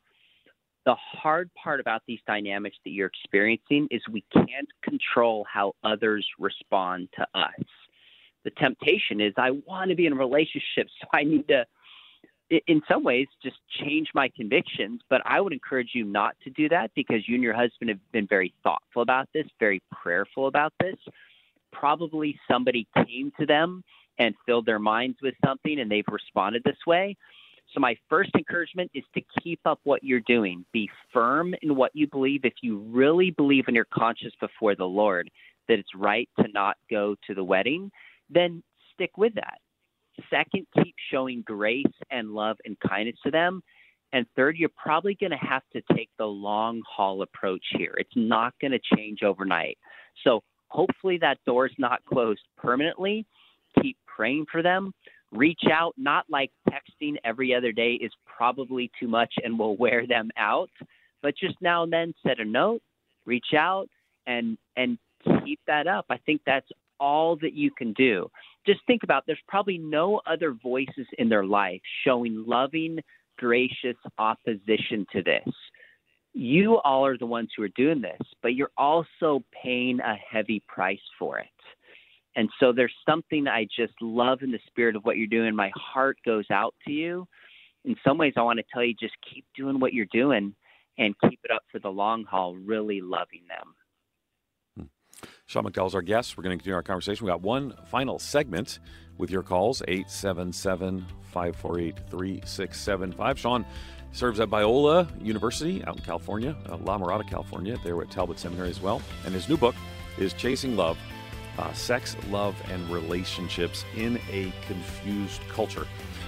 The 0.85 0.95
hard 0.95 1.51
part 1.55 1.81
about 1.81 2.03
these 2.07 2.21
dynamics 2.27 2.77
that 2.85 2.91
you're 2.91 3.07
experiencing 3.07 3.89
is 3.91 4.03
we 4.13 4.25
can't 4.35 4.69
control 4.83 5.47
how 5.51 5.73
others 5.83 6.27
respond 6.39 7.09
to 7.17 7.27
us. 7.35 7.65
The 8.45 8.51
temptation 8.51 9.21
is 9.21 9.33
I 9.37 9.51
want 9.51 9.91
to 9.91 9.97
be 9.97 10.07
in 10.07 10.13
a 10.13 10.17
relationship, 10.17 10.89
so 11.01 11.09
I 11.13 11.25
need 11.25 11.49
to 11.49 11.65
in 12.69 12.83
some 12.87 13.03
ways 13.03 13.27
just 13.43 13.57
change 13.81 14.07
my 14.15 14.29
convictions 14.37 15.01
but 15.09 15.23
i 15.25 15.41
would 15.41 15.55
encourage 15.55 15.93
you 15.95 16.05
not 16.05 16.37
to 16.45 16.51
do 16.51 16.69
that 16.69 16.91
because 16.95 17.27
you 17.27 17.35
and 17.37 17.43
your 17.43 17.55
husband 17.55 17.89
have 17.89 17.99
been 18.13 18.27
very 18.27 18.53
thoughtful 18.63 19.01
about 19.01 19.27
this 19.33 19.47
very 19.59 19.83
prayerful 20.05 20.47
about 20.47 20.73
this. 20.81 20.97
Probably 21.73 22.39
somebody 22.49 22.87
came 23.07 23.33
to 23.41 23.47
them 23.47 23.83
and 24.19 24.35
filled 24.47 24.67
their 24.67 24.79
minds 24.79 25.19
with 25.23 25.35
something 25.45 25.81
and 25.81 25.91
they've 25.91 26.05
responded 26.11 26.63
this 26.65 26.77
way. 26.87 27.17
So 27.73 27.81
my 27.81 27.97
first 28.09 28.31
encouragement 28.37 28.91
is 28.95 29.05
to 29.15 29.23
keep 29.43 29.61
up 29.65 29.81
what 29.85 30.05
you're 30.05 30.21
doing. 30.21 30.65
Be 30.73 30.89
firm 31.13 31.55
in 31.63 31.75
what 31.75 31.91
you 31.95 32.07
believe. 32.07 32.45
If 32.45 32.55
you 32.63 32.79
really 32.79 33.31
believe 33.31 33.65
in 33.69 33.75
your 33.75 33.87
conscience 33.87 34.35
before 34.39 34.77
the 34.77 34.85
lord 34.85 35.31
that 35.67 35.79
it's 35.79 35.95
right 35.97 36.29
to 36.39 36.47
not 36.53 36.77
go 36.91 37.17
to 37.27 37.35
the 37.35 37.43
wedding 37.43 37.91
then 38.31 38.63
stick 38.95 39.17
with 39.17 39.35
that 39.35 39.59
Second, 40.31 40.67
keep 40.83 40.95
showing 41.11 41.43
grace 41.45 41.85
and 42.11 42.31
love 42.31 42.57
and 42.65 42.77
kindness 42.81 43.17
to 43.25 43.31
them. 43.31 43.63
And 44.13 44.27
third, 44.37 44.57
you're 44.57 44.71
probably 44.77 45.17
going 45.19 45.33
to 45.33 45.37
have 45.37 45.63
to 45.73 45.83
take 45.95 46.09
the 46.19 46.27
long 46.27 46.83
haul 46.89 47.23
approach 47.23 47.65
here. 47.77 47.95
It's 47.99 48.15
not 48.15 48.55
going 48.61 48.71
to 48.71 48.97
change 48.97 49.23
overnight. 49.23 49.77
So 50.23 50.43
hopefully 50.69 51.19
that 51.19 51.39
door 51.47 51.67
is 51.67 51.73
not 51.79 52.05
closed 52.05 52.43
permanently. 52.57 53.27
Keep 53.83 53.97
praying 54.07 54.47
for 54.51 54.63
them. 54.63 54.93
Reach 55.33 55.63
out, 55.73 55.95
not 55.97 56.27
like 56.31 56.53
texting 56.71 57.17
every 57.25 57.53
other 57.53 57.73
day 57.73 57.95
is 57.95 58.13
probably 58.25 58.91
too 59.01 59.09
much 59.09 59.35
and 59.43 59.59
will 59.59 59.77
wear 59.77 60.07
them 60.07 60.31
out, 60.37 60.71
but 61.23 61.35
just 61.37 61.57
now 61.61 61.83
and 61.83 61.93
then 61.93 62.15
set 62.25 62.39
a 62.39 62.45
note, 62.45 62.83
reach 63.27 63.53
out, 63.57 63.89
and 64.29 64.57
and 64.77 64.97
keep 65.45 65.59
that 65.67 65.89
up. 65.89 66.07
I 66.09 66.19
think 66.19 66.43
that's 66.47 66.69
all 67.05 67.37
that 67.37 67.53
you 67.53 67.71
can 67.77 67.93
do 67.93 68.31
just 68.67 68.81
think 68.87 69.03
about 69.03 69.25
there's 69.27 69.39
probably 69.47 69.79
no 69.79 70.21
other 70.27 70.53
voices 70.63 71.07
in 71.19 71.29
their 71.29 71.45
life 71.45 71.81
showing 72.05 72.45
loving, 72.47 72.99
gracious 73.39 73.97
opposition 74.19 75.07
to 75.13 75.23
this. 75.23 75.55
You 76.33 76.79
all 76.79 77.07
are 77.07 77.19
the 77.19 77.27
ones 77.27 77.51
who 77.57 77.63
are 77.63 77.69
doing 77.77 78.01
this, 78.01 78.21
but 78.43 78.55
you're 78.55 78.73
also 78.77 79.45
paying 79.63 80.01
a 80.01 80.17
heavy 80.17 80.63
price 80.67 80.99
for 81.19 81.39
it. 81.39 81.47
And 82.37 82.49
so 82.59 82.73
there's 82.73 82.95
something 83.09 83.47
I 83.47 83.67
just 83.77 83.95
love 84.01 84.43
in 84.43 84.51
the 84.51 84.59
spirit 84.67 84.97
of 84.97 85.05
what 85.05 85.17
you're 85.17 85.29
doing. 85.29 85.55
My 85.55 85.71
heart 85.77 86.19
goes 86.25 86.47
out 86.51 86.75
to 86.87 86.93
you. 86.93 87.27
In 87.85 87.95
some 88.05 88.19
ways, 88.19 88.33
I 88.37 88.43
want 88.43 88.59
to 88.59 88.65
tell 88.73 88.83
you 88.83 88.95
just 88.99 89.15
keep 89.33 89.45
doing 89.57 89.79
what 89.79 89.93
you're 89.93 90.07
doing 90.07 90.55
and 90.99 91.15
keep 91.29 91.39
it 91.45 91.53
up 91.53 91.63
for 91.71 91.79
the 91.79 91.89
long 91.89 92.25
haul, 92.25 92.57
really 92.57 93.01
loving 93.01 93.43
them. 93.49 93.75
Sean 95.47 95.65
McDowell 95.65 95.87
is 95.87 95.95
our 95.95 96.03
guest. 96.03 96.37
We're 96.37 96.43
going 96.43 96.57
to 96.57 96.63
continue 96.63 96.75
our 96.75 96.83
conversation. 96.83 97.27
We 97.27 97.31
got 97.31 97.43
one 97.43 97.75
final 97.87 98.19
segment 98.19 98.79
with 99.19 99.31
your 99.31 99.43
calls 99.43 99.83
877 99.87 101.05
548 101.33 101.97
3675. 102.09 103.39
Sean 103.39 103.67
serves 104.13 104.41
at 104.41 104.49
Biola 104.49 105.09
University 105.23 105.85
out 105.85 105.97
in 105.97 106.03
California, 106.03 106.57
uh, 106.69 106.77
La 106.79 106.99
Mirada, 106.99 107.29
California. 107.29 107.79
There 107.85 108.01
at 108.01 108.11
Talbot 108.11 108.39
Seminary 108.39 108.71
as 108.71 108.81
well. 108.81 109.03
And 109.25 109.35
his 109.35 109.49
new 109.49 109.57
book 109.57 109.75
is 110.19 110.33
Chasing 110.33 110.77
Love 110.77 110.99
uh, 111.59 111.73
Sex, 111.73 112.17
Love, 112.31 112.57
and 112.71 112.89
Relationships 112.91 113.85
in 113.97 114.19
a 114.31 114.53
Confused 114.67 115.41
Culture. 115.49 115.87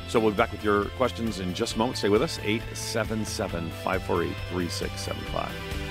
So 0.08 0.20
we'll 0.20 0.30
be 0.30 0.36
back 0.36 0.52
with 0.52 0.62
your 0.62 0.84
questions 0.90 1.40
in 1.40 1.52
just 1.52 1.74
a 1.74 1.78
moment. 1.78 1.98
Stay 1.98 2.08
with 2.08 2.22
us 2.22 2.38
877 2.42 3.70
548 3.70 4.34
3675. 4.50 5.86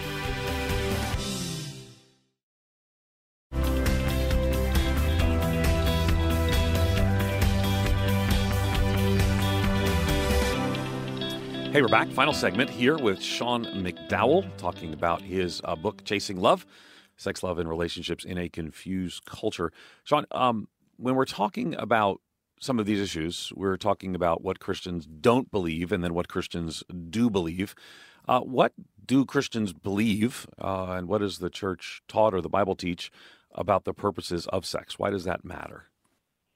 Hey, 11.75 11.81
we're 11.81 11.89
back. 11.89 12.07
Final 12.11 12.31
segment 12.31 12.69
here 12.69 12.97
with 12.97 13.21
Sean 13.21 13.65
McDowell 13.65 14.49
talking 14.55 14.93
about 14.93 15.21
his 15.21 15.59
uh, 15.65 15.75
book, 15.75 16.05
Chasing 16.05 16.37
Love 16.37 16.65
Sex, 17.17 17.43
Love, 17.43 17.59
and 17.59 17.67
Relationships 17.67 18.23
in 18.23 18.37
a 18.37 18.47
Confused 18.47 19.25
Culture. 19.25 19.73
Sean, 20.05 20.25
um, 20.31 20.69
when 20.95 21.15
we're 21.15 21.25
talking 21.25 21.75
about 21.75 22.21
some 22.61 22.79
of 22.79 22.85
these 22.85 23.01
issues, 23.01 23.51
we're 23.57 23.75
talking 23.75 24.15
about 24.15 24.41
what 24.41 24.61
Christians 24.61 25.05
don't 25.05 25.51
believe 25.51 25.91
and 25.91 26.01
then 26.01 26.13
what 26.13 26.29
Christians 26.29 26.81
do 27.09 27.29
believe. 27.29 27.75
Uh, 28.25 28.39
what 28.39 28.71
do 29.05 29.25
Christians 29.25 29.73
believe, 29.73 30.47
uh, 30.57 30.91
and 30.91 31.09
what 31.09 31.17
does 31.17 31.39
the 31.39 31.49
church 31.49 32.01
taught 32.07 32.33
or 32.33 32.39
the 32.39 32.47
Bible 32.47 32.77
teach 32.77 33.11
about 33.53 33.83
the 33.83 33.93
purposes 33.93 34.47
of 34.47 34.65
sex? 34.65 34.97
Why 34.97 35.09
does 35.09 35.25
that 35.25 35.43
matter? 35.43 35.89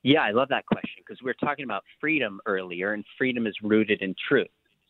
Yeah, 0.02 0.22
I 0.22 0.32
love 0.32 0.48
that 0.48 0.66
question 0.66 1.04
because 1.06 1.22
we 1.22 1.26
were 1.26 1.46
talking 1.46 1.66
about 1.66 1.84
freedom 2.00 2.40
earlier, 2.46 2.94
and 2.94 3.04
freedom 3.18 3.46
is 3.48 3.58
rooted 3.62 4.02
in 4.02 4.16
truth. 4.30 4.48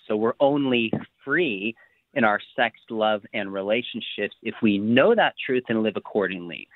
So 0.10 0.18
we're 0.18 0.34
only 0.40 0.92
free 1.24 1.76
in 2.16 2.24
our 2.24 2.40
sex, 2.56 2.76
love, 2.90 3.22
and 3.34 3.54
relationships 3.54 4.36
if 4.42 4.56
we 4.62 4.78
know 4.78 5.14
that 5.16 5.36
truth 5.46 5.64
and 5.70 5.84
live 5.84 5.96
accordingly. 5.96 6.68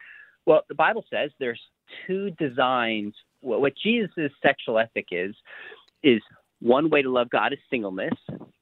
Well, 0.46 0.62
the 0.70 0.76
Bible 0.76 1.04
says 1.12 1.32
there's 1.40 1.60
two 2.06 2.30
designs. 2.32 3.14
What 3.42 3.74
Jesus' 3.82 4.32
sexual 4.42 4.78
ethic 4.78 5.08
is, 5.12 5.36
is 6.04 6.22
one 6.62 6.90
way 6.90 7.02
to 7.02 7.10
love 7.10 7.30
God 7.30 7.52
is 7.52 7.60
singleness, 7.70 8.14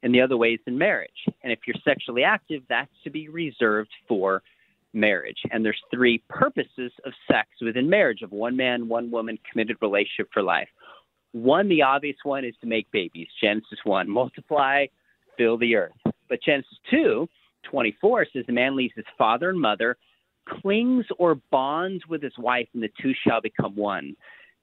and 0.01 0.15
the 0.15 0.22
other 0.22 0.38
way 0.38 0.49
is 0.49 0.59
in 0.65 0.78
marriage. 0.78 1.09
And 1.43 1.51
if 1.51 1.59
you're 1.67 1.76
sexually 1.84 2.24
active, 2.24 2.63
that's 2.69 2.91
to 3.03 3.09
be 3.09 3.28
reserved 3.28 3.91
for 4.07 4.41
marriage. 4.93 5.38
And 5.51 5.63
there's 5.63 5.80
three 5.93 6.24
purposes 6.30 6.91
of 7.05 7.13
sex 7.30 7.49
within 7.61 7.89
marriage 7.89 8.22
of 8.22 8.32
one 8.32 8.55
man, 8.55 8.88
one 8.88 9.11
woman, 9.11 9.38
committed 9.51 9.78
relationship 9.82 10.30
for 10.34 10.41
life. 10.41 10.67
One, 11.34 11.69
the 11.69 11.82
obvious 11.82 12.17
one 12.23 12.43
is 12.43 12.55
to 12.61 12.67
make 12.67 12.91
babies. 12.91 13.27
Genesis 13.41 13.79
1, 13.84 14.09
multiply, 14.09 14.86
fill 15.38 15.57
the 15.57 15.75
earth. 15.75 15.93
But 16.29 16.43
Genesis 16.43 16.77
2, 16.89 17.27
24 17.63 18.27
says 18.34 18.45
the 18.47 18.53
man 18.53 18.75
leaves 18.75 18.93
his 18.95 19.05
father 19.17 19.49
and 19.49 19.59
mother, 19.59 19.97
clings 20.47 21.05
or 21.17 21.36
bonds 21.51 22.03
with 22.07 22.21
his 22.21 22.38
wife, 22.38 22.67
and 22.73 22.84
the 22.84 22.89
two 23.01 23.13
shall 23.25 23.41
become 23.41 23.75
one. 23.75 24.15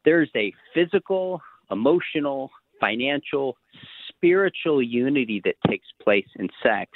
There's 0.05 0.31
a 0.37 0.53
physical, 0.75 1.41
emotional, 1.71 2.51
financial, 2.81 3.57
spiritual 4.09 4.83
unity 4.83 5.41
that 5.45 5.55
takes 5.69 5.87
place 6.03 6.27
in 6.37 6.49
sex, 6.63 6.91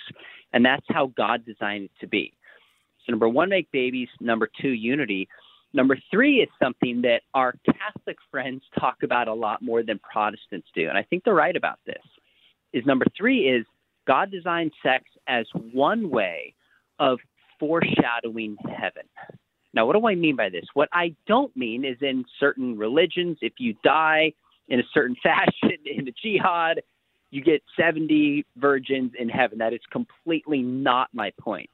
and 0.53 0.64
that's 0.64 0.87
how 0.89 1.12
God 1.16 1.45
designed 1.47 1.85
it 1.85 1.91
to 2.01 2.07
be. 2.07 2.33
So, 3.05 3.12
number 3.12 3.29
one, 3.29 3.49
make 3.49 3.70
babies. 3.73 4.09
Number 4.20 4.49
two, 4.61 4.70
unity. 4.70 5.29
Number 5.75 5.97
three 6.11 6.41
is 6.41 6.49
something 6.62 7.03
that 7.03 7.23
our 7.35 7.55
Catholic 7.64 8.18
friends 8.31 8.62
talk 8.79 9.03
about 9.03 9.29
a 9.29 9.35
lot 9.35 9.62
more 9.62 9.83
than 9.83 9.99
Protestants 9.99 10.68
do, 10.75 10.89
and 10.89 10.99
I 10.99 11.03
think 11.03 11.25
they're 11.25 11.35
right 11.35 11.57
about 11.57 11.79
this. 11.87 12.03
Is 12.73 12.85
number 12.87 13.07
three 13.16 13.49
is 13.49 13.64
God 14.07 14.31
designed 14.31 14.73
sex 14.83 15.05
as 15.27 15.47
one 15.73 16.11
way 16.11 16.55
of 16.99 17.18
foreshadowing 17.59 18.57
heaven. 18.64 19.05
Now, 19.75 19.87
what 19.87 19.97
do 19.97 20.07
I 20.07 20.14
mean 20.14 20.37
by 20.37 20.49
this? 20.49 20.64
What 20.75 20.89
I 20.93 21.14
don't 21.27 21.57
mean 21.57 21.85
is 21.85 21.97
in 22.01 22.25
certain 22.39 22.77
religions, 22.77 23.39
if 23.41 23.55
you 23.59 23.75
die 23.83 24.33
in 24.68 24.81
a 24.81 24.85
certain 24.93 25.16
fashion 25.23 25.79
in 25.87 26.05
the 26.05 26.14
jihad, 26.23 26.83
you 27.31 27.43
get 27.43 27.62
70 27.79 28.45
virgins 28.57 29.12
in 29.18 29.29
heaven. 29.29 29.59
That 29.59 29.73
is 29.73 29.81
completely 29.91 30.61
not 30.61 31.09
my 31.14 31.33
point. 31.41 31.70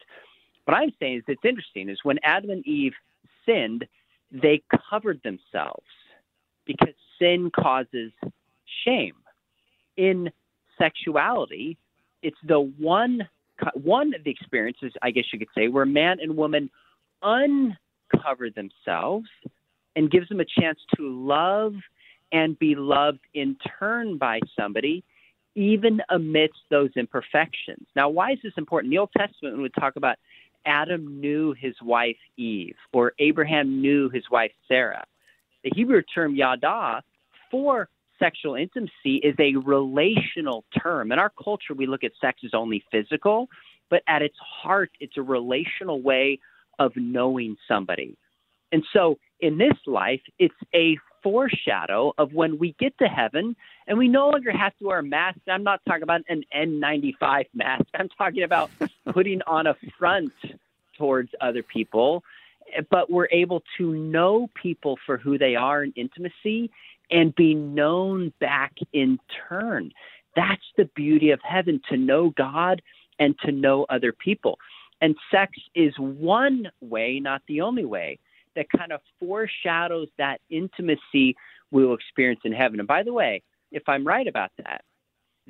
What 0.67 0.77
I'm 0.77 0.93
saying 1.01 1.19
is 1.19 1.23
it's 1.27 1.45
interesting 1.45 1.89
is 1.89 1.99
when 2.05 2.19
Adam 2.23 2.51
and 2.51 2.65
Eve 2.67 2.93
sinned, 3.49 3.87
they 4.31 4.63
covered 4.91 5.21
themselves 5.23 5.87
because 6.67 6.95
sin 7.19 7.51
causes 7.55 8.13
shame. 8.85 9.15
In 9.97 10.31
sexuality, 10.79 11.77
it's 12.23 12.37
the 12.47 12.61
one 12.61 13.29
one 13.75 14.15
of 14.15 14.23
the 14.23 14.31
experiences, 14.31 14.93
I 15.03 15.11
guess 15.11 15.25
you 15.33 15.39
could 15.39 15.49
say, 15.53 15.67
where 15.67 15.85
man 15.85 16.19
and 16.21 16.37
woman 16.37 16.71
uncover 17.23 18.51
themselves 18.51 19.29
and 19.97 20.11
gives 20.11 20.29
them 20.29 20.39
a 20.39 20.45
chance 20.45 20.79
to 20.97 21.03
love 21.03 21.75
and 22.31 22.59
be 22.59 22.75
loved 22.77 23.21
in 23.35 23.57
turn 23.79 24.17
by 24.17 24.39
somebody, 24.57 25.03
even 25.57 26.01
amidst 26.11 26.61
those 26.71 26.91
imperfections. 26.95 27.87
Now, 27.97 28.09
why 28.09 28.33
is 28.33 28.39
this 28.45 28.53
important? 28.57 28.93
In 28.93 28.97
the 28.97 29.01
Old 29.01 29.11
Testament, 29.17 29.55
when 29.55 29.63
we 29.63 29.71
talk 29.71 29.97
about 29.97 30.17
Adam 30.67 31.21
knew 31.21 31.55
his 31.59 31.75
wife 31.83 32.17
Eve, 32.37 32.77
or 32.93 33.13
Abraham 33.19 33.81
knew 33.81 34.09
his 34.09 34.25
wife 34.31 34.53
Sarah. 34.67 35.05
The 35.65 35.71
Hebrew 35.75 36.03
term 36.15 36.35
yada 36.35 37.03
for 37.51 37.89
sexual 38.19 38.55
intimacy 38.55 39.17
is 39.23 39.35
a 39.39 39.57
relational 39.57 40.65
term. 40.83 41.13
In 41.13 41.19
our 41.19 41.33
culture, 41.43 41.75
we 41.75 41.87
look 41.87 42.05
at 42.05 42.13
sex 42.21 42.41
as 42.45 42.51
only 42.55 42.83
physical, 42.91 43.49
but 43.91 44.03
at 44.09 44.23
its 44.23 44.37
heart, 44.39 44.91
it's 45.01 45.17
a 45.17 45.23
relational 45.23 46.03
way 46.03 46.39
of 46.79 46.93
knowing 46.97 47.57
somebody. 47.67 48.17
And 48.73 48.85
so 48.93 49.19
in 49.41 49.59
this 49.59 49.77
life, 49.87 50.21
it's 50.39 50.55
a 50.75 50.99
foreshadow 51.23 52.15
of 52.19 52.33
when 52.33 52.59
we 52.59 52.75
get 52.79 52.97
to 52.99 53.07
heaven 53.07 53.57
and 53.87 53.99
we 53.99 54.09
no 54.09 54.31
longer 54.31 54.51
have 54.51 54.77
to 54.79 54.87
wear 54.87 54.99
a 54.99 55.03
mask. 55.03 55.39
I'm 55.49 55.65
not 55.65 55.81
talking 55.87 56.03
about 56.03 56.23
an 56.29 56.45
N95 56.55 57.47
mask. 57.55 57.85
I'm 57.95 58.09
talking 58.11 58.43
about 58.43 58.71
putting 59.13 59.43
on 59.43 59.67
a 59.67 59.77
front 59.99 60.33
towards 60.97 61.31
other 61.41 61.63
people, 61.63 62.23
but 62.91 63.11
we're 63.11 63.29
able 63.31 63.63
to 63.79 63.95
know 63.95 64.51
people 64.61 64.99
for 65.07 65.17
who 65.17 65.39
they 65.39 65.55
are 65.57 65.85
in 65.85 65.93
intimacy 65.97 66.71
and 67.11 67.35
be 67.35 67.55
known 67.55 68.33
back 68.41 68.75
in 68.93 69.19
turn. 69.49 69.93
That's 70.37 70.63
the 70.77 70.85
beauty 70.95 71.31
of 71.31 71.41
heaven 71.43 71.81
to 71.89 71.97
know 71.97 72.31
God 72.31 72.83
and 73.19 73.39
to 73.41 73.53
know 73.53 73.87
other 73.89 74.13
people. 74.13 74.59
And 75.01 75.17
sex 75.31 75.53
is 75.75 75.95
one 75.99 76.71
way, 76.81 77.21
not 77.21 77.43
the 77.47 77.61
only 77.61 77.85
way 77.85 78.19
that 78.59 78.67
kind 78.77 78.93
of 78.93 79.01
foreshadows 79.21 80.09
that 80.19 80.41
intimacy 80.51 81.37
we'll 81.71 81.95
experience 81.95 82.41
in 82.45 82.53
heaven. 82.53 82.81
And 82.81 82.89
by 82.89 83.03
the 83.05 83.13
way, 83.13 83.43
if 83.71 83.83
I'm 83.89 84.07
right 84.07 84.27
about 84.27 84.51
that, 84.59 84.83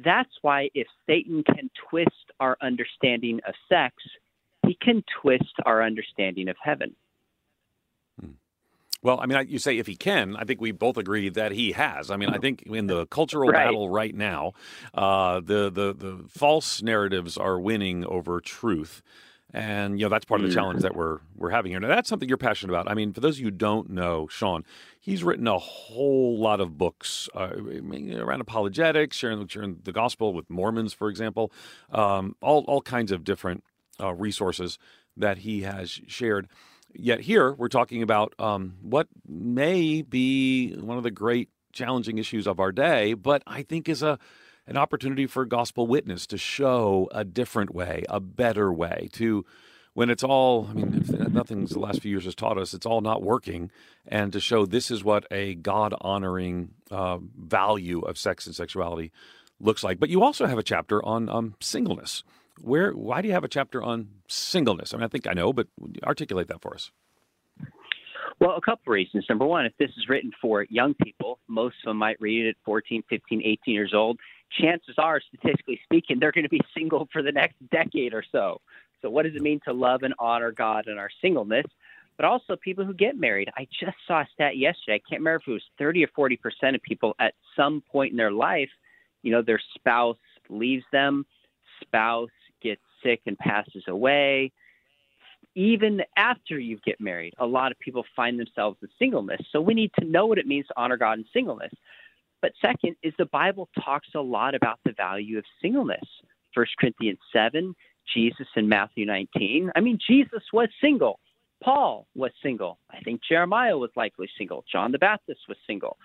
that's 0.05 0.31
why 0.43 0.69
if 0.75 0.87
Satan 1.07 1.43
can 1.43 1.71
twist 1.91 2.11
our 2.39 2.57
understanding 2.63 3.41
of 3.49 3.55
sex, 3.69 3.95
he 4.67 4.77
can 4.81 5.03
twist 5.23 5.55
our 5.65 5.83
understanding 5.83 6.49
of 6.49 6.57
heaven. 6.63 6.95
Hmm. 8.21 8.33
Well, 9.03 9.21
I 9.21 9.27
mean, 9.27 9.47
you 9.49 9.59
say 9.59 9.79
if 9.79 9.87
he 9.87 9.97
can, 9.97 10.37
I 10.37 10.45
think 10.45 10.61
we 10.61 10.73
both 10.73 10.99
agree 10.99 11.29
that 11.31 11.53
he 11.53 11.73
has. 11.73 12.11
I 12.11 12.17
mean, 12.17 12.29
I 12.29 12.39
think 12.39 12.63
in 12.63 12.89
the 12.89 13.07
cultural 13.07 13.49
right. 13.49 13.67
battle 13.67 13.89
right 13.89 14.15
now, 14.15 14.53
uh, 14.93 15.41
the, 15.41 15.71
the 15.71 15.95
the 15.95 16.25
false 16.29 16.83
narratives 16.83 17.37
are 17.39 17.59
winning 17.59 18.05
over 18.05 18.41
truth. 18.41 19.03
And 19.55 19.99
you 19.99 20.05
know 20.05 20.11
that's 20.11 20.27
part 20.27 20.43
of 20.43 20.47
the 20.47 20.53
mm. 20.53 20.57
challenge 20.57 20.83
that 20.83 20.95
we're 20.95 21.21
we're 21.35 21.51
having 21.51 21.73
here. 21.73 21.81
Now 21.81 21.89
that's 21.89 22.09
something 22.09 22.29
you're 22.29 22.37
passionate 22.37 22.73
about. 22.73 22.91
I 22.91 22.95
mean, 22.95 23.15
for 23.15 23.21
those 23.21 23.37
of 23.37 23.41
you 23.41 23.47
who 23.47 23.51
don't 23.53 23.89
know, 23.89 24.27
Sean, 24.29 24.63
he's 25.01 25.25
written 25.25 25.47
a 25.49 25.59
whole 25.59 26.39
lot 26.39 26.61
of 26.61 26.77
books 26.77 27.31
uh, 27.35 27.57
around 27.57 28.43
apologetics, 28.43 29.17
sharing, 29.17 29.47
sharing 29.49 29.79
the 29.85 29.93
gospel 29.93 30.35
with 30.35 30.51
Mormons, 30.51 30.93
for 30.93 31.09
example, 31.09 31.51
um, 31.91 32.37
all 32.43 32.65
all 32.69 32.83
kinds 32.83 33.11
of 33.11 33.25
different 33.25 33.65
uh, 33.99 34.13
resources 34.13 34.79
that 35.17 35.39
he 35.39 35.63
has 35.63 36.01
shared. 36.07 36.49
Yet 36.93 37.21
here 37.21 37.53
we're 37.53 37.69
talking 37.69 38.03
about 38.03 38.35
um, 38.39 38.77
what 38.83 39.09
may 39.27 40.03
be 40.03 40.75
one 40.75 40.99
of 40.99 41.05
the 41.05 41.11
great 41.11 41.49
challenging 41.73 42.19
issues 42.19 42.47
of 42.47 42.61
our 42.61 42.73
day, 42.73 43.15
but 43.15 43.43
I 43.47 43.63
think 43.63 43.89
is 43.89 44.03
a 44.03 44.19
an 44.69 44.77
opportunity 44.77 45.27
for 45.27 45.45
gospel 45.47 45.87
witness 45.87 46.27
to 46.27 46.39
show 46.39 47.09
a 47.13 47.25
different 47.25 47.75
way, 47.75 48.05
a 48.09 48.21
better 48.21 48.73
way, 48.73 49.09
to 49.13 49.45
when 49.95 50.11
it's 50.11 50.23
all, 50.23 50.69
I 50.71 50.75
mean, 50.75 51.05
nothing's 51.33 51.71
the 51.71 51.81
last 51.81 52.03
few 52.03 52.11
years 52.11 52.25
has 52.25 52.35
taught 52.35 52.59
us, 52.59 52.75
it's 52.75 52.87
all 52.87 53.01
not 53.01 53.23
working, 53.23 53.71
and 54.07 54.33
to 54.33 54.39
show 54.39 54.67
this 54.67 54.91
is 54.91 55.03
what 55.03 55.27
a 55.31 55.55
God 55.55 55.95
honoring 56.03 56.71
uh, 56.91 57.19
value 57.37 58.01
of 58.01 58.19
sex 58.19 58.47
and 58.47 58.55
sexuality 58.55 59.11
looks 59.59 59.83
like. 59.83 59.99
But 59.99 60.11
you 60.11 60.23
also 60.23 60.47
have 60.47 60.59
a 60.59 60.63
chapter 60.63 61.05
on 61.05 61.29
um, 61.29 61.55
singleness. 61.61 62.23
Where, 62.61 62.93
why 62.93 63.23
do 63.23 63.29
you 63.29 63.35
have 63.35 63.45
a 63.45 63.49
chapter 63.49 63.83
on 63.83 64.09
singleness? 64.29 64.93
I 64.93 64.99
mean, 64.99 65.05
I 65.05 65.09
think 65.09 65.27
I 65.27 65.33
know, 65.33 65.53
but 65.53 65.67
articulate 66.05 66.49
that 66.49 66.61
for 66.61 66.75
us. 66.75 66.93
Well, 68.41 68.57
a 68.57 68.61
couple 68.61 68.93
reasons. 68.93 69.27
Number 69.29 69.47
one, 69.47 69.67
if 69.67 69.73
this 69.79 69.91
is 69.97 70.09
written 70.09 70.31
for 70.41 70.65
young 70.71 70.95
people, 70.95 71.41
most 71.49 71.75
of 71.85 71.91
them 71.91 71.97
might 71.97 72.21
read 72.21 72.47
it 72.47 72.51
at 72.51 72.57
14, 72.65 73.03
15, 73.09 73.43
18 73.45 73.75
years 73.75 73.93
old 73.95 74.21
chances 74.51 74.95
are, 74.99 75.21
statistically 75.21 75.81
speaking, 75.85 76.19
they're 76.19 76.33
going 76.33 76.45
to 76.45 76.51
be 76.51 76.61
single 76.77 77.09
for 77.13 77.23
the 77.23 77.33
next 77.33 77.57
decade 77.71 78.15
or 78.15 78.25
so. 78.31 78.61
So, 79.03 79.11
what 79.11 79.25
does 79.25 79.35
it 79.35 79.43
mean 79.43 79.61
to 79.65 79.73
love 79.73 80.03
and 80.03 80.15
honor 80.19 80.53
God 80.53 80.89
in 80.89 80.99
our 80.99 81.11
singleness? 81.23 81.67
But 82.17 82.25
also 82.25 82.57
people 82.57 82.85
who 82.85 82.95
get 82.95 83.17
married. 83.17 83.49
I 83.57 83.69
just 83.81 83.97
saw 84.09 84.23
a 84.23 84.29
stat 84.35 84.57
yesterday. 84.57 84.95
I 84.97 85.09
can't 85.09 85.21
remember 85.21 85.37
if 85.37 85.49
it 85.49 85.53
was 85.53 85.63
30 85.79 86.05
or 86.05 86.09
40 86.17 86.37
percent 86.37 86.77
of 86.77 86.83
people 86.83 87.15
at 87.21 87.35
some 87.57 87.83
point 87.93 88.11
in 88.11 88.17
their 88.17 88.33
life, 88.33 88.71
you 89.23 89.31
know, 89.31 89.43
their 89.43 89.61
spouse 89.75 90.17
leaves 90.49 90.85
them, 90.93 91.27
spouse 91.81 92.31
gets 92.63 92.81
sick 93.03 93.21
and 93.27 93.39
passes 93.39 93.85
away. 93.87 94.53
Even 95.55 96.03
after 96.17 96.59
you 96.59 96.79
get 96.85 97.01
married, 97.01 97.35
a 97.39 97.47
lot 97.47 97.73
of 97.73 97.79
people 97.79 98.05
find 98.15 98.39
themselves 98.39 98.79
in 98.83 98.89
singleness. 98.99 99.41
So 99.51 99.61
we 99.61 99.75
need 99.75 99.91
to 99.99 100.05
know 100.05 100.27
what 100.27 100.39
it 100.39 100.47
means 100.47 100.67
to 100.69 100.75
honor 100.77 100.97
God 100.97 101.19
in 101.19 101.25
singleness. 101.33 101.73
But 102.41 102.53
second 102.61 102.97
is 103.03 103.13
the 103.19 103.27
Bible 103.27 103.69
talks 103.85 104.09
a 104.15 104.21
lot 104.21 104.55
about 104.55 104.79
the 104.85 104.93
value 104.97 105.39
of 105.39 105.45
singleness. 105.61 106.05
1 106.55 106.67
Corinthians 106.79 107.19
7, 107.33 107.75
Jesus 108.15 108.47
in 108.57 108.69
Matthew 108.69 109.07
19. 109.07 109.71
I 109.75 109.81
mean, 109.81 109.99
Jesus 110.09 110.43
was 110.53 110.69
single. 110.81 111.21
Paul 111.63 112.07
was 112.15 112.31
single. 112.43 112.79
I 112.91 113.01
think 113.01 113.21
Jeremiah 113.29 113.77
was 113.77 113.91
likely 113.97 114.29
single. 114.39 114.65
John 114.71 114.93
the 114.93 114.99
Baptist 114.99 115.41
was 115.49 115.59
single. 115.67 115.97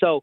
So 0.00 0.22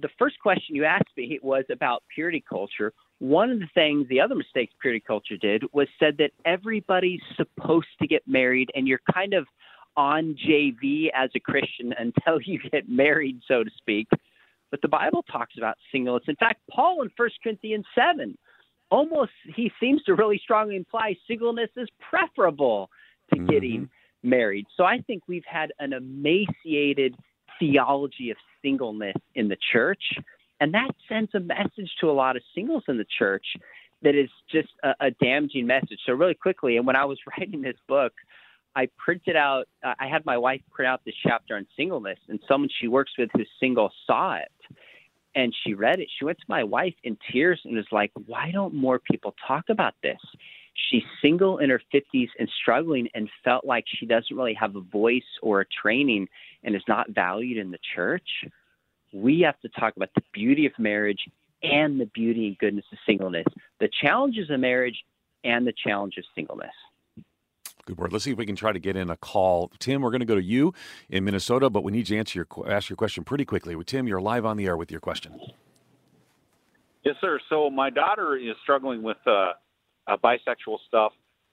the 0.00 0.08
first 0.18 0.38
question 0.40 0.76
you 0.76 0.84
asked 0.84 1.10
me 1.16 1.38
was 1.42 1.64
about 1.70 2.02
purity 2.12 2.42
culture. 2.48 2.92
One 3.18 3.50
of 3.50 3.58
the 3.58 3.68
things, 3.74 4.06
the 4.08 4.20
other 4.20 4.34
mistakes 4.34 4.74
purity 4.80 5.02
culture 5.04 5.36
did 5.36 5.64
was 5.72 5.88
said 5.98 6.16
that 6.18 6.30
everybody's 6.44 7.20
supposed 7.36 7.88
to 8.00 8.06
get 8.06 8.22
married 8.26 8.70
and 8.74 8.86
you're 8.86 9.00
kind 9.12 9.34
of 9.34 9.46
on 9.96 10.36
JV 10.46 11.08
as 11.14 11.30
a 11.34 11.40
Christian 11.40 11.92
until 11.98 12.40
you 12.40 12.60
get 12.70 12.88
married, 12.88 13.40
so 13.46 13.64
to 13.64 13.70
speak. 13.76 14.08
But 14.70 14.82
the 14.82 14.88
Bible 14.88 15.24
talks 15.30 15.54
about 15.56 15.76
singleness. 15.90 16.24
In 16.28 16.36
fact, 16.36 16.60
Paul 16.70 17.02
in 17.02 17.10
1 17.16 17.30
Corinthians 17.42 17.86
7 17.94 18.36
almost 18.90 19.32
he 19.54 19.70
seems 19.80 20.02
to 20.04 20.14
really 20.14 20.40
strongly 20.42 20.76
imply 20.76 21.14
singleness 21.26 21.70
is 21.76 21.88
preferable 22.10 22.90
to 23.32 23.36
mm-hmm. 23.36 23.50
getting 23.50 23.90
married. 24.22 24.66
So 24.76 24.84
I 24.84 24.98
think 25.06 25.22
we've 25.26 25.44
had 25.46 25.72
an 25.78 25.92
emaciated 25.92 27.14
theology 27.58 28.30
of 28.30 28.36
singleness 28.62 29.16
in 29.34 29.48
the 29.48 29.56
church, 29.72 30.02
and 30.60 30.74
that 30.74 30.90
sends 31.08 31.34
a 31.34 31.40
message 31.40 31.90
to 32.00 32.10
a 32.10 32.12
lot 32.12 32.36
of 32.36 32.42
singles 32.54 32.84
in 32.88 32.98
the 32.98 33.06
church 33.18 33.44
that 34.02 34.14
is 34.14 34.30
just 34.50 34.68
a, 34.82 34.94
a 35.00 35.10
damaging 35.10 35.66
message. 35.66 35.98
So 36.06 36.12
really 36.12 36.34
quickly, 36.34 36.76
and 36.76 36.86
when 36.86 36.96
I 36.96 37.04
was 37.04 37.18
writing 37.38 37.62
this 37.62 37.76
book, 37.88 38.12
I 38.76 38.88
printed 38.96 39.34
out. 39.34 39.66
I 39.82 40.06
had 40.06 40.24
my 40.24 40.38
wife 40.38 40.60
print 40.70 40.88
out 40.88 41.00
this 41.04 41.14
chapter 41.22 41.56
on 41.56 41.66
singleness, 41.76 42.18
and 42.28 42.38
someone 42.46 42.70
she 42.80 42.86
works 42.86 43.12
with 43.18 43.28
who's 43.34 43.48
single 43.58 43.90
saw 44.06 44.36
it, 44.36 44.52
and 45.38 45.54
she 45.62 45.72
read 45.72 46.00
it. 46.00 46.08
She 46.18 46.24
went 46.24 46.38
to 46.38 46.44
my 46.48 46.64
wife 46.64 46.94
in 47.04 47.16
tears 47.30 47.60
and 47.64 47.76
was 47.76 47.86
like, 47.92 48.10
"Why 48.26 48.50
don't 48.50 48.74
more 48.74 48.98
people 48.98 49.36
talk 49.46 49.68
about 49.68 49.94
this?" 50.02 50.20
She's 50.74 51.04
single 51.22 51.58
in 51.58 51.70
her 51.70 51.80
50s 51.92 52.30
and 52.38 52.48
struggling, 52.60 53.08
and 53.14 53.30
felt 53.44 53.64
like 53.64 53.84
she 53.86 54.04
doesn't 54.04 54.36
really 54.36 54.54
have 54.54 54.74
a 54.74 54.80
voice 54.80 55.30
or 55.40 55.60
a 55.60 55.66
training, 55.66 56.28
and 56.64 56.74
is 56.74 56.88
not 56.88 57.10
valued 57.10 57.56
in 57.56 57.70
the 57.70 57.78
church. 57.94 58.44
We 59.12 59.40
have 59.40 59.60
to 59.60 59.68
talk 59.68 59.96
about 59.96 60.12
the 60.14 60.24
beauty 60.32 60.66
of 60.66 60.76
marriage 60.78 61.28
and 61.62 62.00
the 62.00 62.06
beauty 62.06 62.48
and 62.48 62.58
goodness 62.58 62.86
of 62.92 62.98
singleness, 63.06 63.46
the 63.78 63.88
challenges 63.88 64.50
of 64.50 64.58
marriage, 64.58 65.04
and 65.44 65.64
the 65.64 65.72
challenge 65.72 66.16
of 66.18 66.24
singleness. 66.34 66.74
Good 67.88 67.96
word. 67.96 68.12
Let's 68.12 68.26
see 68.26 68.32
if 68.32 68.36
we 68.36 68.44
can 68.44 68.54
try 68.54 68.72
to 68.72 68.78
get 68.78 68.96
in 68.96 69.08
a 69.08 69.16
call. 69.16 69.72
Tim, 69.78 70.02
we're 70.02 70.10
going 70.10 70.20
to 70.20 70.26
go 70.26 70.34
to 70.34 70.42
you 70.42 70.74
in 71.08 71.24
Minnesota, 71.24 71.70
but 71.70 71.82
we 71.82 71.90
need 71.90 72.10
you 72.10 72.16
to 72.16 72.18
answer 72.18 72.46
your 72.52 72.70
ask 72.70 72.90
your 72.90 72.98
question 72.98 73.24
pretty 73.24 73.46
quickly. 73.46 73.74
Tim, 73.86 74.06
you're 74.06 74.20
live 74.20 74.44
on 74.44 74.58
the 74.58 74.66
air 74.66 74.76
with 74.76 74.90
your 74.90 75.00
question. 75.00 75.40
Yes, 77.02 77.14
sir. 77.22 77.40
So 77.48 77.70
my 77.70 77.88
daughter 77.88 78.36
is 78.36 78.54
struggling 78.62 79.02
with 79.02 79.16
uh, 79.26 79.52
uh, 80.06 80.18
bisexual 80.22 80.80
stuff. 80.86 81.12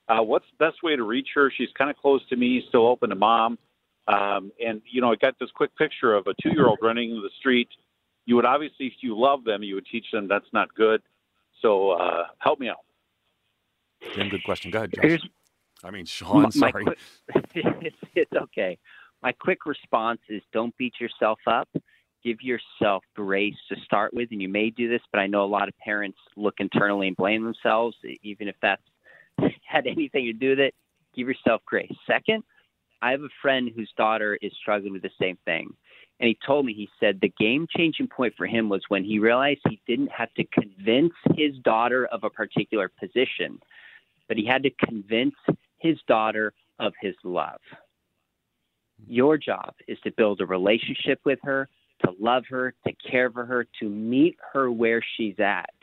Uh, 0.09 0.23
what's 0.23 0.43
the 0.59 0.65
best 0.65 0.83
way 0.83 0.97
to 0.97 1.03
reach 1.03 1.29
her? 1.35 1.49
She's 1.57 1.69
kind 1.77 1.89
of 1.89 1.95
close 1.95 2.19
to 2.27 2.35
me, 2.35 2.65
still 2.67 2.85
open 2.85 3.11
to 3.11 3.15
mom. 3.15 3.57
Um, 4.09 4.51
and 4.59 4.81
you 4.91 4.99
know, 4.99 5.13
I 5.13 5.15
got 5.15 5.39
this 5.39 5.51
quick 5.55 5.73
picture 5.77 6.15
of 6.15 6.27
a 6.27 6.33
two-year-old 6.43 6.79
running 6.81 7.11
in 7.11 7.21
the 7.21 7.29
street. 7.39 7.69
You 8.25 8.35
would 8.35 8.45
obviously, 8.45 8.87
if 8.87 8.93
you 8.99 9.17
love 9.17 9.45
them, 9.45 9.63
you 9.63 9.75
would 9.75 9.85
teach 9.89 10.07
them 10.11 10.27
that's 10.27 10.51
not 10.51 10.75
good. 10.75 11.01
So 11.61 11.91
uh, 11.91 12.23
help 12.39 12.59
me 12.59 12.67
out. 12.67 12.83
Tim, 14.13 14.27
good 14.27 14.43
question. 14.43 14.69
Go 14.69 14.79
ahead, 14.79 14.93
Josh. 14.93 15.21
I 15.85 15.91
mean, 15.91 16.05
Sean, 16.05 16.51
sorry. 16.51 16.83
quick, 16.83 16.97
it's, 17.53 17.95
it's 18.15 18.31
okay. 18.33 18.77
My 19.21 19.31
quick 19.31 19.65
response 19.67 20.19
is 20.29 20.41
don't 20.51 20.75
beat 20.77 20.93
yourself 20.99 21.39
up. 21.45 21.69
Give 22.23 22.41
yourself 22.41 23.03
grace 23.15 23.55
to 23.69 23.75
start 23.85 24.11
with. 24.11 24.29
And 24.31 24.41
you 24.41 24.49
may 24.49 24.71
do 24.71 24.89
this, 24.89 25.01
but 25.11 25.19
I 25.19 25.27
know 25.27 25.43
a 25.43 25.45
lot 25.45 25.67
of 25.67 25.77
parents 25.77 26.17
look 26.35 26.55
internally 26.57 27.07
and 27.07 27.15
blame 27.15 27.43
themselves, 27.43 27.95
even 28.23 28.47
if 28.47 28.55
that's 28.63 28.81
had 29.67 29.85
anything 29.85 30.25
to 30.25 30.33
do 30.33 30.49
with 30.49 30.59
it. 30.59 30.73
Give 31.15 31.27
yourself 31.27 31.61
grace. 31.67 31.93
Second, 32.07 32.43
I 33.03 33.11
have 33.11 33.21
a 33.21 33.29
friend 33.41 33.69
whose 33.75 33.91
daughter 33.95 34.39
is 34.41 34.51
struggling 34.59 34.93
with 34.93 35.03
the 35.03 35.11
same 35.21 35.37
thing. 35.45 35.69
And 36.19 36.27
he 36.27 36.37
told 36.45 36.65
me, 36.65 36.73
he 36.73 36.89
said 36.99 37.19
the 37.21 37.31
game 37.39 37.67
changing 37.77 38.07
point 38.07 38.33
for 38.37 38.47
him 38.47 38.69
was 38.69 38.81
when 38.87 39.03
he 39.03 39.19
realized 39.19 39.59
he 39.69 39.81
didn't 39.85 40.11
have 40.11 40.33
to 40.35 40.45
convince 40.45 41.13
his 41.35 41.57
daughter 41.63 42.07
of 42.07 42.23
a 42.23 42.29
particular 42.29 42.89
position, 42.99 43.59
but 44.27 44.37
he 44.37 44.45
had 44.45 44.63
to 44.63 44.71
convince 44.71 45.35
his 45.77 45.97
daughter 46.07 46.53
of 46.79 46.93
his 47.01 47.15
love. 47.23 47.59
Your 49.07 49.37
job 49.37 49.73
is 49.87 49.97
to 50.03 50.11
build 50.11 50.41
a 50.41 50.45
relationship 50.45 51.19
with 51.25 51.39
her, 51.43 51.67
to 52.05 52.11
love 52.19 52.43
her, 52.49 52.73
to 52.87 52.93
care 53.09 53.29
for 53.31 53.45
her, 53.45 53.67
to 53.79 53.89
meet 53.89 54.37
her 54.53 54.71
where 54.71 55.01
she's 55.15 55.35
at, 55.39 55.73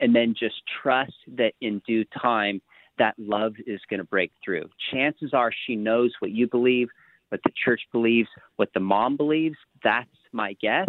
and 0.00 0.14
then 0.14 0.34
just 0.38 0.56
trust 0.82 1.12
that 1.36 1.52
in 1.60 1.80
due 1.86 2.04
time 2.20 2.60
that 2.98 3.14
love 3.18 3.54
is 3.66 3.80
going 3.90 3.98
to 3.98 4.04
break 4.04 4.30
through. 4.44 4.68
Chances 4.92 5.32
are 5.32 5.50
she 5.66 5.76
knows 5.76 6.12
what 6.20 6.30
you 6.30 6.48
believe, 6.48 6.88
what 7.30 7.40
the 7.44 7.52
church 7.64 7.80
believes, 7.92 8.28
what 8.56 8.70
the 8.74 8.80
mom 8.80 9.16
believes. 9.16 9.56
That's 9.82 10.08
my 10.32 10.54
guess. 10.60 10.88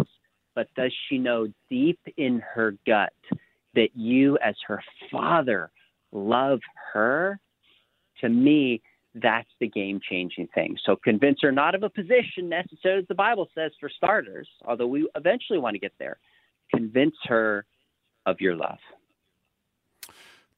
But 0.54 0.68
does 0.76 0.92
she 1.08 1.18
know 1.18 1.48
deep 1.68 1.98
in 2.16 2.40
her 2.54 2.76
gut 2.86 3.12
that 3.74 3.88
you, 3.94 4.38
as 4.38 4.54
her 4.66 4.82
father, 5.10 5.70
love 6.12 6.60
her? 6.92 7.38
To 8.20 8.28
me, 8.28 8.82
that's 9.14 9.48
the 9.60 9.68
game 9.68 10.00
changing 10.08 10.48
thing. 10.54 10.76
So 10.84 10.96
convince 10.96 11.38
her 11.42 11.52
not 11.52 11.74
of 11.74 11.82
a 11.82 11.90
position 11.90 12.48
necessarily, 12.48 13.02
as 13.02 13.08
the 13.08 13.14
Bible 13.14 13.48
says, 13.54 13.72
for 13.80 13.88
starters, 13.88 14.48
although 14.64 14.86
we 14.86 15.08
eventually 15.14 15.58
want 15.58 15.74
to 15.74 15.80
get 15.80 15.92
there. 15.98 16.18
Convince 16.74 17.14
her 17.24 17.64
of 18.26 18.40
your 18.40 18.56
love. 18.56 18.78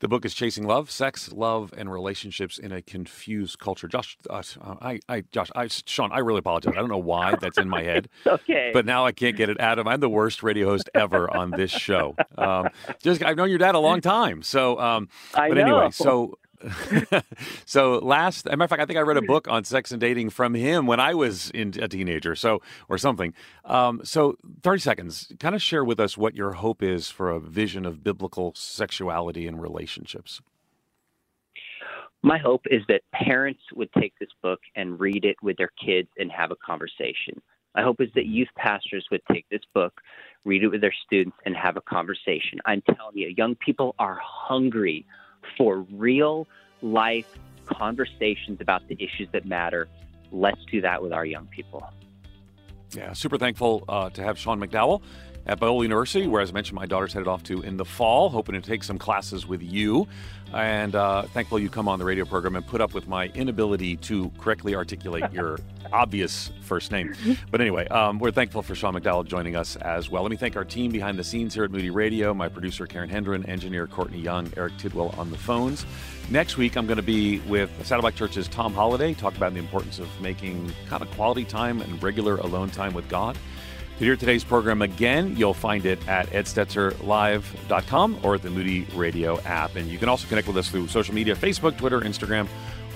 The 0.01 0.07
book 0.07 0.25
is 0.25 0.33
Chasing 0.33 0.65
Love, 0.65 0.93
Sex, 0.93 1.33
Love, 1.33 1.75
and 1.77 1.91
Relationships 1.91 2.57
in 2.57 2.71
a 2.71 2.81
Confused 2.81 3.59
Culture. 3.59 3.89
Josh, 3.89 4.17
uh, 4.31 4.43
I, 4.81 5.01
I, 5.09 5.25
Josh, 5.33 5.51
I, 5.57 5.67
Sean, 5.67 6.13
I 6.13 6.21
really 6.21 6.39
apologize. 6.39 6.75
I 6.77 6.79
don't 6.79 6.89
know 6.89 6.99
why 6.99 7.35
that's 7.41 7.59
in 7.59 7.69
my 7.69 7.83
head. 7.83 8.09
okay. 8.27 8.71
But 8.73 8.87
now 8.87 9.05
I 9.05 9.11
can't 9.11 9.37
get 9.37 9.49
it 9.49 9.61
out 9.61 9.81
of. 9.81 9.89
I'm 9.89 9.99
the 9.99 10.09
worst 10.09 10.45
radio 10.45 10.69
host 10.69 10.89
ever 10.95 11.29
on 11.35 11.51
this 11.51 11.73
show. 11.73 12.15
Um, 12.37 12.69
just 13.03 13.25
I've 13.25 13.37
known 13.37 13.51
your 13.51 13.59
dad 13.59 13.75
a 13.75 13.81
long 13.81 14.01
time. 14.17 14.43
So, 14.43 14.79
um, 14.79 15.09
I 15.35 15.49
but 15.49 15.57
know. 15.57 15.63
anyway, 15.63 15.91
so 15.91 16.39
so 17.65 17.99
last, 17.99 18.47
matter 18.47 18.65
of 18.65 18.71
fact, 18.71 18.83
I 18.83 18.87
think 18.87 18.99
I 18.99 19.03
read 19.03 19.17
a 19.17 19.23
book 19.23 19.49
on 19.49 19.65
sex 19.65 19.91
and 19.91 20.01
dating 20.01 20.31
from 20.31 20.55
him 20.55 20.87
when 20.87 21.01
I 21.01 21.15
was 21.15 21.51
in, 21.51 21.75
a 21.81 21.89
teenager, 21.89 22.35
so 22.35 22.61
or 22.89 22.99
something. 22.99 23.35
Um, 23.65 24.01
so, 24.05 24.37
thirty 24.63 24.81
seconds, 24.81 25.33
kind 25.39 25.55
of 25.55 25.63
share 25.63 25.85
with 25.85 26.01
us 26.01 26.17
what 26.17 26.35
your 26.35 26.53
hope 26.53 26.83
is 26.83 27.09
for 27.09 27.31
a 27.31 27.41
vision 27.41 27.87
of 27.87 28.03
biblical 28.03 28.53
sexuality 28.57 29.47
and 29.47 29.61
relationships. 29.61 30.41
My 32.23 32.39
hope 32.39 32.63
is 32.71 32.83
that 32.89 33.03
parents 33.13 33.61
would 33.75 33.93
take 33.93 34.13
this 34.19 34.31
book 34.43 34.61
and 34.75 34.99
read 34.99 35.25
it 35.25 35.37
with 35.43 35.57
their 35.57 35.71
kids 35.85 36.09
and 36.19 36.33
have 36.33 36.51
a 36.51 36.57
conversation. 36.57 37.41
My 37.77 37.83
hope 37.83 38.01
is 38.01 38.09
that 38.17 38.27
youth 38.27 38.49
pastors 38.57 39.07
would 39.13 39.23
take 39.31 39.47
this 39.51 39.61
book, 39.73 40.01
read 40.45 40.65
it 40.65 40.69
with 40.69 40.81
their 40.81 40.95
students, 41.07 41.37
and 41.47 41.55
have 41.55 41.77
a 41.77 41.81
conversation. 41.81 42.59
I'm 42.67 42.83
telling 42.83 43.17
you, 43.17 43.33
young 43.37 43.55
people 43.55 43.95
are 44.01 44.19
hungry 44.21 45.07
for 45.57 45.81
real 45.93 46.47
life 46.83 47.27
conversations 47.67 48.61
about 48.61 48.87
the 48.89 48.95
issues 48.95 49.29
that 49.33 49.45
matter. 49.47 49.89
Let's 50.33 50.65
do 50.71 50.81
that 50.81 51.03
with 51.03 51.13
our 51.13 51.25
young 51.25 51.47
people. 51.47 51.91
Yeah, 52.95 53.13
super 53.13 53.37
thankful 53.37 53.85
uh, 53.89 54.11
to 54.11 54.23
have 54.23 54.39
Sean 54.39 54.59
McDowell 54.59 55.03
at 55.49 55.59
Biola 55.59 55.83
University, 55.83 56.27
where, 56.27 56.43
as 56.43 56.51
I 56.51 56.53
mentioned, 56.53 56.77
my 56.77 56.87
daughter's 56.87 57.13
headed 57.13 57.27
off 57.27 57.43
to 57.45 57.63
in 57.63 57.79
the 57.79 57.85
fall, 57.85 58.29
hoping 58.29 58.55
to 58.55 58.61
take 58.61 58.85
some 58.85 58.99
classes 58.99 59.47
with 59.47 59.63
you. 59.63 60.07
And 60.53 60.95
uh, 60.95 61.23
thankful 61.23 61.59
you 61.59 61.69
come 61.69 61.89
on 61.89 61.99
the 61.99 62.05
radio 62.05 62.25
program 62.25 62.57
and 62.57 62.67
put 62.67 62.81
up 62.81 62.95
with 62.95 63.07
my 63.09 63.27
inability 63.29 63.97
to 63.97 64.31
correctly 64.39 64.75
articulate 64.75 65.31
your 65.33 65.59
obvious 65.93 66.51
first 66.63 66.91
name. 66.91 67.15
But 67.51 67.61
anyway, 67.61 67.87
um, 67.89 68.19
we're 68.19 68.31
thankful 68.31 68.63
for 68.63 68.75
Sean 68.75 68.95
McDowell 68.95 69.27
joining 69.27 69.57
us 69.57 69.77
as 69.77 70.11
well. 70.11 70.23
Let 70.23 70.31
me 70.31 70.37
thank 70.37 70.57
our 70.57 70.65
team 70.65 70.91
behind 70.91 71.19
the 71.19 71.25
scenes 71.25 71.55
here 71.55 71.65
at 71.65 71.71
Moody 71.71 71.91
Radio, 71.91 72.33
my 72.33 72.49
producer 72.49 72.87
Karen 72.87 73.09
Hendren, 73.09 73.45
engineer 73.47 73.87
Courtney 73.87 74.21
Young, 74.21 74.51
Eric 74.57 74.77
Tidwell 74.79 75.15
on 75.19 75.31
the 75.31 75.39
phones. 75.39 75.85
Next 76.31 76.59
week, 76.59 76.77
I'm 76.77 76.87
going 76.87 76.99
to 76.99 77.03
be 77.03 77.41
with 77.41 77.71
Saddleback 77.87 78.15
Church's 78.15 78.49
Tom 78.49 78.75
Holladay, 78.75 79.17
talk 79.17 79.37
about 79.37 79.55
the 79.55 79.61
importance 79.61 79.99
of 79.99 80.09
making 80.21 80.73
kind 80.89 81.03
of 81.03 81.11
quality 81.13 81.45
time 81.45 81.81
and 81.81 82.03
regular 82.03 82.37
alone 82.37 82.71
time 82.71 82.93
with 82.93 83.09
God. 83.09 83.39
To 83.99 84.05
hear 84.05 84.15
today's 84.15 84.45
program 84.45 84.81
again, 84.81 85.37
you'll 85.37 85.53
find 85.53 85.85
it 85.85 86.07
at 86.07 86.29
edstetzerlive.com 86.29 88.21
or 88.23 88.37
at 88.37 88.43
the 88.43 88.51
Moody 88.51 88.87
Radio 88.95 89.41
app. 89.41 89.75
And 89.75 89.89
you 89.89 89.99
can 89.99 90.09
also 90.09 90.29
connect 90.29 90.47
with 90.47 90.57
us 90.57 90.69
through 90.69 90.87
social 90.87 91.17
media 91.17 91.35
Facebook, 91.35 91.77
Twitter, 91.77 92.01
Instagram. 92.01 92.47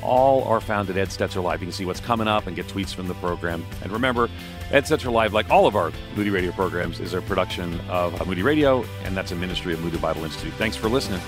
All 0.00 0.44
are 0.44 0.60
found 0.60 0.90
at 0.90 0.96
Ed 0.96 1.08
Stetzer 1.08 1.42
Live. 1.42 1.60
You 1.60 1.66
can 1.66 1.72
see 1.72 1.84
what's 1.84 1.98
coming 1.98 2.28
up 2.28 2.46
and 2.46 2.54
get 2.54 2.68
tweets 2.68 2.94
from 2.94 3.08
the 3.08 3.14
program. 3.14 3.66
And 3.82 3.90
remember, 3.90 4.30
Ed 4.70 4.84
Stetzer 4.84 5.10
Live, 5.10 5.32
like 5.32 5.50
all 5.50 5.66
of 5.66 5.74
our 5.74 5.90
Moody 6.14 6.30
Radio 6.30 6.52
programs, 6.52 7.00
is 7.00 7.14
a 7.14 7.22
production 7.22 7.80
of 7.88 8.24
Moody 8.24 8.42
Radio, 8.42 8.84
and 9.02 9.16
that's 9.16 9.32
a 9.32 9.36
ministry 9.36 9.74
of 9.74 9.80
Moody 9.80 9.98
Bible 9.98 10.22
Institute. 10.22 10.52
Thanks 10.54 10.76
for 10.76 10.88
listening. 10.88 11.20